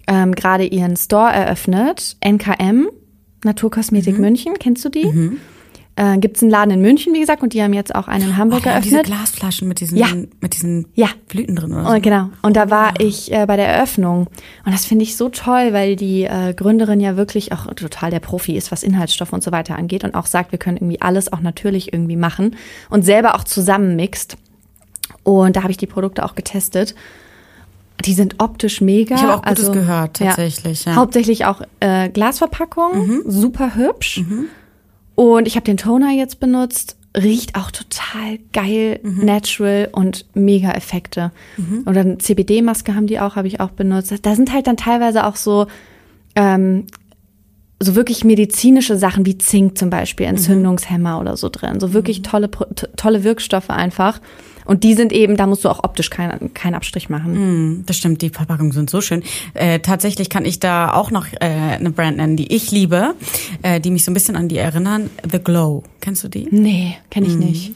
ähm, 0.08 0.34
gerade 0.36 0.66
ihren 0.66 0.96
Store 0.96 1.32
eröffnet. 1.34 2.16
NKM, 2.22 2.88
Naturkosmetik 3.44 4.16
Mhm. 4.16 4.22
München, 4.22 4.54
kennst 4.60 4.84
du 4.86 4.90
die? 4.90 5.38
Äh, 6.00 6.20
Gibt 6.20 6.38
es 6.38 6.44
einen 6.44 6.52
Laden 6.52 6.72
in 6.72 6.82
München, 6.82 7.12
wie 7.16 7.20
gesagt, 7.20 7.42
und 7.42 7.54
die 7.54 7.64
haben 7.64 7.74
jetzt 7.74 7.96
auch 7.96 8.08
einen 8.08 8.30
in 8.30 8.38
Hamburg 8.38 8.62
Oh, 8.66 8.70
ja, 8.70 8.80
diese. 8.80 9.02
Glasflaschen 9.02 9.68
mit 9.68 9.80
diesen, 9.80 9.98
Ja. 9.98 10.06
mit 10.40 10.54
diesen 10.54 10.86
Ja. 10.94 11.08
Blüten 11.28 11.56
drin 11.56 11.74
oder 11.74 11.86
so. 11.86 11.90
Und 11.96 12.02
genau. 12.04 12.30
Und 12.44 12.56
da 12.56 12.70
war 12.70 12.94
ich 13.00 13.32
äh, 13.34 13.46
bei 13.48 13.56
der 13.56 13.68
Eröffnung. 13.68 14.28
Und 14.64 14.72
das 14.74 14.86
finde 14.86 15.04
ich 15.04 15.18
so 15.18 15.30
toll, 15.30 15.74
weil 15.74 15.96
die 15.96 16.26
äh, 16.26 16.54
Gründerin 16.54 17.00
ja 17.00 17.18
wirklich 17.18 17.52
auch 17.52 17.66
total 17.74 18.12
der 18.12 18.20
Profi 18.20 18.56
ist, 18.56 18.72
was 18.72 18.84
Inhaltsstoffe 18.84 19.34
und 19.34 19.42
so 19.44 19.52
weiter 19.52 19.76
angeht 19.76 20.04
und 20.04 20.14
auch 20.14 20.28
sagt, 20.28 20.52
wir 20.52 20.60
können 20.60 20.78
irgendwie 20.78 21.02
alles 21.02 21.34
auch 21.34 21.42
natürlich 21.42 21.92
irgendwie 21.92 22.16
machen 22.16 22.56
und 22.92 23.04
selber 23.04 23.34
auch 23.34 23.44
zusammenmixt. 23.44 24.38
Und 25.24 25.56
da 25.56 25.64
habe 25.64 25.72
ich 25.72 25.78
die 25.78 25.88
Produkte 25.88 26.24
auch 26.24 26.36
getestet. 26.36 26.94
Die 28.06 28.14
sind 28.14 28.36
optisch 28.38 28.82
mega. 28.82 29.16
Ich 29.16 29.22
habe 29.24 29.34
auch 29.34 29.42
Gutes 29.42 29.62
also, 29.68 29.72
gehört, 29.72 30.18
tatsächlich, 30.18 30.86
ja. 30.86 30.92
Mhm. 30.92 30.96
Hauptsächlich 30.98 31.46
auch 31.46 31.62
äh, 31.80 32.10
Glasverpackung, 32.10 33.24
super 33.26 33.74
hübsch. 33.76 34.24
Und 35.18 35.48
ich 35.48 35.56
habe 35.56 35.66
den 35.66 35.78
Toner 35.78 36.12
jetzt 36.14 36.40
benutzt. 36.40 36.96
Riecht 37.18 37.56
auch 37.56 37.72
total 37.72 38.38
geil, 38.54 39.00
Mhm. 39.02 39.26
natural 39.26 39.90
und 39.92 40.26
mega 40.36 40.72
Effekte. 40.74 41.32
Oder 41.88 42.02
eine 42.02 42.20
CBD-Maske 42.20 42.94
haben 42.94 43.08
die 43.08 43.20
auch, 43.20 43.36
habe 43.36 43.48
ich 43.48 43.60
auch 43.60 43.72
benutzt. 43.72 44.14
Da 44.22 44.36
sind 44.36 44.54
halt 44.54 44.68
dann 44.68 44.78
teilweise 44.78 45.26
auch 45.26 45.36
so, 45.36 45.66
ähm, 46.36 46.86
so 47.80 47.96
wirklich 47.96 48.24
medizinische 48.24 48.98
Sachen 48.98 49.26
wie 49.26 49.38
Zink 49.40 49.80
zum 49.80 49.90
Beispiel, 49.90 50.28
Mhm. 50.28 50.34
Entzündungshemmer 50.36 51.20
oder 51.20 51.36
so 51.38 51.50
drin. 51.50 51.80
So 51.80 51.94
wirklich 51.94 52.22
tolle, 52.22 52.48
Pro- 52.50 52.66
t- 52.66 52.88
tolle 52.96 53.24
Wirkstoffe 53.24 53.72
einfach. 53.72 54.22
Und 54.68 54.84
die 54.84 54.94
sind 54.94 55.12
eben, 55.14 55.38
da 55.38 55.48
musst 55.48 55.64
du 55.66 55.70
auch 55.70 55.84
optisch 55.84 56.10
keinen 56.10 56.54
keinen 56.54 56.76
Abstrich 56.76 57.10
machen. 57.10 57.34
Hm, 57.34 57.84
Das 57.86 57.98
stimmt, 57.98 58.22
die 58.22 58.30
Verpackungen 58.30 58.72
sind 58.72 58.90
so 58.90 59.02
schön. 59.02 59.24
Äh, 59.54 59.80
tatsächlich 59.80 60.30
kann 60.30 60.46
ich 60.46 60.60
da 60.60 60.94
auch 60.94 61.10
noch 61.12 61.28
äh, 61.34 61.38
eine 61.40 61.92
Brand 61.92 62.18
nennen, 62.18 62.36
die 62.38 62.54
ich 62.54 62.72
liebe, 62.72 63.16
äh, 63.62 63.80
die 63.80 63.92
mich 63.92 64.04
so 64.04 64.12
ein 64.12 64.14
bisschen 64.14 64.36
an 64.36 64.48
die 64.48 64.58
erinnern. 64.58 65.10
The 65.32 65.40
Glow. 65.40 65.84
Kennst 66.00 66.24
du 66.24 66.28
die? 66.28 66.48
Nee, 66.52 66.96
kenne 67.10 67.28
ich 67.28 67.36
nicht. 67.36 67.74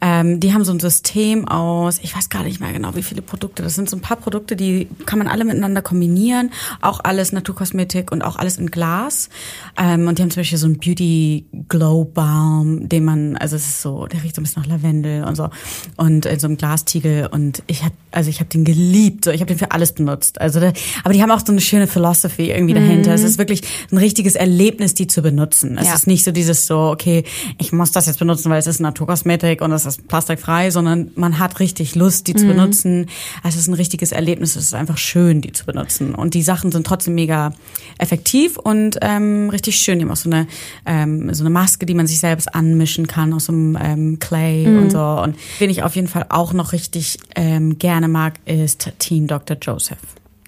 Ähm, 0.00 0.40
die 0.40 0.52
haben 0.54 0.64
so 0.64 0.72
ein 0.72 0.80
System 0.80 1.46
aus, 1.48 1.98
ich 2.02 2.14
weiß 2.16 2.28
gar 2.30 2.44
nicht 2.44 2.60
mehr 2.60 2.72
genau, 2.72 2.94
wie 2.94 3.02
viele 3.02 3.20
Produkte. 3.20 3.62
Das 3.62 3.74
sind 3.74 3.90
so 3.90 3.96
ein 3.96 4.00
paar 4.00 4.16
Produkte, 4.16 4.56
die 4.56 4.88
kann 5.06 5.18
man 5.18 5.28
alle 5.28 5.44
miteinander 5.44 5.82
kombinieren. 5.82 6.50
Auch 6.80 7.00
alles 7.02 7.32
Naturkosmetik 7.32 8.12
und 8.12 8.22
auch 8.22 8.36
alles 8.36 8.58
in 8.58 8.70
Glas. 8.70 9.28
Ähm, 9.76 10.06
und 10.08 10.18
die 10.18 10.22
haben 10.22 10.30
zum 10.30 10.40
Beispiel 10.40 10.58
so 10.58 10.66
einen 10.66 10.78
Beauty 10.78 11.46
Glow 11.68 12.04
Balm, 12.04 12.88
den 12.88 13.04
man, 13.04 13.36
also 13.36 13.56
es 13.56 13.66
ist 13.66 13.82
so, 13.82 14.06
der 14.06 14.22
riecht 14.22 14.34
so 14.36 14.40
ein 14.40 14.44
bisschen 14.44 14.62
nach 14.62 14.68
Lavendel 14.68 15.24
und 15.24 15.34
so. 15.36 15.50
Und 15.96 16.26
in 16.26 16.38
so 16.38 16.46
einem 16.46 16.56
Glastiegel. 16.56 17.26
Und 17.30 17.62
ich 17.66 17.82
habe, 17.82 17.94
also 18.12 18.30
ich 18.30 18.40
habe 18.40 18.48
den 18.50 18.64
geliebt. 18.64 19.24
So, 19.24 19.30
ich 19.30 19.40
habe 19.40 19.48
den 19.52 19.58
für 19.58 19.72
alles 19.72 19.92
benutzt. 19.92 20.40
Also, 20.40 20.60
da, 20.60 20.72
aber 21.02 21.12
die 21.12 21.22
haben 21.22 21.30
auch 21.30 21.40
so 21.44 21.52
eine 21.52 21.60
schöne 21.60 21.86
Philosophy 21.86 22.50
irgendwie 22.50 22.74
dahinter. 22.74 23.12
Es 23.14 23.22
ist 23.22 23.38
wirklich 23.38 23.62
ein 23.90 23.98
richtiges 23.98 24.34
Erlebnis, 24.36 24.94
die 24.94 25.06
zu 25.06 25.22
benutzen. 25.22 25.76
Es 25.78 25.88
Ja. 25.88 25.94
ist 25.94 26.06
nicht 26.06 26.24
so 26.24 26.30
dieses 26.32 26.66
so, 26.66 26.78
okay, 26.78 27.24
ich 27.64 27.72
muss 27.72 27.92
das 27.92 28.06
jetzt 28.06 28.18
benutzen, 28.18 28.50
weil 28.50 28.58
es 28.58 28.66
ist 28.66 28.80
Naturkosmetik 28.80 29.62
und 29.62 29.72
es 29.72 29.86
ist 29.86 30.06
plastikfrei, 30.06 30.70
sondern 30.70 31.10
man 31.14 31.38
hat 31.38 31.60
richtig 31.60 31.94
Lust, 31.94 32.26
die 32.26 32.34
zu 32.34 32.46
benutzen. 32.46 33.06
Es 33.42 33.56
ist 33.56 33.68
ein 33.68 33.74
richtiges 33.74 34.12
Erlebnis. 34.12 34.54
Es 34.54 34.64
ist 34.66 34.74
einfach 34.74 34.98
schön, 34.98 35.40
die 35.40 35.52
zu 35.52 35.64
benutzen. 35.64 36.14
Und 36.14 36.34
die 36.34 36.42
Sachen 36.42 36.70
sind 36.70 36.86
trotzdem 36.86 37.14
mega 37.14 37.52
effektiv 37.98 38.58
und 38.58 38.98
ähm, 39.00 39.48
richtig 39.48 39.76
schön. 39.76 39.98
Die 39.98 40.04
haben 40.04 40.12
auch 40.12 40.16
so 40.16 40.28
eine, 40.28 40.46
ähm, 40.84 41.32
so 41.32 41.42
eine 41.42 41.50
Maske, 41.50 41.86
die 41.86 41.94
man 41.94 42.06
sich 42.06 42.20
selbst 42.20 42.54
anmischen 42.54 43.06
kann 43.06 43.32
aus 43.32 43.46
so 43.46 43.52
einem 43.52 43.78
ähm, 43.80 44.18
Clay 44.18 44.66
und 44.66 44.90
so. 44.90 45.00
Und 45.00 45.36
wen 45.58 45.70
ich 45.70 45.82
auf 45.82 45.96
jeden 45.96 46.08
Fall 46.08 46.26
auch 46.28 46.52
noch 46.52 46.72
richtig 46.72 47.18
ähm, 47.34 47.78
gerne 47.78 48.08
mag, 48.08 48.34
ist 48.44 48.90
Teen 48.98 49.26
Dr. 49.26 49.56
Joseph. 49.60 49.98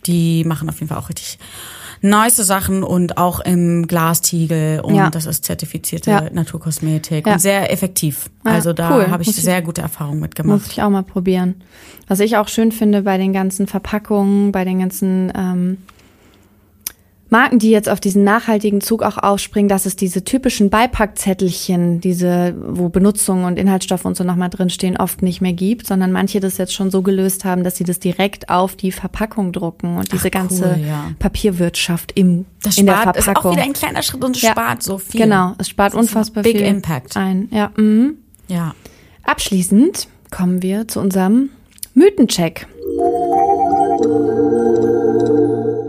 Die 0.06 0.44
machen 0.44 0.68
auf 0.68 0.76
jeden 0.76 0.88
Fall 0.88 0.98
auch 0.98 1.08
richtig 1.08 1.38
nice 2.02 2.36
Sachen 2.36 2.82
und 2.82 3.18
auch 3.18 3.40
im 3.40 3.86
Glastiegel 3.86 4.80
und 4.80 4.94
Ja. 4.94 5.10
das 5.10 5.26
ist 5.26 5.44
zertifizierte 5.44 6.10
Ja. 6.10 6.28
Naturkosmetik 6.32 7.26
Ja. 7.26 7.34
und 7.34 7.38
sehr 7.40 7.72
effektiv. 7.72 8.30
Also 8.44 8.72
da 8.72 8.90
cool. 8.96 9.10
habe 9.10 9.22
ich 9.22 9.28
Muss 9.28 9.36
sehr 9.36 9.62
gute 9.62 9.82
Erfahrungen 9.82 10.18
Muss 10.18 10.28
mitgemacht. 10.28 10.70
ich 10.72 10.82
auch 10.82 10.90
mal 10.90 11.02
probieren. 11.02 11.56
Was 12.08 12.20
ich 12.20 12.36
auch 12.36 12.48
schön 12.48 12.70
finde 12.72 13.02
bei 13.02 13.18
den 13.18 13.32
ganzen 13.32 13.66
Verpackungen, 13.66 14.52
bei 14.52 14.64
den 14.64 14.78
ganzen 14.78 15.32
ähm, 15.36 15.78
Marken, 17.28 17.58
die 17.58 17.70
jetzt 17.70 17.88
auf 17.88 17.98
diesen 17.98 18.22
nachhaltigen 18.22 18.80
Zug 18.80 19.02
auch 19.02 19.18
aufspringen, 19.18 19.68
dass 19.68 19.84
es 19.84 19.96
diese 19.96 20.22
typischen 20.22 20.70
Beipackzettelchen, 20.70 22.00
diese, 22.00 22.54
wo 22.68 22.88
Benutzung 22.88 23.44
und 23.44 23.58
Inhaltsstoffe 23.58 24.04
und 24.04 24.16
so 24.16 24.22
nochmal 24.22 24.48
drinstehen, 24.48 24.96
oft 24.96 25.22
nicht 25.22 25.40
mehr 25.40 25.52
gibt, 25.52 25.88
sondern 25.88 26.12
manche 26.12 26.38
das 26.38 26.56
jetzt 26.56 26.72
schon 26.72 26.90
so 26.92 27.02
gelöst 27.02 27.44
haben, 27.44 27.64
dass 27.64 27.76
sie 27.76 27.84
das 27.84 27.98
direkt 27.98 28.48
auf 28.48 28.76
die 28.76 28.92
Verpackung 28.92 29.52
drucken 29.52 29.96
und 29.96 30.12
diese 30.12 30.28
Ach, 30.28 30.30
ganze 30.30 30.76
cool, 30.78 30.86
ja. 30.86 31.10
Papierwirtschaft 31.18 32.12
im, 32.14 32.44
Das 32.62 32.78
in 32.78 32.86
der 32.86 32.96
spart, 32.98 33.16
ist 33.16 33.24
Verpackung. 33.24 33.50
auch 33.50 33.56
wieder 33.56 33.64
ein 33.64 33.72
kleiner 33.72 34.02
Schritt 34.02 34.24
und 34.24 34.40
Ja. 34.40 34.52
spart 34.52 34.82
so 34.84 34.98
viel. 34.98 35.20
Genau, 35.22 35.54
es 35.58 35.68
spart 35.68 35.94
Das 35.94 36.00
ist 36.04 36.08
unfassbar 36.10 36.44
Big 36.44 36.56
viel 36.58 36.66
Impact. 36.66 37.16
ein. 37.16 37.48
Ja, 37.50 37.72
mhm. 37.76 38.18
Ja. 38.48 38.74
Abschließend 39.24 40.06
kommen 40.30 40.62
wir 40.62 40.86
zu 40.86 41.00
unserem 41.00 41.50
Mythencheck. 41.94 42.68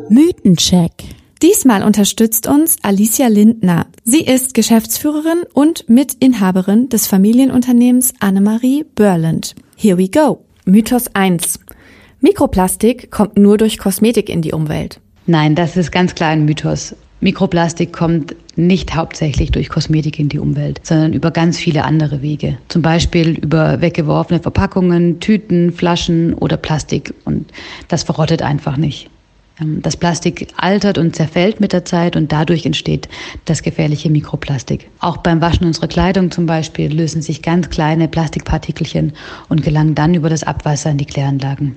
Mythencheck. 0.10 0.97
Diesmal 1.58 1.82
unterstützt 1.82 2.45
uns 2.45 2.76
Alicia 2.84 3.30
Lindner. 3.30 3.88
Sie 4.03 4.22
ist 4.22 4.53
Geschäftsführerin 4.53 5.41
und 5.55 5.89
Mitinhaberin 5.89 6.88
des 6.89 7.08
Familienunternehmens 7.08 8.14
Annemarie 8.20 8.86
Börland. 8.93 9.55
Here 9.76 9.97
we 9.97 10.08
go. 10.08 10.45
Mythos 10.66 11.08
1. 11.16 11.60
Mikroplastik 12.22 13.10
kommt 13.10 13.39
nur 13.39 13.58
durch 13.58 13.80
Kosmetik 13.80 14.30
in 14.30 14.43
die 14.43 14.53
Umwelt. 14.53 15.01
Nein, 15.26 15.55
das 15.55 15.76
ist 15.78 15.91
ganz 15.91 16.14
klar 16.14 16.30
ein 16.30 16.45
Mythos. 16.45 16.95
Mikroplastik 17.22 17.91
kommt 17.91 18.36
nicht 18.55 18.93
hauptsächlich 18.93 19.49
durch 19.49 19.70
Kosmetik 19.70 20.20
in 20.20 20.30
die 20.30 20.38
Umwelt, 20.38 20.82
sondern 20.84 21.14
über 21.14 21.32
ganz 21.32 21.58
viele 21.58 21.86
andere 21.86 22.22
Wege. 22.22 22.60
Zum 22.68 22.84
Beispiel 22.84 23.30
über 23.30 23.82
weggeworfene 23.82 24.41
Verpackungen, 24.41 25.20
Tüten, 25.20 25.72
Flaschen 25.72 26.36
oder 26.36 26.55
Plastik. 26.55 27.16
Und 27.26 27.51
das 27.88 28.03
verrottet 28.03 28.43
einfach 28.43 28.78
nicht. 28.78 29.10
Ähm, 29.60 29.82
Das 29.82 29.97
Plastik 29.97 30.47
altert 30.58 30.97
und 30.97 31.16
zerfällt 31.16 31.60
mit 31.60 31.74
der 31.74 31.86
Zeit 31.86 32.16
und 32.16 32.32
dadurch 32.32 32.66
entsteht 32.66 33.08
das 33.45 33.62
gefährliche 33.64 34.10
Mikroplastik. 34.10 34.89
Auch 34.99 35.18
beim 35.18 35.41
Waschen 35.41 35.68
unserer 35.68 35.88
Kleidung 35.88 36.32
zum 36.32 36.45
Beispiel 36.45 36.93
lösen 36.93 37.22
sich 37.22 37.41
ganz 37.41 37.70
kleine 37.70 38.08
Plastikpartikelchen 38.08 39.14
und 39.49 39.64
gelangen 39.64 39.95
dann 39.95 40.14
über 40.14 40.30
das 40.30 40.43
Abwasser 40.43 40.91
in 40.91 40.97
die 40.97 41.05
Kläranlagen. 41.05 41.76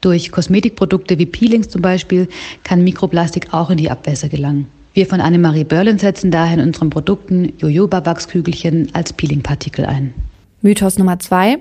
Durch 0.00 0.30
Kosmetikprodukte 0.30 1.18
wie 1.18 1.26
Peelings 1.26 1.70
zum 1.70 1.80
Beispiel 1.80 2.28
kann 2.62 2.84
Mikroplastik 2.84 3.54
auch 3.54 3.70
in 3.70 3.78
die 3.78 3.90
Abwässer 3.90 4.28
gelangen. 4.28 4.66
Wir 4.92 5.06
von 5.06 5.20
Annemarie 5.20 5.64
Börlen 5.64 5.98
setzen 5.98 6.30
daher 6.30 6.54
in 6.54 6.68
unseren 6.68 6.90
Produkten 6.90 7.52
Jojoba-Wachskügelchen 7.58 8.90
als 8.92 9.12
Peelingpartikel 9.12 9.86
ein. 9.86 10.14
Mythos 10.60 10.98
Nummer 10.98 11.18
2. 11.18 11.58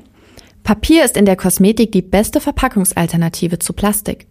Papier 0.63 1.03
ist 1.03 1.17
in 1.17 1.25
der 1.25 1.35
Kosmetik 1.35 1.91
die 1.91 2.01
beste 2.01 2.39
Verpackungsalternative 2.39 3.59
zu 3.59 3.73
Plastik. 3.73 4.27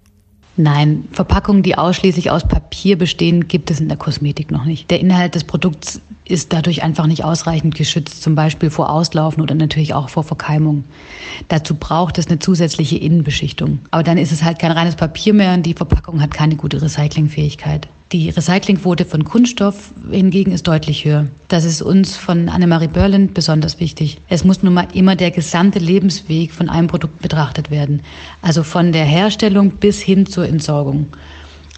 Nein, 0.56 1.08
Verpackungen, 1.12 1.62
die 1.62 1.78
ausschließlich 1.78 2.30
aus 2.30 2.46
Papier 2.46 2.98
bestehen, 2.98 3.48
gibt 3.48 3.70
es 3.70 3.80
in 3.80 3.88
der 3.88 3.96
Kosmetik 3.96 4.50
noch 4.50 4.66
nicht. 4.66 4.90
Der 4.90 5.00
Inhalt 5.00 5.34
des 5.34 5.44
Produkts 5.44 6.02
ist 6.26 6.52
dadurch 6.52 6.82
einfach 6.82 7.06
nicht 7.06 7.24
ausreichend 7.24 7.74
geschützt, 7.74 8.22
zum 8.22 8.34
Beispiel 8.34 8.68
vor 8.68 8.90
Auslaufen 8.90 9.42
oder 9.42 9.54
natürlich 9.54 9.94
auch 9.94 10.10
vor 10.10 10.24
Verkeimung. 10.24 10.84
Dazu 11.48 11.74
braucht 11.74 12.18
es 12.18 12.28
eine 12.28 12.38
zusätzliche 12.38 12.98
Innenbeschichtung. 12.98 13.78
Aber 13.90 14.02
dann 14.02 14.18
ist 14.18 14.30
es 14.30 14.42
halt 14.42 14.58
kein 14.58 14.72
reines 14.72 14.96
Papier 14.96 15.32
mehr 15.32 15.54
und 15.54 15.64
die 15.64 15.74
Verpackung 15.74 16.20
hat 16.20 16.32
keine 16.32 16.56
gute 16.56 16.82
Recyclingfähigkeit. 16.82 17.88
Die 18.12 18.28
Recyclingquote 18.28 19.06
von 19.06 19.24
Kunststoff 19.24 19.94
hingegen 20.10 20.52
ist 20.52 20.68
deutlich 20.68 21.06
höher. 21.06 21.28
Das 21.48 21.64
ist 21.64 21.80
uns 21.80 22.14
von 22.14 22.50
Annemarie 22.50 22.88
Börland 22.88 23.32
besonders 23.32 23.80
wichtig. 23.80 24.18
Es 24.28 24.44
muss 24.44 24.62
nun 24.62 24.74
mal 24.74 24.88
immer 24.92 25.16
der 25.16 25.30
gesamte 25.30 25.78
Lebensweg 25.78 26.52
von 26.52 26.68
einem 26.68 26.88
Produkt 26.88 27.22
betrachtet 27.22 27.70
werden. 27.70 28.02
Also 28.42 28.64
von 28.64 28.92
der 28.92 29.06
Herstellung 29.06 29.70
bis 29.70 30.02
hin 30.02 30.26
zur 30.26 30.46
Entsorgung. 30.46 31.06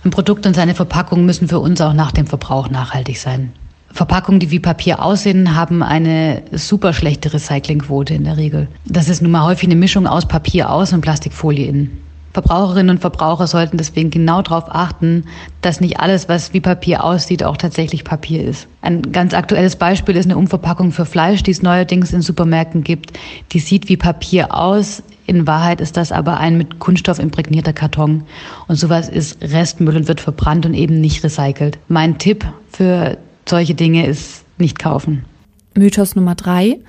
Ein 0.05 0.11
Produkt 0.11 0.45
und 0.45 0.57
seine 0.57 0.75
Verpackung 0.75 1.25
müssen 1.25 1.47
für 1.47 1.61
uns 1.61 1.81
auch 1.81 1.95
nach 1.95 2.11
dem 2.11 2.27
Verbrauch 2.27 2.69
nachhaltig 2.69 3.21
sein. 3.21 3.53
Verpackungen, 3.93 4.41
die 4.41 4.51
wie 4.51 4.59
Papier 4.59 5.01
aussehen, 5.05 5.55
haben 5.55 5.85
eine 5.85 6.43
super 6.51 6.93
schlechte 6.93 7.33
Recyclingquote 7.33 8.13
in 8.13 8.25
der 8.25 8.37
Regel. 8.37 8.67
Das 8.87 9.09
ist 9.09 9.23
nun 9.23 9.31
mal 9.31 9.45
häufig 9.45 9.69
eine 9.69 9.77
Mischung 9.77 10.09
aus 10.09 10.27
Papier 10.27 10.73
aus 10.73 10.93
und 10.93 11.01
Plastikfolie 11.01 11.69
innen. 11.69 12.04
Verbraucherinnen 12.35 12.97
und 12.97 13.01
Verbraucher 13.01 13.47
sollten 13.47 13.77
deswegen 13.77 14.11
genau 14.11 14.43
darauf 14.43 14.65
achten, 14.67 15.25
dass 15.63 15.81
nicht 15.81 16.01
alles, 16.01 16.29
was 16.29 16.53
wie 16.53 16.61
Papier 16.61 17.05
aussieht, 17.05 17.45
auch 17.45 17.57
tatsächlich 17.57 18.03
Papier 18.03 18.45
ist. 18.45 18.67
Ein 18.83 19.13
ganz 19.13 19.35
aktuelles 19.35 19.77
Beispiel 19.77 20.17
ist 20.17 20.25
eine 20.25 20.37
Umverpackung 20.37 20.91
für 20.91 21.07
Fleisch, 21.07 21.45
die 21.45 21.53
es 21.53 21.63
neuerdings 21.63 22.13
in 22.13 22.23
Supermärkten 22.23 22.83
gibt. 22.83 23.13
Die 23.53 23.61
sieht 23.61 23.89
wie 23.89 23.97
Papier 23.97 24.53
aus. 24.53 25.05
In 25.27 25.47
Wahrheit 25.47 25.81
ist 25.81 25.97
das 25.97 26.11
aber 26.11 26.39
ein 26.39 26.59
mit 26.59 26.81
Kunststoff 26.81 27.21
imprägnierter 27.21 27.73
Karton. 27.73 28.25
Und 28.67 28.77
sowas 28.77 29.09
ist 29.09 29.41
Restmüll 29.41 29.97
und 29.97 30.09
wird 30.09 30.21
verbrannt 30.21 30.67
und 30.67 30.75
eben 30.75 31.01
nicht 31.01 31.23
recycelt. 31.23 31.79
Mein 31.87 32.19
Tipp 32.19 32.45
für 32.69 33.17
solche 33.49 33.77
Dinge 33.77 34.07
ist 34.07 34.45
nicht 34.59 34.81
kaufen. 34.81 35.25
Mythos 35.77 36.17
Nummer 36.17 36.35
3. 36.35 36.81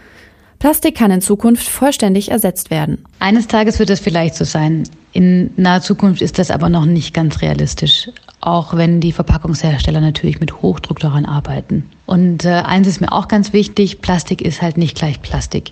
Plastik 0.60 0.95
kann 0.95 1.12
in 1.12 1.22
Zukunft 1.22 1.68
vollständig 1.68 2.32
ersetzt 2.32 2.72
werden. 2.72 3.03
Eines 3.20 3.47
Tages 3.47 3.80
wird 3.80 3.89
es 3.89 3.99
vielleicht 3.99 4.36
so 4.36 4.45
sein. 4.45 4.84
In 5.14 5.51
naher 5.56 5.82
Zukunft 5.82 6.22
ist 6.22 6.39
das 6.39 6.51
aber 6.51 6.70
noch 6.70 6.86
nicht 6.86 7.14
ganz 7.14 7.41
realistisch, 7.41 8.10
auch 8.41 8.76
wenn 8.76 8.99
die 8.99 9.12
Verpackungshersteller 9.12 10.01
natürlich 10.01 10.39
mit 10.39 10.62
Hochdruck 10.62 10.99
daran 10.99 11.26
arbeiten. 11.26 11.89
Und 12.06 12.45
äh, 12.45 12.49
eins 12.49 12.88
ist 12.88 12.99
mir 12.99 13.12
auch 13.12 13.28
ganz 13.28 13.53
wichtig, 13.53 14.01
Plastik 14.01 14.41
ist 14.41 14.62
halt 14.62 14.78
nicht 14.78 14.97
gleich 14.97 15.22
Plastik. 15.22 15.72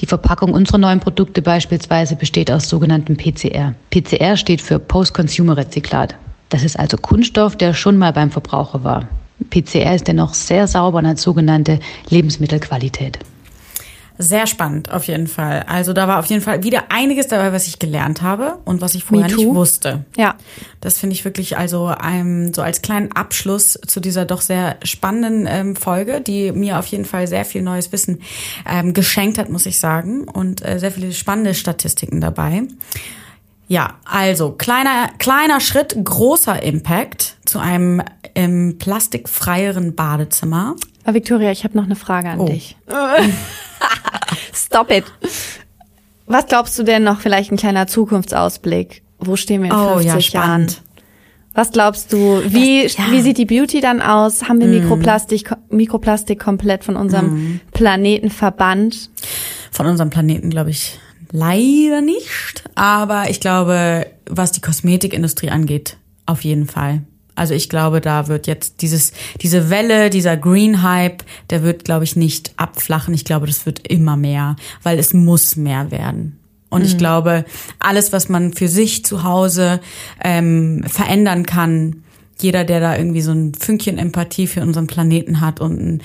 Die 0.00 0.06
Verpackung 0.06 0.52
unserer 0.52 0.78
neuen 0.78 1.00
Produkte 1.00 1.42
beispielsweise 1.42 2.16
besteht 2.16 2.50
aus 2.50 2.68
sogenanntem 2.68 3.16
PCR. 3.16 3.74
PCR 3.90 4.36
steht 4.36 4.60
für 4.60 4.78
Post-Consumer-Rezyklat. 4.78 6.16
Das 6.48 6.64
ist 6.64 6.78
also 6.78 6.96
Kunststoff, 6.96 7.56
der 7.56 7.74
schon 7.74 7.96
mal 7.96 8.12
beim 8.12 8.30
Verbraucher 8.30 8.82
war. 8.82 9.08
PCR 9.50 9.94
ist 9.94 10.08
dennoch 10.08 10.34
sehr 10.34 10.66
sauber 10.66 10.98
und 10.98 11.06
hat 11.06 11.18
sogenannte 11.18 11.78
Lebensmittelqualität. 12.08 13.18
Sehr 14.22 14.46
spannend, 14.46 14.90
auf 14.90 15.04
jeden 15.04 15.28
Fall. 15.28 15.64
Also 15.66 15.94
da 15.94 16.06
war 16.06 16.18
auf 16.18 16.26
jeden 16.26 16.42
Fall 16.42 16.62
wieder 16.62 16.90
einiges 16.90 17.28
dabei, 17.28 17.54
was 17.54 17.66
ich 17.66 17.78
gelernt 17.78 18.20
habe 18.20 18.58
und 18.66 18.82
was 18.82 18.94
ich 18.94 19.04
vorher 19.04 19.34
nicht 19.34 19.46
wusste. 19.46 20.04
Ja. 20.14 20.34
Das 20.82 20.98
finde 20.98 21.14
ich 21.14 21.24
wirklich 21.24 21.56
also 21.56 21.90
ähm, 22.04 22.52
so 22.52 22.60
als 22.60 22.82
kleinen 22.82 23.12
Abschluss 23.12 23.78
zu 23.86 23.98
dieser 23.98 24.26
doch 24.26 24.42
sehr 24.42 24.76
spannenden 24.82 25.46
ähm, 25.50 25.74
Folge, 25.74 26.20
die 26.20 26.52
mir 26.52 26.78
auf 26.78 26.84
jeden 26.84 27.06
Fall 27.06 27.28
sehr 27.28 27.46
viel 27.46 27.62
neues 27.62 27.92
Wissen 27.92 28.20
ähm, 28.70 28.92
geschenkt 28.92 29.38
hat, 29.38 29.48
muss 29.48 29.64
ich 29.64 29.78
sagen. 29.78 30.28
Und 30.28 30.62
äh, 30.68 30.78
sehr 30.78 30.92
viele 30.92 31.12
spannende 31.12 31.54
Statistiken 31.54 32.20
dabei. 32.20 32.64
Ja, 33.68 33.94
also 34.04 34.52
kleiner, 34.52 35.08
kleiner 35.16 35.60
Schritt, 35.60 35.96
großer 36.04 36.62
Impact 36.62 37.36
zu 37.46 37.58
einem 37.58 38.02
ähm, 38.34 38.76
plastikfreieren 38.78 39.94
Badezimmer. 39.94 40.76
Aber 41.04 41.14
Victoria, 41.14 41.50
ich 41.50 41.64
habe 41.64 41.76
noch 41.76 41.84
eine 41.84 41.96
Frage 41.96 42.28
an 42.30 42.40
Oh. 42.40 42.46
dich. 42.46 42.76
Stop 44.54 44.90
it. 44.90 45.04
Was 46.26 46.46
glaubst 46.46 46.78
du 46.78 46.82
denn 46.82 47.02
noch 47.02 47.20
vielleicht 47.20 47.50
ein 47.50 47.56
kleiner 47.56 47.86
Zukunftsausblick? 47.86 49.02
Wo 49.18 49.36
stehen 49.36 49.62
wir 49.62 49.70
in 49.70 49.76
Oh, 49.76 49.94
50 49.98 50.04
ja, 50.32 50.40
Jahren? 50.40 50.68
spannend. 50.68 50.82
Was 51.52 51.72
glaubst 51.72 52.12
du, 52.12 52.42
wie, 52.46 52.84
Das- 52.84 52.96
ja. 52.96 53.04
wie 53.10 53.20
sieht 53.22 53.36
die 53.38 53.44
Beauty 53.44 53.80
dann 53.80 54.00
aus? 54.00 54.48
Haben 54.48 54.60
wir 54.60 54.68
Mikroplastik, 54.68 55.52
Mikroplastik 55.68 56.38
komplett 56.38 56.84
von 56.84 56.94
unserem 56.96 57.60
Planeten 57.72 58.30
verbannt? 58.30 59.10
Von 59.72 59.86
unserem 59.86 60.10
Planeten, 60.10 60.50
glaube 60.50 60.70
ich, 60.70 60.98
leider 61.32 62.00
nicht. 62.02 62.62
Aber 62.76 63.28
ich 63.30 63.40
glaube, 63.40 64.06
was 64.26 64.52
die 64.52 64.60
Kosmetikindustrie 64.60 65.50
angeht, 65.50 65.96
auf 66.24 66.42
jeden 66.44 66.66
Fall. 66.66 67.02
Also 67.40 67.54
ich 67.54 67.70
glaube, 67.70 68.02
da 68.02 68.28
wird 68.28 68.46
jetzt 68.46 68.82
dieses, 68.82 69.14
diese 69.40 69.70
Welle, 69.70 70.10
dieser 70.10 70.36
Green 70.36 70.82
Hype, 70.82 71.24
der 71.48 71.62
wird, 71.62 71.86
glaube 71.86 72.04
ich, 72.04 72.14
nicht 72.14 72.52
abflachen. 72.58 73.14
Ich 73.14 73.24
glaube, 73.24 73.46
das 73.46 73.64
wird 73.64 73.88
immer 73.88 74.18
mehr, 74.18 74.56
weil 74.82 74.98
es 74.98 75.14
muss 75.14 75.56
mehr 75.56 75.90
werden. 75.90 76.38
Und 76.68 76.84
ich 76.84 76.98
glaube, 76.98 77.46
alles, 77.78 78.12
was 78.12 78.28
man 78.28 78.52
für 78.52 78.68
sich 78.68 79.06
zu 79.06 79.24
Hause 79.24 79.80
ähm, 80.22 80.84
verändern 80.86 81.46
kann, 81.46 82.04
jeder, 82.42 82.64
der 82.64 82.80
da 82.80 82.96
irgendwie 82.96 83.20
so 83.20 83.32
ein 83.32 83.52
Fünkchen 83.54 83.98
Empathie 83.98 84.46
für 84.46 84.62
unseren 84.62 84.86
Planeten 84.86 85.40
hat 85.40 85.60
und 85.60 86.00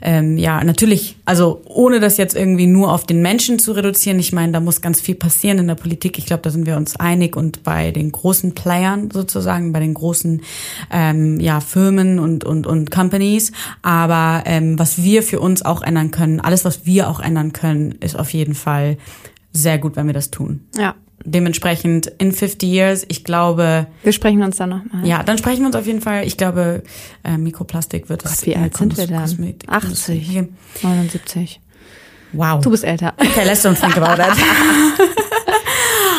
ähm, 0.00 0.38
ja, 0.38 0.62
natürlich, 0.62 1.16
also 1.24 1.60
ohne 1.64 1.98
das 1.98 2.16
jetzt 2.18 2.36
irgendwie 2.36 2.66
nur 2.66 2.92
auf 2.92 3.04
den 3.04 3.20
Menschen 3.20 3.58
zu 3.58 3.72
reduzieren, 3.72 4.18
ich 4.18 4.32
meine, 4.32 4.52
da 4.52 4.60
muss 4.60 4.80
ganz 4.80 5.00
viel 5.00 5.16
passieren 5.16 5.58
in 5.58 5.66
der 5.66 5.74
Politik. 5.74 6.18
Ich 6.18 6.26
glaube, 6.26 6.42
da 6.42 6.50
sind 6.50 6.66
wir 6.66 6.76
uns 6.76 6.96
einig 6.96 7.36
und 7.36 7.64
bei 7.64 7.90
den 7.90 8.12
großen 8.12 8.54
Playern 8.54 9.10
sozusagen, 9.10 9.72
bei 9.72 9.80
den 9.80 9.94
großen 9.94 10.42
ähm, 10.92 11.40
ja, 11.40 11.60
Firmen 11.60 12.18
und, 12.20 12.44
und, 12.44 12.66
und 12.66 12.90
Companies. 12.90 13.52
Aber 13.82 14.44
ähm, 14.46 14.78
was 14.78 15.02
wir 15.02 15.22
für 15.22 15.40
uns 15.40 15.62
auch 15.64 15.82
ändern 15.82 16.10
können, 16.10 16.40
alles, 16.40 16.64
was 16.64 16.86
wir 16.86 17.08
auch 17.08 17.20
ändern 17.20 17.52
können, 17.52 17.96
ist 18.00 18.16
auf 18.16 18.32
jeden 18.32 18.54
Fall 18.54 18.98
sehr 19.52 19.78
gut, 19.78 19.96
wenn 19.96 20.06
wir 20.06 20.14
das 20.14 20.30
tun. 20.30 20.60
Ja, 20.76 20.94
dementsprechend 21.24 22.06
in 22.18 22.32
50 22.32 22.68
years, 22.68 23.04
ich 23.08 23.24
glaube, 23.24 23.86
Wir 24.02 24.12
sprechen 24.12 24.42
uns 24.42 24.56
dann 24.56 24.70
nochmal. 24.70 25.06
ja, 25.06 25.22
dann 25.22 25.38
sprechen 25.38 25.60
wir 25.60 25.66
uns 25.66 25.76
auf 25.76 25.86
jeden 25.86 26.00
Fall. 26.00 26.26
Ich 26.26 26.36
glaube, 26.36 26.82
äh, 27.24 27.36
Mikroplastik 27.36 28.08
wird 28.08 28.24
es. 28.24 28.44
Wie 28.46 28.56
alt 28.56 28.76
sind 28.76 28.96
wir 28.96 29.06
dann? 29.06 29.22
Kosmetik- 29.24 29.68
80. 29.68 30.28
Okay. 30.30 30.48
79. 30.82 31.60
Wow. 32.32 32.60
Du 32.62 32.70
bist 32.70 32.84
älter. 32.84 33.14
Okay, 33.16 33.44
let's 33.44 33.64
don't 33.64 33.74
think 33.80 33.96
about 33.96 34.16
that. 34.22 34.36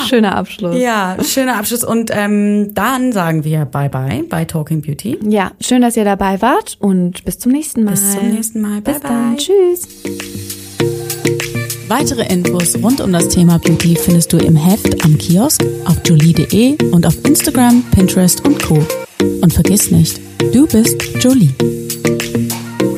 Schöner 0.08 0.36
Abschluss. 0.36 0.76
ja, 0.76 1.18
schöner 1.24 1.58
Abschluss. 1.58 1.84
Und 1.84 2.10
ähm, 2.12 2.74
dann 2.74 3.12
sagen 3.12 3.44
wir 3.44 3.66
Bye-bye 3.66 4.24
bei 4.28 4.44
Talking 4.46 4.82
Beauty. 4.82 5.20
Ja, 5.22 5.52
schön, 5.62 5.84
dass 5.84 5.96
ihr 5.98 6.06
dabei 6.06 6.42
wart 6.42 6.78
und 6.80 7.24
bis 7.26 7.38
zum 7.38 7.52
nächsten 7.52 7.84
Mal. 7.84 7.92
Bis 7.92 8.14
zum 8.14 8.30
nächsten 8.30 8.60
Mal. 8.62 8.82
Bis 8.82 9.00
Bye, 9.02 9.10
dann. 9.10 9.36
bye. 9.36 9.38
Tschüss. 9.38 10.49
Weitere 11.90 12.22
Infos 12.32 12.76
rund 12.84 13.02
um 13.02 13.12
das 13.12 13.30
Thema 13.30 13.58
Beauty 13.58 13.96
findest 13.96 14.32
du 14.32 14.38
im 14.38 14.56
Heft 14.56 15.04
am 15.04 15.18
Kiosk, 15.18 15.64
auf 15.86 15.98
jolie.de 16.06 16.78
und 16.92 17.04
auf 17.04 17.16
Instagram, 17.26 17.84
Pinterest 17.90 18.46
und 18.46 18.62
Co. 18.62 18.86
Und 19.42 19.52
vergiss 19.52 19.90
nicht, 19.90 20.22
du 20.54 20.68
bist 20.68 21.02
Jolie. 21.20 21.50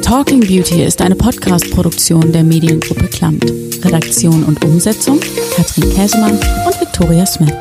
Talking 0.02 0.42
Beauty 0.42 0.84
ist 0.84 1.02
eine 1.02 1.16
Podcast-Produktion 1.16 2.34
der 2.34 2.44
Mediengruppe 2.44 3.08
Klamt. 3.08 3.46
Redaktion 3.82 4.44
und 4.44 4.62
Umsetzung 4.66 5.22
Katrin 5.56 5.90
Käsemann 5.94 6.34
und 6.34 6.82
Victoria 6.82 7.26
Smith. 7.26 7.54